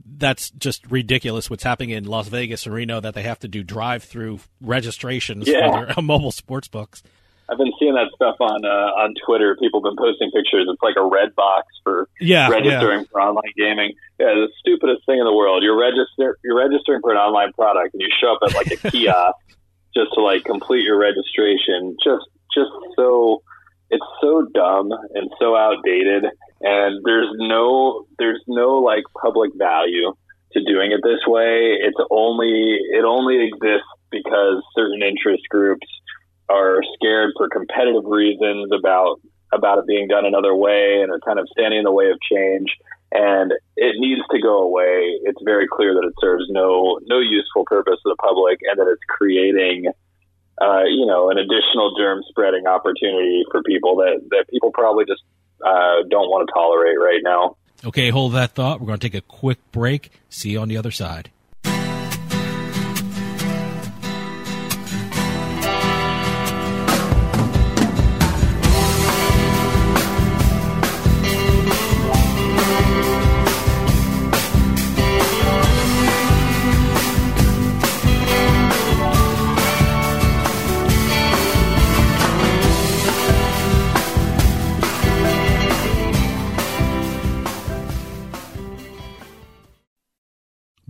that's 0.06 0.52
just 0.52 0.90
ridiculous 0.90 1.50
what's 1.50 1.64
happening 1.64 1.90
in 1.90 2.06
Las 2.06 2.30
Vegas 2.30 2.66
and 2.66 2.74
Reno 2.74 3.02
that 3.02 3.14
they 3.14 3.24
have 3.24 3.40
to 3.40 3.50
do 3.50 3.62
drive 3.62 4.04
through 4.04 4.40
registrations 4.62 5.50
yeah. 5.50 5.70
for 5.70 5.86
their 5.86 5.96
mobile 6.02 6.32
sports 6.32 6.70
books. 6.70 7.04
I've 7.50 7.58
been 7.58 7.74
seeing 7.80 7.96
that 7.96 8.12
stuff 8.14 8.36
on 8.40 8.64
uh, 8.64 8.94
on 9.02 9.14
Twitter. 9.26 9.58
People 9.60 9.82
have 9.82 9.90
been 9.90 9.98
posting 9.98 10.30
pictures. 10.32 10.70
It's 10.70 10.82
like 10.82 10.96
a 10.98 11.06
red 11.06 11.34
box 11.36 11.68
for 11.84 12.08
yeah, 12.22 12.48
registering 12.50 13.02
yeah. 13.02 13.12
for 13.12 13.22
online 13.22 13.54
gaming. 13.58 13.94
Yeah, 14.20 14.38
the 14.38 14.50
stupidest 14.60 15.06
thing 15.06 15.18
in 15.18 15.26
the 15.26 15.34
world. 15.34 15.64
You're 15.64 15.80
register 15.80 16.38
you're 16.44 16.58
registering 16.58 17.02
for 17.02 17.12
an 17.12 17.18
online 17.18 17.54
product, 17.54 17.94
and 17.94 18.02
you 18.02 18.10
show 18.22 18.34
up 18.34 18.40
at 18.46 18.54
like 18.54 18.72
a 18.72 18.78
kiosk 18.92 19.38
just 19.96 20.14
to 20.14 20.22
like 20.22 20.46
complete 20.46 20.84
your 20.84 20.98
registration. 20.98 21.98
Just 22.04 22.30
just 22.54 22.70
so 22.96 23.42
it's 23.90 24.06
so 24.22 24.46
dumb 24.54 24.92
and 25.14 25.30
so 25.40 25.56
outdated, 25.56 26.26
and 26.62 27.02
there's 27.04 27.34
no 27.38 28.06
there's 28.20 28.42
no 28.48 28.78
like 28.78 29.04
public 29.20 29.52
value 29.58 30.14
to 30.54 30.64
doing 30.66 30.92
it 30.92 31.02
this 31.04 31.26
way. 31.26 31.78
It's 31.82 31.98
only 32.12 32.78
it 32.94 33.06
only 33.06 33.42
exists 33.42 33.90
because 34.12 34.62
certain 34.76 35.02
interest 35.02 35.44
groups 35.50 35.88
are 36.50 36.82
scared 36.96 37.34
for 37.38 37.50
competitive 37.50 38.06
reasons 38.06 38.72
about 38.78 39.22
about 39.52 39.80
it 39.80 39.88
being 39.88 40.08
done 40.08 40.26
another 40.26 40.54
way 40.54 41.02
and 41.02 41.12
are 41.12 41.20
kind 41.20 41.40
of 41.40 41.48
standing 41.52 41.80
in 41.80 41.86
the 41.86 41.92
way 41.92 42.10
of 42.12 42.18
change 42.32 42.70
and 43.12 43.52
it 43.76 43.96
needs 43.98 44.22
to 44.30 44.40
go 44.40 44.62
away. 44.62 45.18
It's 45.24 45.42
very 45.44 45.68
clear 45.68 45.96
that 45.96 46.06
it 46.06 46.14
serves 46.22 46.46
no 46.50 47.00
no 47.08 47.20
useful 47.20 47.66
purpose 47.66 47.98
to 48.04 48.10
the 48.10 48.18
public 48.18 48.60
and 48.70 48.80
that 48.80 48.88
it's 48.88 49.02
creating 49.08 49.92
uh, 50.62 50.84
you 50.84 51.06
know, 51.06 51.30
an 51.30 51.38
additional 51.38 51.96
germ 51.98 52.22
spreading 52.28 52.68
opportunity 52.68 53.46
for 53.52 53.64
people 53.64 53.96
that, 53.98 54.20
that 54.32 54.46
people 54.50 54.72
probably 54.72 55.06
just 55.06 55.22
uh, 55.66 56.04
don't 56.10 56.30
want 56.30 56.48
to 56.48 56.54
tolerate 56.54 57.00
right 57.00 57.22
now. 57.24 57.56
Okay, 57.86 58.10
hold 58.10 58.34
that 58.34 58.52
thought. 58.52 58.82
We're 58.82 58.88
going 58.88 59.00
to 59.00 59.10
take 59.10 59.18
a 59.18 59.26
quick 59.26 59.60
break. 59.72 60.12
See 60.30 60.52
you 60.52 60.60
on 60.60 60.68
the 60.68 60.76
other 60.76 60.92
side. 60.92 61.32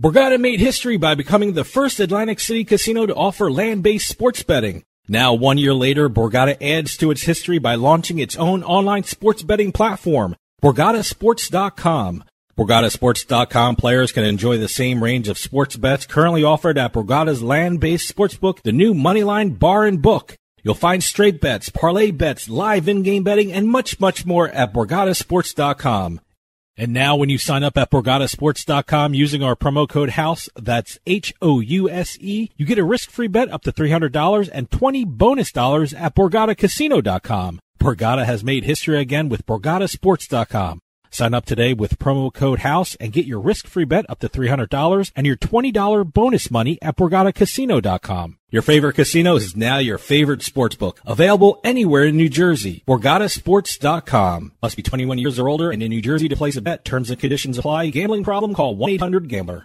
Borgata 0.00 0.40
made 0.40 0.60
history 0.60 0.96
by 0.96 1.14
becoming 1.14 1.52
the 1.52 1.62
first 1.62 2.00
Atlantic 2.00 2.40
City 2.40 2.64
casino 2.64 3.04
to 3.04 3.14
offer 3.14 3.52
land-based 3.52 4.08
sports 4.08 4.42
betting. 4.42 4.82
Now, 5.08 5.34
one 5.34 5.58
year 5.58 5.74
later, 5.74 6.08
Borgata 6.08 6.56
adds 6.62 6.96
to 6.96 7.10
its 7.10 7.20
history 7.20 7.58
by 7.58 7.74
launching 7.74 8.18
its 8.18 8.34
own 8.34 8.62
online 8.62 9.04
sports 9.04 9.42
betting 9.42 9.72
platform, 9.72 10.36
BorgataSports.com. 10.62 12.24
BorgataSports.com 12.56 13.76
players 13.76 14.12
can 14.12 14.24
enjoy 14.24 14.56
the 14.56 14.68
same 14.68 15.04
range 15.04 15.28
of 15.28 15.36
sports 15.36 15.76
bets 15.76 16.06
currently 16.06 16.44
offered 16.44 16.78
at 16.78 16.94
Borgata's 16.94 17.42
land-based 17.42 18.16
sportsbook, 18.16 18.62
the 18.62 18.72
new 18.72 18.94
Moneyline 18.94 19.58
Bar 19.58 19.84
and 19.84 20.00
Book. 20.00 20.34
You'll 20.62 20.72
find 20.72 21.02
straight 21.02 21.42
bets, 21.42 21.68
parlay 21.68 22.10
bets, 22.10 22.48
live 22.48 22.88
in-game 22.88 23.22
betting, 23.22 23.52
and 23.52 23.68
much, 23.68 24.00
much 24.00 24.24
more 24.24 24.48
at 24.48 24.72
BorgataSports.com. 24.72 26.22
And 26.80 26.94
now 26.94 27.14
when 27.14 27.28
you 27.28 27.36
sign 27.36 27.62
up 27.62 27.76
at 27.76 27.90
BorgataSports.com 27.90 29.12
using 29.12 29.42
our 29.42 29.54
promo 29.54 29.86
code 29.86 30.08
HOUSE, 30.10 30.48
that's 30.56 30.98
H-O-U-S-E, 31.06 32.50
you 32.56 32.64
get 32.64 32.78
a 32.78 32.84
risk-free 32.84 33.26
bet 33.26 33.52
up 33.52 33.60
to 33.64 33.72
$300 33.72 34.48
and 34.50 34.70
20 34.70 35.04
bonus 35.04 35.52
dollars 35.52 35.92
at 35.92 36.16
BorgataCasino.com. 36.16 37.60
Borgata 37.78 38.24
has 38.24 38.42
made 38.42 38.64
history 38.64 38.98
again 38.98 39.28
with 39.28 39.44
BorgataSports.com. 39.44 40.80
Sign 41.10 41.34
up 41.34 41.44
today 41.44 41.74
with 41.74 41.98
promo 41.98 42.32
code 42.32 42.60
HOUSE 42.60 42.96
and 43.00 43.12
get 43.12 43.26
your 43.26 43.40
risk-free 43.40 43.84
bet 43.84 44.06
up 44.08 44.20
to 44.20 44.28
$300 44.28 45.12
and 45.16 45.26
your 45.26 45.36
$20 45.36 46.12
bonus 46.12 46.50
money 46.50 46.78
at 46.80 46.96
BorgataCasino.com. 46.96 48.38
Your 48.50 48.62
favorite 48.62 48.94
casino 48.94 49.36
is 49.36 49.56
now 49.56 49.78
your 49.78 49.98
favorite 49.98 50.40
sportsbook. 50.40 50.98
Available 51.04 51.60
anywhere 51.62 52.04
in 52.04 52.16
New 52.16 52.28
Jersey. 52.28 52.82
BorgataSports.com. 52.86 54.52
Must 54.62 54.76
be 54.76 54.82
21 54.82 55.18
years 55.18 55.38
or 55.38 55.48
older 55.48 55.70
and 55.70 55.82
in 55.82 55.90
New 55.90 56.02
Jersey 56.02 56.28
to 56.28 56.36
place 56.36 56.56
a 56.56 56.62
bet. 56.62 56.84
Terms 56.84 57.10
and 57.10 57.20
conditions 57.20 57.58
apply. 57.58 57.90
Gambling 57.90 58.24
problem? 58.24 58.54
Call 58.54 58.76
1-800-GAMBLER. 58.76 59.64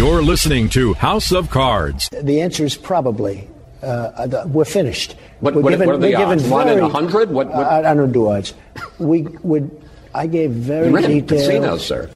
You're 0.00 0.22
listening 0.22 0.70
to 0.70 0.94
House 0.94 1.30
of 1.30 1.50
Cards. 1.50 2.08
The 2.08 2.40
answer 2.40 2.64
is 2.64 2.74
probably. 2.74 3.46
Uh, 3.82 4.46
we're 4.46 4.64
finished. 4.64 5.14
What, 5.40 5.54
we're 5.54 5.60
what, 5.60 5.70
given, 5.72 5.86
what 5.88 5.96
are 5.96 5.98
the 5.98 6.14
we're 6.14 6.24
odds? 6.24 6.42
given 6.42 6.50
One 6.50 6.68
in 6.70 6.78
a 6.78 6.88
hundred? 6.88 7.30
What, 7.30 7.48
what? 7.48 7.66
I, 7.66 7.90
I 7.90 7.92
don't 7.92 8.10
do 8.10 8.26
odds. 8.26 8.54
We 8.98 9.24
would. 9.42 9.70
I 10.14 10.26
gave 10.26 10.52
very 10.52 10.88
you 10.88 10.94
ran 10.94 11.02
detailed. 11.02 11.28
casinos, 11.28 11.86
sir. 11.86 12.10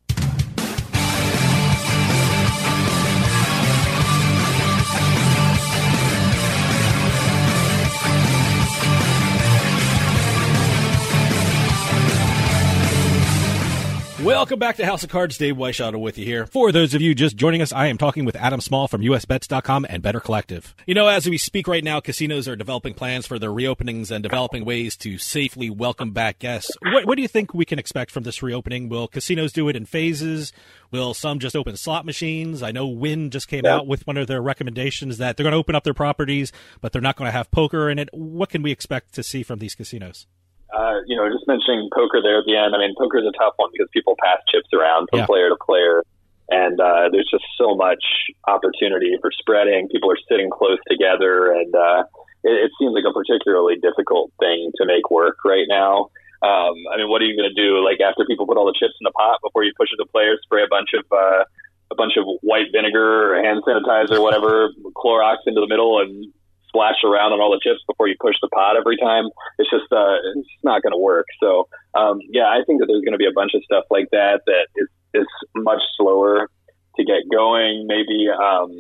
Welcome 14.24 14.58
back 14.58 14.76
to 14.76 14.86
House 14.86 15.04
of 15.04 15.10
Cards. 15.10 15.36
Dave 15.36 15.56
Weishauter 15.56 16.00
with 16.00 16.16
you 16.16 16.24
here. 16.24 16.46
For 16.46 16.72
those 16.72 16.94
of 16.94 17.02
you 17.02 17.14
just 17.14 17.36
joining 17.36 17.60
us, 17.60 17.74
I 17.74 17.88
am 17.88 17.98
talking 17.98 18.24
with 18.24 18.36
Adam 18.36 18.60
Small 18.62 18.88
from 18.88 19.02
USBets.com 19.02 19.84
and 19.90 20.02
Better 20.02 20.18
Collective. 20.18 20.74
You 20.86 20.94
know, 20.94 21.08
as 21.08 21.28
we 21.28 21.36
speak 21.36 21.68
right 21.68 21.84
now, 21.84 22.00
casinos 22.00 22.48
are 22.48 22.56
developing 22.56 22.94
plans 22.94 23.26
for 23.26 23.38
their 23.38 23.50
reopenings 23.50 24.10
and 24.10 24.22
developing 24.22 24.64
ways 24.64 24.96
to 24.98 25.18
safely 25.18 25.68
welcome 25.68 26.12
back 26.12 26.38
guests. 26.38 26.70
What, 26.80 27.04
what 27.06 27.16
do 27.16 27.22
you 27.22 27.28
think 27.28 27.52
we 27.52 27.66
can 27.66 27.78
expect 27.78 28.10
from 28.10 28.22
this 28.22 28.42
reopening? 28.42 28.88
Will 28.88 29.08
casinos 29.08 29.52
do 29.52 29.68
it 29.68 29.76
in 29.76 29.84
phases? 29.84 30.54
Will 30.90 31.12
some 31.12 31.38
just 31.38 31.54
open 31.54 31.76
slot 31.76 32.06
machines? 32.06 32.62
I 32.62 32.72
know 32.72 32.86
Wynn 32.88 33.28
just 33.30 33.46
came 33.48 33.62
Yeah. 33.66 33.76
out 33.76 33.86
with 33.86 34.06
one 34.06 34.16
of 34.16 34.26
their 34.26 34.40
recommendations 34.40 35.18
that 35.18 35.36
they're 35.36 35.44
going 35.44 35.52
to 35.52 35.58
open 35.58 35.74
up 35.74 35.84
their 35.84 35.92
properties, 35.92 36.50
but 36.80 36.92
they're 36.92 37.02
not 37.02 37.16
going 37.16 37.28
to 37.28 37.32
have 37.32 37.50
poker 37.50 37.90
in 37.90 37.98
it. 37.98 38.08
What 38.12 38.48
can 38.48 38.62
we 38.62 38.70
expect 38.72 39.12
to 39.16 39.22
see 39.22 39.42
from 39.42 39.58
these 39.58 39.74
casinos? 39.74 40.26
Uh, 40.74 41.00
you 41.06 41.16
know, 41.16 41.30
just 41.30 41.46
mentioning 41.46 41.88
poker 41.94 42.20
there 42.22 42.38
at 42.38 42.44
the 42.46 42.56
end. 42.56 42.74
I 42.74 42.78
mean, 42.78 42.94
poker 42.98 43.18
is 43.18 43.26
a 43.26 43.36
tough 43.38 43.54
one 43.56 43.70
because 43.72 43.88
people 43.92 44.16
pass 44.22 44.38
chips 44.50 44.68
around 44.74 45.08
from 45.10 45.20
Yeah. 45.20 45.26
player 45.26 45.48
to 45.48 45.56
player, 45.64 46.02
and 46.50 46.80
uh, 46.80 47.08
there's 47.12 47.28
just 47.30 47.44
so 47.56 47.74
much 47.74 48.02
opportunity 48.48 49.16
for 49.20 49.30
spreading. 49.32 49.88
People 49.88 50.10
are 50.10 50.18
sitting 50.28 50.50
close 50.50 50.78
together, 50.90 51.52
and 51.52 51.74
uh, 51.74 52.02
it, 52.42 52.68
it 52.68 52.70
seems 52.78 52.92
like 52.92 53.04
a 53.08 53.12
particularly 53.12 53.76
difficult 53.80 54.32
thing 54.40 54.72
to 54.76 54.84
make 54.84 55.10
work 55.10 55.36
right 55.44 55.66
now. 55.68 56.10
Um, 56.42 56.74
I 56.92 56.98
mean, 56.98 57.08
what 57.08 57.22
are 57.22 57.24
you 57.24 57.36
going 57.36 57.48
to 57.48 57.56
do? 57.56 57.80
Like 57.82 58.00
after 58.04 58.26
people 58.26 58.46
put 58.46 58.58
all 58.58 58.66
the 58.66 58.76
chips 58.76 58.92
in 59.00 59.04
the 59.08 59.12
pot 59.16 59.40
before 59.42 59.64
you 59.64 59.72
push 59.78 59.88
it 59.92 59.96
to 59.96 60.06
players, 60.10 60.40
spray 60.44 60.62
a 60.62 60.68
bunch 60.68 60.90
of 60.92 61.04
uh, 61.10 61.44
a 61.90 61.94
bunch 61.94 62.16
of 62.18 62.24
white 62.42 62.68
vinegar 62.72 63.32
or 63.32 63.42
hand 63.42 63.62
sanitizer, 63.66 64.16
or 64.18 64.20
whatever, 64.20 64.68
Clorox 64.96 65.36
into 65.46 65.60
the 65.60 65.68
middle, 65.68 66.00
and 66.00 66.32
splash 66.74 66.98
around 67.04 67.30
on 67.30 67.40
all 67.40 67.54
the 67.54 67.62
chips 67.62 67.78
before 67.86 68.08
you 68.08 68.16
push 68.18 68.34
the 68.42 68.48
pot 68.48 68.76
every 68.76 68.96
time. 68.96 69.30
It's 69.58 69.70
just 69.70 69.86
uh, 69.92 70.18
it's 70.34 70.48
not 70.64 70.82
going 70.82 70.92
to 70.92 70.98
work. 70.98 71.26
So 71.38 71.68
um, 71.94 72.18
yeah, 72.30 72.50
I 72.50 72.66
think 72.66 72.80
that 72.80 72.86
there's 72.86 73.06
going 73.06 73.14
to 73.14 73.22
be 73.22 73.30
a 73.30 73.32
bunch 73.32 73.54
of 73.54 73.62
stuff 73.62 73.84
like 73.90 74.10
that 74.10 74.42
that 74.46 74.66
is 74.74 74.88
is 75.14 75.26
much 75.54 75.80
slower 75.96 76.50
to 76.96 77.04
get 77.04 77.22
going. 77.30 77.86
Maybe 77.86 78.26
um, 78.28 78.74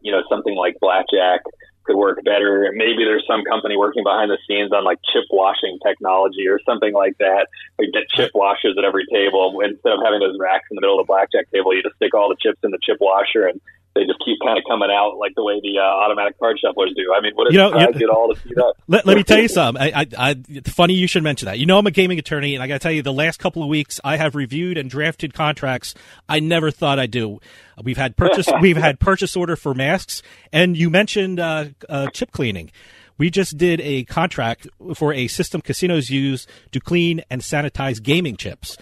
you 0.00 0.12
know 0.12 0.22
something 0.30 0.54
like 0.54 0.78
blackjack 0.80 1.42
could 1.86 1.96
work 1.96 2.18
better. 2.24 2.70
Maybe 2.74 3.04
there's 3.06 3.24
some 3.26 3.42
company 3.44 3.76
working 3.76 4.02
behind 4.02 4.30
the 4.30 4.38
scenes 4.46 4.72
on 4.72 4.84
like 4.84 4.98
chip 5.12 5.24
washing 5.30 5.78
technology 5.86 6.46
or 6.48 6.58
something 6.66 6.92
like 6.92 7.16
that. 7.18 7.46
Like 7.78 7.90
get 7.94 8.10
chip 8.10 8.32
washers 8.34 8.74
at 8.76 8.84
every 8.84 9.06
table 9.12 9.54
instead 9.62 9.92
of 9.92 10.00
having 10.04 10.20
those 10.20 10.36
racks 10.38 10.66
in 10.70 10.74
the 10.74 10.80
middle 10.80 10.98
of 10.98 11.06
the 11.06 11.10
blackjack 11.10 11.50
table. 11.50 11.74
You 11.74 11.82
just 11.82 11.96
stick 11.96 12.14
all 12.14 12.28
the 12.28 12.36
chips 12.38 12.58
in 12.62 12.70
the 12.70 12.82
chip 12.82 12.98
washer 13.00 13.46
and 13.46 13.60
they 13.96 14.04
just 14.04 14.20
keep 14.24 14.38
kind 14.44 14.58
of 14.58 14.64
coming 14.68 14.90
out 14.92 15.16
like 15.18 15.34
the 15.34 15.42
way 15.42 15.58
the 15.62 15.78
uh, 15.78 15.82
automatic 15.82 16.38
card 16.38 16.60
shufflers 16.62 16.94
do. 16.94 17.12
I 17.16 17.20
mean, 17.22 17.32
what 17.34 17.48
if 17.48 17.54
You 17.54 17.58
know, 17.58 17.72
I 17.72 17.90
get 17.92 18.10
all 18.10 18.32
to 18.32 18.40
see 18.40 18.50
that? 18.54 18.74
Let, 18.86 19.06
let 19.06 19.16
me 19.16 19.24
tell 19.24 19.40
you 19.40 19.48
something. 19.48 19.82
I, 19.82 20.02
I, 20.02 20.06
I, 20.18 20.36
it's 20.48 20.70
funny 20.70 20.94
you 20.94 21.08
should 21.08 21.22
mention 21.22 21.46
that. 21.46 21.58
You 21.58 21.66
know, 21.66 21.78
I'm 21.78 21.86
a 21.86 21.90
gaming 21.90 22.18
attorney, 22.18 22.54
and 22.54 22.62
I 22.62 22.68
got 22.68 22.74
to 22.74 22.78
tell 22.78 22.92
you, 22.92 23.02
the 23.02 23.12
last 23.12 23.40
couple 23.40 23.62
of 23.62 23.68
weeks, 23.68 23.98
I 24.04 24.16
have 24.16 24.34
reviewed 24.34 24.78
and 24.78 24.88
drafted 24.88 25.34
contracts 25.34 25.94
I 26.28 26.40
never 26.40 26.70
thought 26.70 26.98
I'd 26.98 27.10
do. 27.10 27.40
We've 27.82 27.96
had 27.96 28.16
purchase, 28.16 28.46
we've 28.60 28.76
had 28.76 29.00
purchase 29.00 29.34
order 29.34 29.56
for 29.56 29.74
masks, 29.74 30.22
and 30.52 30.76
you 30.76 30.90
mentioned 30.90 31.40
uh, 31.40 31.66
uh, 31.88 32.08
chip 32.10 32.30
cleaning. 32.32 32.70
We 33.18 33.30
just 33.30 33.56
did 33.56 33.80
a 33.80 34.04
contract 34.04 34.68
for 34.94 35.12
a 35.12 35.26
system 35.28 35.62
casinos 35.62 36.10
use 36.10 36.46
to 36.72 36.80
clean 36.80 37.22
and 37.30 37.40
sanitize 37.40 38.02
gaming 38.02 38.36
chips. 38.36 38.76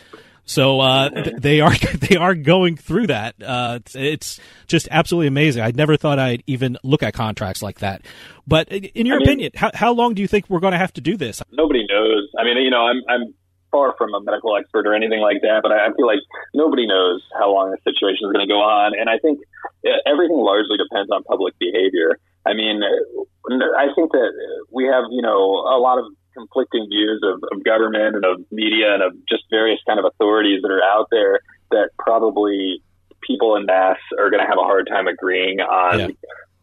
So 0.46 0.80
uh, 0.80 1.08
th- 1.10 1.36
they 1.38 1.60
are 1.60 1.74
they 2.08 2.16
are 2.16 2.34
going 2.34 2.76
through 2.76 3.06
that. 3.08 3.34
Uh, 3.42 3.78
it's, 3.80 3.94
it's 3.96 4.40
just 4.66 4.88
absolutely 4.90 5.28
amazing. 5.28 5.62
I 5.62 5.70
never 5.74 5.96
thought 5.96 6.18
I'd 6.18 6.42
even 6.46 6.76
look 6.82 7.02
at 7.02 7.14
contracts 7.14 7.62
like 7.62 7.78
that. 7.80 8.02
But 8.46 8.68
in 8.68 9.06
your 9.06 9.16
I 9.16 9.18
mean- 9.20 9.28
opinion, 9.28 9.52
how, 9.54 9.70
how 9.74 9.92
long 9.92 10.14
do 10.14 10.22
you 10.22 10.28
think 10.28 10.48
we're 10.50 10.60
going 10.60 10.72
to 10.72 10.78
have 10.78 10.92
to 10.94 11.00
do 11.00 11.16
this? 11.16 11.42
nobody 11.52 11.86
knows. 11.88 12.28
I 12.38 12.44
mean, 12.44 12.58
you 12.58 12.70
know, 12.70 12.86
I'm 12.86 13.00
I'm 13.08 13.34
far 13.72 13.94
from 13.98 14.14
a 14.14 14.20
medical 14.22 14.56
expert 14.56 14.86
or 14.86 14.94
anything 14.94 15.18
like 15.20 15.40
that, 15.42 15.60
but 15.62 15.72
I, 15.72 15.86
I 15.86 15.88
feel 15.96 16.06
like 16.06 16.20
nobody 16.54 16.86
knows 16.86 17.22
how 17.36 17.50
long 17.52 17.70
the 17.72 17.78
situation 17.82 18.28
is 18.28 18.32
going 18.32 18.46
to 18.46 18.52
go 18.52 18.60
on, 18.60 18.92
and 18.98 19.08
I 19.10 19.18
think 19.18 19.40
uh, 19.84 19.98
everything 20.06 20.36
largely 20.36 20.76
depends 20.78 21.10
on 21.10 21.24
public 21.24 21.58
behavior. 21.58 22.18
I 22.46 22.52
mean, 22.52 22.82
uh, 22.84 23.64
I 23.76 23.88
think 23.96 24.12
that 24.12 24.30
we 24.70 24.84
have, 24.84 25.04
you 25.10 25.22
know, 25.22 25.64
a 25.64 25.80
lot 25.80 25.98
of 25.98 26.04
conflicting 26.36 26.86
views 26.90 27.20
of, 27.22 27.40
of 27.52 27.64
government 27.64 28.16
and 28.16 28.24
of 28.24 28.40
media 28.50 28.94
and 28.94 29.02
of 29.02 29.12
just 29.28 29.44
various 29.50 29.80
kind 29.86 29.98
of 29.98 30.04
authorities 30.04 30.60
that 30.62 30.70
are 30.70 30.82
out 30.82 31.08
there 31.10 31.40
that 31.70 31.90
probably 31.98 32.82
people 33.26 33.56
in 33.56 33.64
mass 33.66 33.96
are 34.18 34.30
going 34.30 34.42
to 34.42 34.46
have 34.48 34.58
a 34.58 34.66
hard 34.66 34.86
time 34.88 35.06
agreeing 35.06 35.60
on, 35.60 35.98
Yeah. 35.98 36.08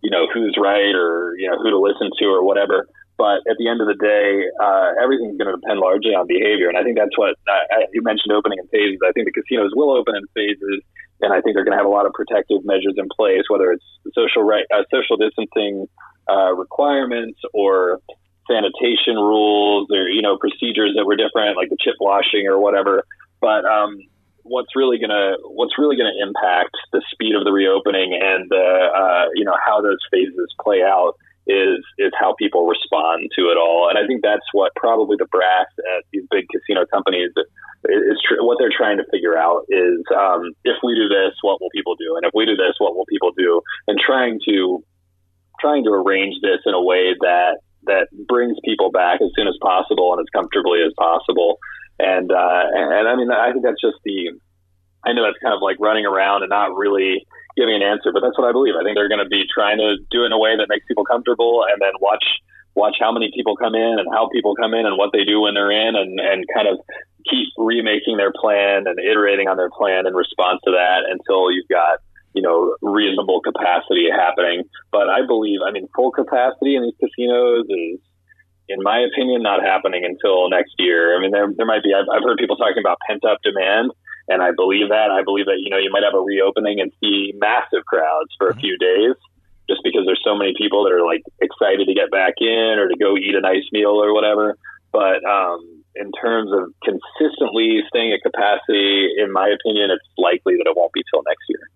you 0.03 0.09
know, 0.11 0.27
who's 0.33 0.55
right 0.61 0.93
or, 0.93 1.35
you 1.37 1.49
know, 1.49 1.57
who 1.57 1.69
to 1.71 1.79
listen 1.79 2.09
to 2.19 2.25
or 2.25 2.43
whatever. 2.43 2.87
But 3.17 3.45
at 3.49 3.57
the 3.59 3.67
end 3.67 3.81
of 3.81 3.87
the 3.87 3.97
day, 4.01 4.45
uh, 4.61 4.93
everything's 5.01 5.37
going 5.37 5.53
to 5.53 5.57
depend 5.61 5.79
largely 5.79 6.13
on 6.17 6.25
behavior. 6.27 6.69
And 6.69 6.77
I 6.77 6.83
think 6.83 6.97
that's 6.97 7.15
what 7.17 7.35
I, 7.47 7.59
I, 7.69 7.77
you 7.93 8.01
mentioned 8.01 8.33
opening 8.33 8.57
in 8.57 8.67
phases. 8.69 8.97
I 9.05 9.11
think 9.11 9.25
the 9.29 9.35
casinos 9.35 9.71
will 9.75 9.91
open 9.93 10.15
in 10.15 10.25
phases. 10.33 10.81
and 11.21 11.31
I 11.33 11.41
think 11.41 11.53
they're 11.53 11.63
going 11.65 11.77
to 11.77 11.81
have 11.81 11.85
a 11.85 11.93
lot 11.93 12.05
of 12.05 12.13
protective 12.13 12.65
measures 12.65 12.95
in 12.97 13.07
place, 13.15 13.45
whether 13.49 13.71
it's 13.71 13.85
social 14.13 14.41
right, 14.41 14.65
uh, 14.73 14.83
social 14.89 15.17
distancing 15.17 15.85
uh, 16.29 16.53
requirements 16.53 17.39
or 17.53 17.99
sanitation 18.49 19.15
rules 19.15 19.87
or 19.91 20.09
you 20.09 20.21
know 20.21 20.37
procedures 20.37 20.93
that 20.95 21.05
were 21.05 21.15
different, 21.15 21.57
like 21.57 21.69
the 21.69 21.77
chip 21.79 21.95
washing 21.99 22.47
or 22.47 22.59
whatever. 22.59 23.05
But 23.39 23.65
um, 23.65 23.99
what's 24.43 24.75
really 24.75 24.97
gonna 24.97 25.35
what's 25.43 25.77
really 25.77 25.95
gonna 25.95 26.17
impact 26.21 26.75
the 26.91 27.01
speed 27.11 27.35
of 27.35 27.43
the 27.43 27.51
reopening 27.51 28.13
and 28.13 28.49
the 28.49 28.89
uh, 28.95 29.25
you 29.35 29.45
know 29.45 29.57
how 29.63 29.81
those 29.81 29.99
phases 30.11 30.53
play 30.61 30.81
out 30.81 31.13
is 31.47 31.81
is 31.97 32.11
how 32.19 32.35
people 32.37 32.67
respond 32.67 33.29
to 33.35 33.49
it 33.49 33.57
all. 33.57 33.89
And 33.89 33.97
I 33.97 34.05
think 34.05 34.21
that's 34.21 34.45
what 34.53 34.73
probably 34.75 35.17
the 35.17 35.25
brass 35.25 35.67
at 35.97 36.03
these 36.11 36.23
big 36.29 36.45
casino 36.49 36.85
companies 36.85 37.31
is 37.85 38.21
tr- 38.27 38.43
what 38.43 38.57
they're 38.59 38.73
trying 38.75 38.97
to 38.97 39.05
figure 39.11 39.37
out 39.37 39.65
is 39.69 40.01
um, 40.15 40.53
if 40.63 40.77
we 40.83 40.93
do 40.93 41.09
this, 41.09 41.33
what 41.41 41.59
will 41.59 41.71
people 41.73 41.95
do? 41.95 42.15
And 42.15 42.25
if 42.25 42.31
we 42.33 42.45
do 42.45 42.55
this, 42.55 42.75
what 42.77 42.95
will 42.95 43.05
people 43.05 43.31
do? 43.35 43.61
And 43.87 43.97
trying 43.99 44.39
to 44.47 44.83
trying 45.59 45.83
to 45.85 45.91
arrange 45.91 46.35
this 46.41 46.59
in 46.65 46.73
a 46.73 46.81
way 46.81 47.13
that 47.21 47.57
that 47.85 48.07
brings 48.27 48.57
people 48.63 48.91
back 48.91 49.21
as 49.21 49.29
soon 49.35 49.47
as 49.47 49.57
possible 49.61 50.13
and 50.13 50.19
as 50.21 50.29
comfortably 50.33 50.81
as 50.85 50.93
possible. 50.97 51.57
And 51.99 52.31
uh, 52.31 52.63
and, 52.73 53.07
I 53.07 53.15
mean, 53.15 53.31
I 53.31 53.51
think 53.51 53.63
that's 53.63 53.81
just 53.81 53.97
the. 54.03 54.33
I 55.05 55.13
know 55.13 55.25
that's 55.25 55.41
kind 55.41 55.53
of 55.53 55.61
like 55.61 55.77
running 55.79 56.05
around 56.05 56.43
and 56.43 56.49
not 56.49 56.77
really 56.77 57.25
giving 57.57 57.73
an 57.73 57.81
answer, 57.81 58.13
but 58.13 58.21
that's 58.21 58.37
what 58.37 58.45
I 58.45 58.53
believe. 58.53 58.77
I 58.77 58.85
think 58.85 58.93
they're 58.93 59.09
going 59.09 59.23
to 59.23 59.29
be 59.29 59.49
trying 59.49 59.77
to 59.81 59.97
do 60.13 60.21
it 60.23 60.29
in 60.29 60.31
a 60.31 60.37
way 60.37 60.53
that 60.57 60.69
makes 60.69 60.85
people 60.85 61.05
comfortable, 61.05 61.65
and 61.65 61.81
then 61.81 61.93
watch 61.99 62.23
watch 62.73 62.95
how 62.99 63.11
many 63.11 63.31
people 63.35 63.57
come 63.57 63.75
in 63.75 63.99
and 63.99 64.07
how 64.13 64.29
people 64.31 64.55
come 64.55 64.73
in 64.73 64.85
and 64.85 64.97
what 64.97 65.09
they 65.11 65.25
do 65.25 65.41
when 65.41 65.53
they're 65.53 65.73
in, 65.73 65.95
and 65.95 66.19
and 66.19 66.45
kind 66.53 66.67
of 66.67 66.77
keep 67.29 67.49
remaking 67.57 68.17
their 68.17 68.33
plan 68.33 68.87
and 68.87 68.97
iterating 68.97 69.47
on 69.47 69.57
their 69.57 69.69
plan 69.69 70.07
in 70.07 70.13
response 70.13 70.59
to 70.65 70.71
that 70.71 71.05
until 71.05 71.51
you've 71.51 71.69
got 71.69 71.99
you 72.33 72.41
know 72.41 72.75
reasonable 72.81 73.41
capacity 73.41 74.09
happening. 74.11 74.63
But 74.91 75.09
I 75.09 75.25
believe, 75.25 75.59
I 75.65 75.71
mean, 75.71 75.87
full 75.95 76.11
capacity 76.11 76.75
in 76.75 76.83
these 76.83 76.97
casinos 76.99 77.65
is. 77.69 77.99
In 78.69 78.81
my 78.83 78.99
opinion, 79.03 79.41
not 79.43 79.61
happening 79.61 80.05
until 80.05 80.47
next 80.49 80.75
year. 80.79 81.17
I 81.17 81.19
mean, 81.19 81.31
there, 81.31 81.51
there 81.57 81.65
might 81.65 81.83
be. 81.83 81.93
I've, 81.93 82.07
I've 82.07 82.23
heard 82.23 82.37
people 82.37 82.55
talking 82.55 82.79
about 82.79 82.99
pent 83.05 83.25
up 83.25 83.39
demand, 83.43 83.91
and 84.29 84.41
I 84.41 84.51
believe 84.55 84.87
that. 84.87 85.11
I 85.11 85.23
believe 85.23 85.47
that, 85.47 85.59
you 85.59 85.69
know, 85.69 85.77
you 85.77 85.91
might 85.91 86.03
have 86.03 86.13
a 86.13 86.23
reopening 86.23 86.79
and 86.79 86.89
see 87.03 87.33
massive 87.35 87.83
crowds 87.83 88.31
for 88.37 88.47
a 88.47 88.55
few 88.55 88.77
days 88.77 89.15
just 89.67 89.81
because 89.83 90.03
there's 90.05 90.21
so 90.23 90.35
many 90.35 90.53
people 90.57 90.83
that 90.85 90.93
are 90.93 91.05
like 91.05 91.23
excited 91.41 91.87
to 91.87 91.93
get 91.93 92.11
back 92.11 92.35
in 92.39 92.79
or 92.79 92.87
to 92.87 92.95
go 92.95 93.17
eat 93.17 93.35
a 93.35 93.41
nice 93.41 93.67
meal 93.71 93.99
or 93.99 94.13
whatever. 94.13 94.57
But 94.91 95.23
um, 95.25 95.83
in 95.95 96.11
terms 96.11 96.51
of 96.51 96.71
consistently 96.83 97.79
staying 97.87 98.13
at 98.13 98.21
capacity, 98.23 99.09
in 99.17 99.31
my 99.31 99.47
opinion, 99.47 99.91
it's 99.91 100.07
likely 100.17 100.55
that 100.55 100.67
it 100.67 100.75
won't 100.75 100.93
be 100.93 101.03
till 101.11 101.23
next 101.27 101.43
year. 101.49 101.67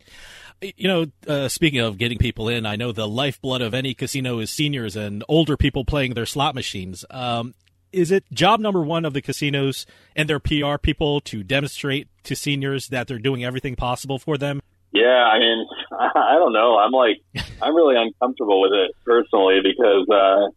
You 0.77 0.87
know, 0.87 1.05
uh, 1.27 1.47
speaking 1.47 1.79
of 1.79 1.97
getting 1.97 2.17
people 2.17 2.49
in, 2.49 2.65
I 2.65 2.75
know 2.75 2.91
the 2.91 3.07
lifeblood 3.07 3.61
of 3.61 3.73
any 3.73 3.93
casino 3.93 4.39
is 4.39 4.49
seniors 4.49 4.95
and 4.95 5.23
older 5.27 5.57
people 5.57 5.85
playing 5.85 6.13
their 6.13 6.25
slot 6.25 6.55
machines. 6.55 7.05
Um, 7.09 7.53
is 7.91 8.11
it 8.11 8.25
job 8.31 8.59
number 8.59 8.81
one 8.81 9.05
of 9.05 9.13
the 9.13 9.21
casinos 9.21 9.85
and 10.15 10.29
their 10.29 10.39
PR 10.39 10.77
people 10.81 11.21
to 11.21 11.43
demonstrate 11.43 12.07
to 12.23 12.35
seniors 12.35 12.89
that 12.89 13.07
they're 13.07 13.19
doing 13.19 13.43
everything 13.43 13.75
possible 13.75 14.19
for 14.19 14.37
them? 14.37 14.61
Yeah, 14.91 15.23
I 15.23 15.39
mean, 15.39 15.65
I 15.91 16.35
don't 16.35 16.53
know. 16.53 16.77
I'm 16.77 16.91
like, 16.91 17.21
I'm 17.61 17.75
really 17.75 17.95
uncomfortable 17.95 18.61
with 18.61 18.71
it 18.73 18.91
personally 19.05 19.59
because 19.63 20.07
uh, 20.09 20.49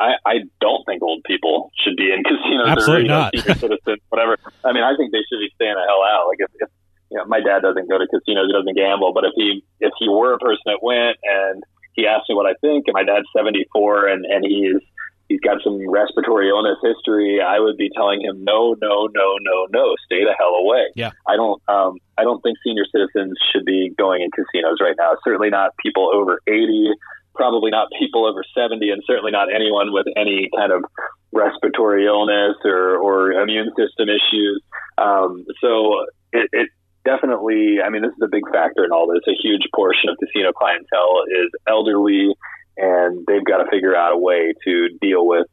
I, 0.00 0.12
I 0.24 0.34
don't 0.60 0.84
think 0.86 1.02
old 1.02 1.22
people 1.24 1.70
should 1.84 1.96
be 1.96 2.12
in 2.12 2.22
casinos 2.22 2.68
Absolutely 2.68 2.96
or 2.96 3.02
you 3.02 3.08
know, 3.08 3.18
not. 3.18 3.34
senior 3.36 3.54
citizens, 3.58 4.00
whatever. 4.08 4.36
I 4.64 4.72
mean, 4.72 4.84
I 4.84 4.96
think 4.96 5.12
they 5.12 5.24
should 5.28 5.40
be 5.40 5.50
staying 5.56 5.74
the 5.74 5.84
hell 5.86 6.02
out. 6.04 6.28
Like 6.28 6.38
if, 6.40 6.50
if 6.60 6.68
you 7.10 7.16
know, 7.18 7.24
my 7.26 7.40
dad 7.40 7.62
doesn't 7.62 7.88
go 7.88 7.98
to 7.98 8.06
casinos, 8.06 8.46
he 8.46 8.52
doesn't 8.52 8.76
gamble, 8.76 9.12
but 9.12 9.24
if 9.24 9.32
he 9.36 9.64
if 9.80 9.92
he 9.98 10.08
were 10.08 10.34
a 10.34 10.38
person 10.38 10.62
that 10.66 10.80
went 10.82 11.16
and 11.22 11.62
he 11.94 12.06
asked 12.06 12.28
me 12.28 12.34
what 12.34 12.46
I 12.46 12.54
think, 12.60 12.86
and 12.86 12.94
my 12.94 13.02
dad's 13.02 13.26
74 13.34 14.08
and 14.08 14.24
and 14.24 14.44
he's 14.44 14.80
he's 15.28 15.40
got 15.40 15.58
some 15.62 15.78
respiratory 15.88 16.48
illness 16.48 16.78
history, 16.82 17.40
I 17.40 17.60
would 17.60 17.76
be 17.76 17.90
telling 17.94 18.20
him 18.20 18.44
no, 18.44 18.74
no, 18.80 19.08
no, 19.12 19.36
no, 19.40 19.66
no, 19.70 19.94
stay 20.06 20.24
the 20.24 20.34
hell 20.38 20.54
away. 20.56 20.88
Yeah. 20.94 21.12
I 21.26 21.36
don't 21.36 21.62
um 21.68 21.98
I 22.16 22.24
don't 22.24 22.42
think 22.42 22.58
senior 22.64 22.84
citizens 22.90 23.36
should 23.52 23.64
be 23.64 23.92
going 23.96 24.22
in 24.22 24.30
casinos 24.30 24.78
right 24.80 24.96
now. 24.98 25.12
Certainly 25.24 25.50
not 25.50 25.76
people 25.82 26.10
over 26.12 26.40
80, 26.46 26.90
probably 27.34 27.70
not 27.70 27.88
people 27.98 28.26
over 28.26 28.42
70 28.54 28.90
and 28.90 29.02
certainly 29.06 29.30
not 29.30 29.52
anyone 29.52 29.92
with 29.92 30.06
any 30.16 30.48
kind 30.56 30.72
of 30.72 30.84
respiratory 31.32 32.06
illness 32.06 32.56
or 32.64 32.96
or 32.96 33.32
immune 33.32 33.70
system 33.76 34.08
issues. 34.08 34.62
Um 34.96 35.44
so 35.60 36.04
it, 36.32 36.48
it 36.52 36.68
definitely 37.08 37.80
I 37.80 37.88
mean 37.88 38.02
this 38.04 38.12
is 38.12 38.22
a 38.22 38.28
big 38.28 38.44
factor 38.52 38.84
in 38.84 38.92
all 38.92 39.08
this. 39.08 39.24
A 39.24 39.36
huge 39.40 39.64
portion 39.72 40.12
of 40.12 40.20
casino 40.20 40.52
clientele 40.52 41.24
is 41.32 41.48
elderly 41.64 42.36
and 42.76 43.24
they've 43.26 43.44
got 43.44 43.64
to 43.64 43.70
figure 43.72 43.96
out 43.96 44.12
a 44.12 44.20
way 44.20 44.52
to 44.64 44.72
deal 45.00 45.24
with 45.24 45.48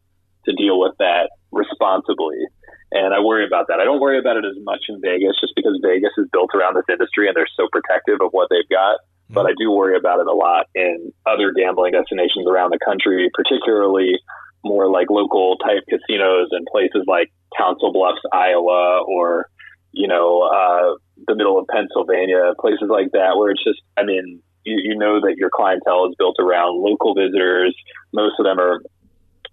to 0.46 0.52
deal 0.54 0.80
with 0.80 0.94
that 1.00 1.32
responsibly. 1.52 2.44
And 2.92 3.14
I 3.14 3.20
worry 3.20 3.48
about 3.48 3.68
that. 3.68 3.80
I 3.80 3.84
don't 3.84 4.00
worry 4.00 4.20
about 4.20 4.38
it 4.38 4.46
as 4.46 4.56
much 4.64 4.86
in 4.90 5.02
Vegas 5.02 5.40
just 5.40 5.54
because 5.56 5.80
Vegas 5.82 6.12
is 6.18 6.28
built 6.32 6.52
around 6.54 6.76
this 6.76 6.86
industry 6.92 7.28
and 7.28 7.36
they're 7.36 7.50
so 7.58 7.68
protective 7.72 8.20
of 8.22 8.30
what 8.32 8.48
they've 8.52 8.70
got. 8.70 9.00
But 9.30 9.50
mm-hmm. 9.50 9.58
I 9.58 9.58
do 9.58 9.72
worry 9.72 9.98
about 9.98 10.20
it 10.20 10.28
a 10.28 10.38
lot 10.38 10.68
in 10.76 11.12
other 11.26 11.52
gambling 11.52 11.94
destinations 11.94 12.46
around 12.48 12.72
the 12.72 12.80
country, 12.86 13.32
particularly 13.34 14.20
more 14.64 14.90
like 14.90 15.10
local 15.10 15.58
type 15.58 15.84
casinos 15.90 16.50
and 16.52 16.66
places 16.72 17.06
like 17.08 17.34
Council 17.58 17.92
Bluffs, 17.92 18.22
Iowa, 18.32 19.02
or, 19.08 19.50
you 19.96 20.08
know, 20.08 20.42
uh, 20.44 20.96
the 21.28 21.36
middle 21.36 21.58
of 21.58 21.68
Pennsylvania, 21.68 22.54
places 22.60 22.90
like 22.90 23.12
that, 23.14 23.38
where 23.38 23.52
it's 23.52 23.64
just, 23.64 23.82
I 23.98 24.04
mean, 24.04 24.42
you, 24.64 24.78
you 24.84 24.98
know 24.98 25.22
that 25.22 25.36
your 25.38 25.50
clientele 25.50 26.08
is 26.10 26.16
built 26.18 26.36
around 26.40 26.82
local 26.82 27.16
visitors. 27.16 27.76
Most 28.14 28.36
of 28.40 28.46
them 28.46 28.60
are 28.60 28.82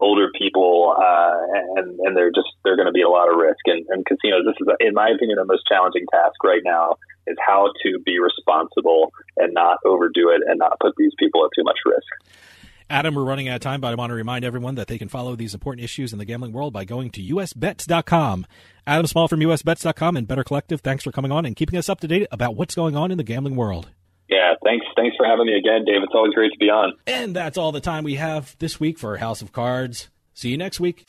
older 0.00 0.28
people, 0.36 0.94
uh, 0.98 1.78
and 1.78 1.98
and 2.00 2.16
they're 2.16 2.32
just 2.32 2.48
they're 2.64 2.76
going 2.76 2.86
to 2.86 2.92
be 2.92 3.02
a 3.02 3.08
lot 3.08 3.30
of 3.30 3.36
risk. 3.36 3.60
And, 3.66 3.86
and 3.88 4.04
casinos, 4.04 4.44
this 4.44 4.56
is, 4.60 4.66
in 4.80 4.94
my 4.94 5.10
opinion, 5.10 5.38
the 5.38 5.44
most 5.44 5.62
challenging 5.66 6.06
task 6.10 6.42
right 6.42 6.62
now 6.64 6.96
is 7.26 7.36
how 7.46 7.70
to 7.84 7.98
be 8.04 8.18
responsible 8.18 9.12
and 9.36 9.54
not 9.54 9.78
overdo 9.84 10.30
it 10.30 10.42
and 10.46 10.58
not 10.58 10.78
put 10.80 10.94
these 10.96 11.12
people 11.18 11.44
at 11.44 11.50
too 11.54 11.62
much 11.62 11.78
risk. 11.86 12.32
Adam, 12.92 13.14
we're 13.14 13.24
running 13.24 13.48
out 13.48 13.54
of 13.54 13.62
time, 13.62 13.80
but 13.80 13.90
I 13.90 13.94
want 13.94 14.10
to 14.10 14.14
remind 14.14 14.44
everyone 14.44 14.74
that 14.74 14.86
they 14.86 14.98
can 14.98 15.08
follow 15.08 15.34
these 15.34 15.54
important 15.54 15.82
issues 15.82 16.12
in 16.12 16.18
the 16.18 16.26
gambling 16.26 16.52
world 16.52 16.74
by 16.74 16.84
going 16.84 17.08
to 17.12 17.22
usbets.com. 17.22 18.44
Adam 18.86 19.06
Small 19.06 19.28
from 19.28 19.40
usbets.com 19.40 20.14
and 20.14 20.28
Better 20.28 20.44
Collective, 20.44 20.82
thanks 20.82 21.02
for 21.02 21.10
coming 21.10 21.32
on 21.32 21.46
and 21.46 21.56
keeping 21.56 21.78
us 21.78 21.88
up 21.88 22.00
to 22.00 22.06
date 22.06 22.26
about 22.30 22.54
what's 22.54 22.74
going 22.74 22.94
on 22.94 23.10
in 23.10 23.16
the 23.16 23.24
gambling 23.24 23.56
world. 23.56 23.88
Yeah, 24.28 24.52
thanks. 24.62 24.84
Thanks 24.94 25.16
for 25.16 25.24
having 25.24 25.46
me 25.46 25.54
again, 25.54 25.86
Dave. 25.86 26.02
It's 26.02 26.12
always 26.14 26.34
great 26.34 26.52
to 26.52 26.58
be 26.58 26.68
on. 26.68 26.92
And 27.06 27.34
that's 27.34 27.56
all 27.56 27.72
the 27.72 27.80
time 27.80 28.04
we 28.04 28.16
have 28.16 28.56
this 28.58 28.78
week 28.78 28.98
for 28.98 29.16
House 29.16 29.40
of 29.40 29.52
Cards. 29.52 30.10
See 30.34 30.50
you 30.50 30.58
next 30.58 30.78
week. 30.78 31.08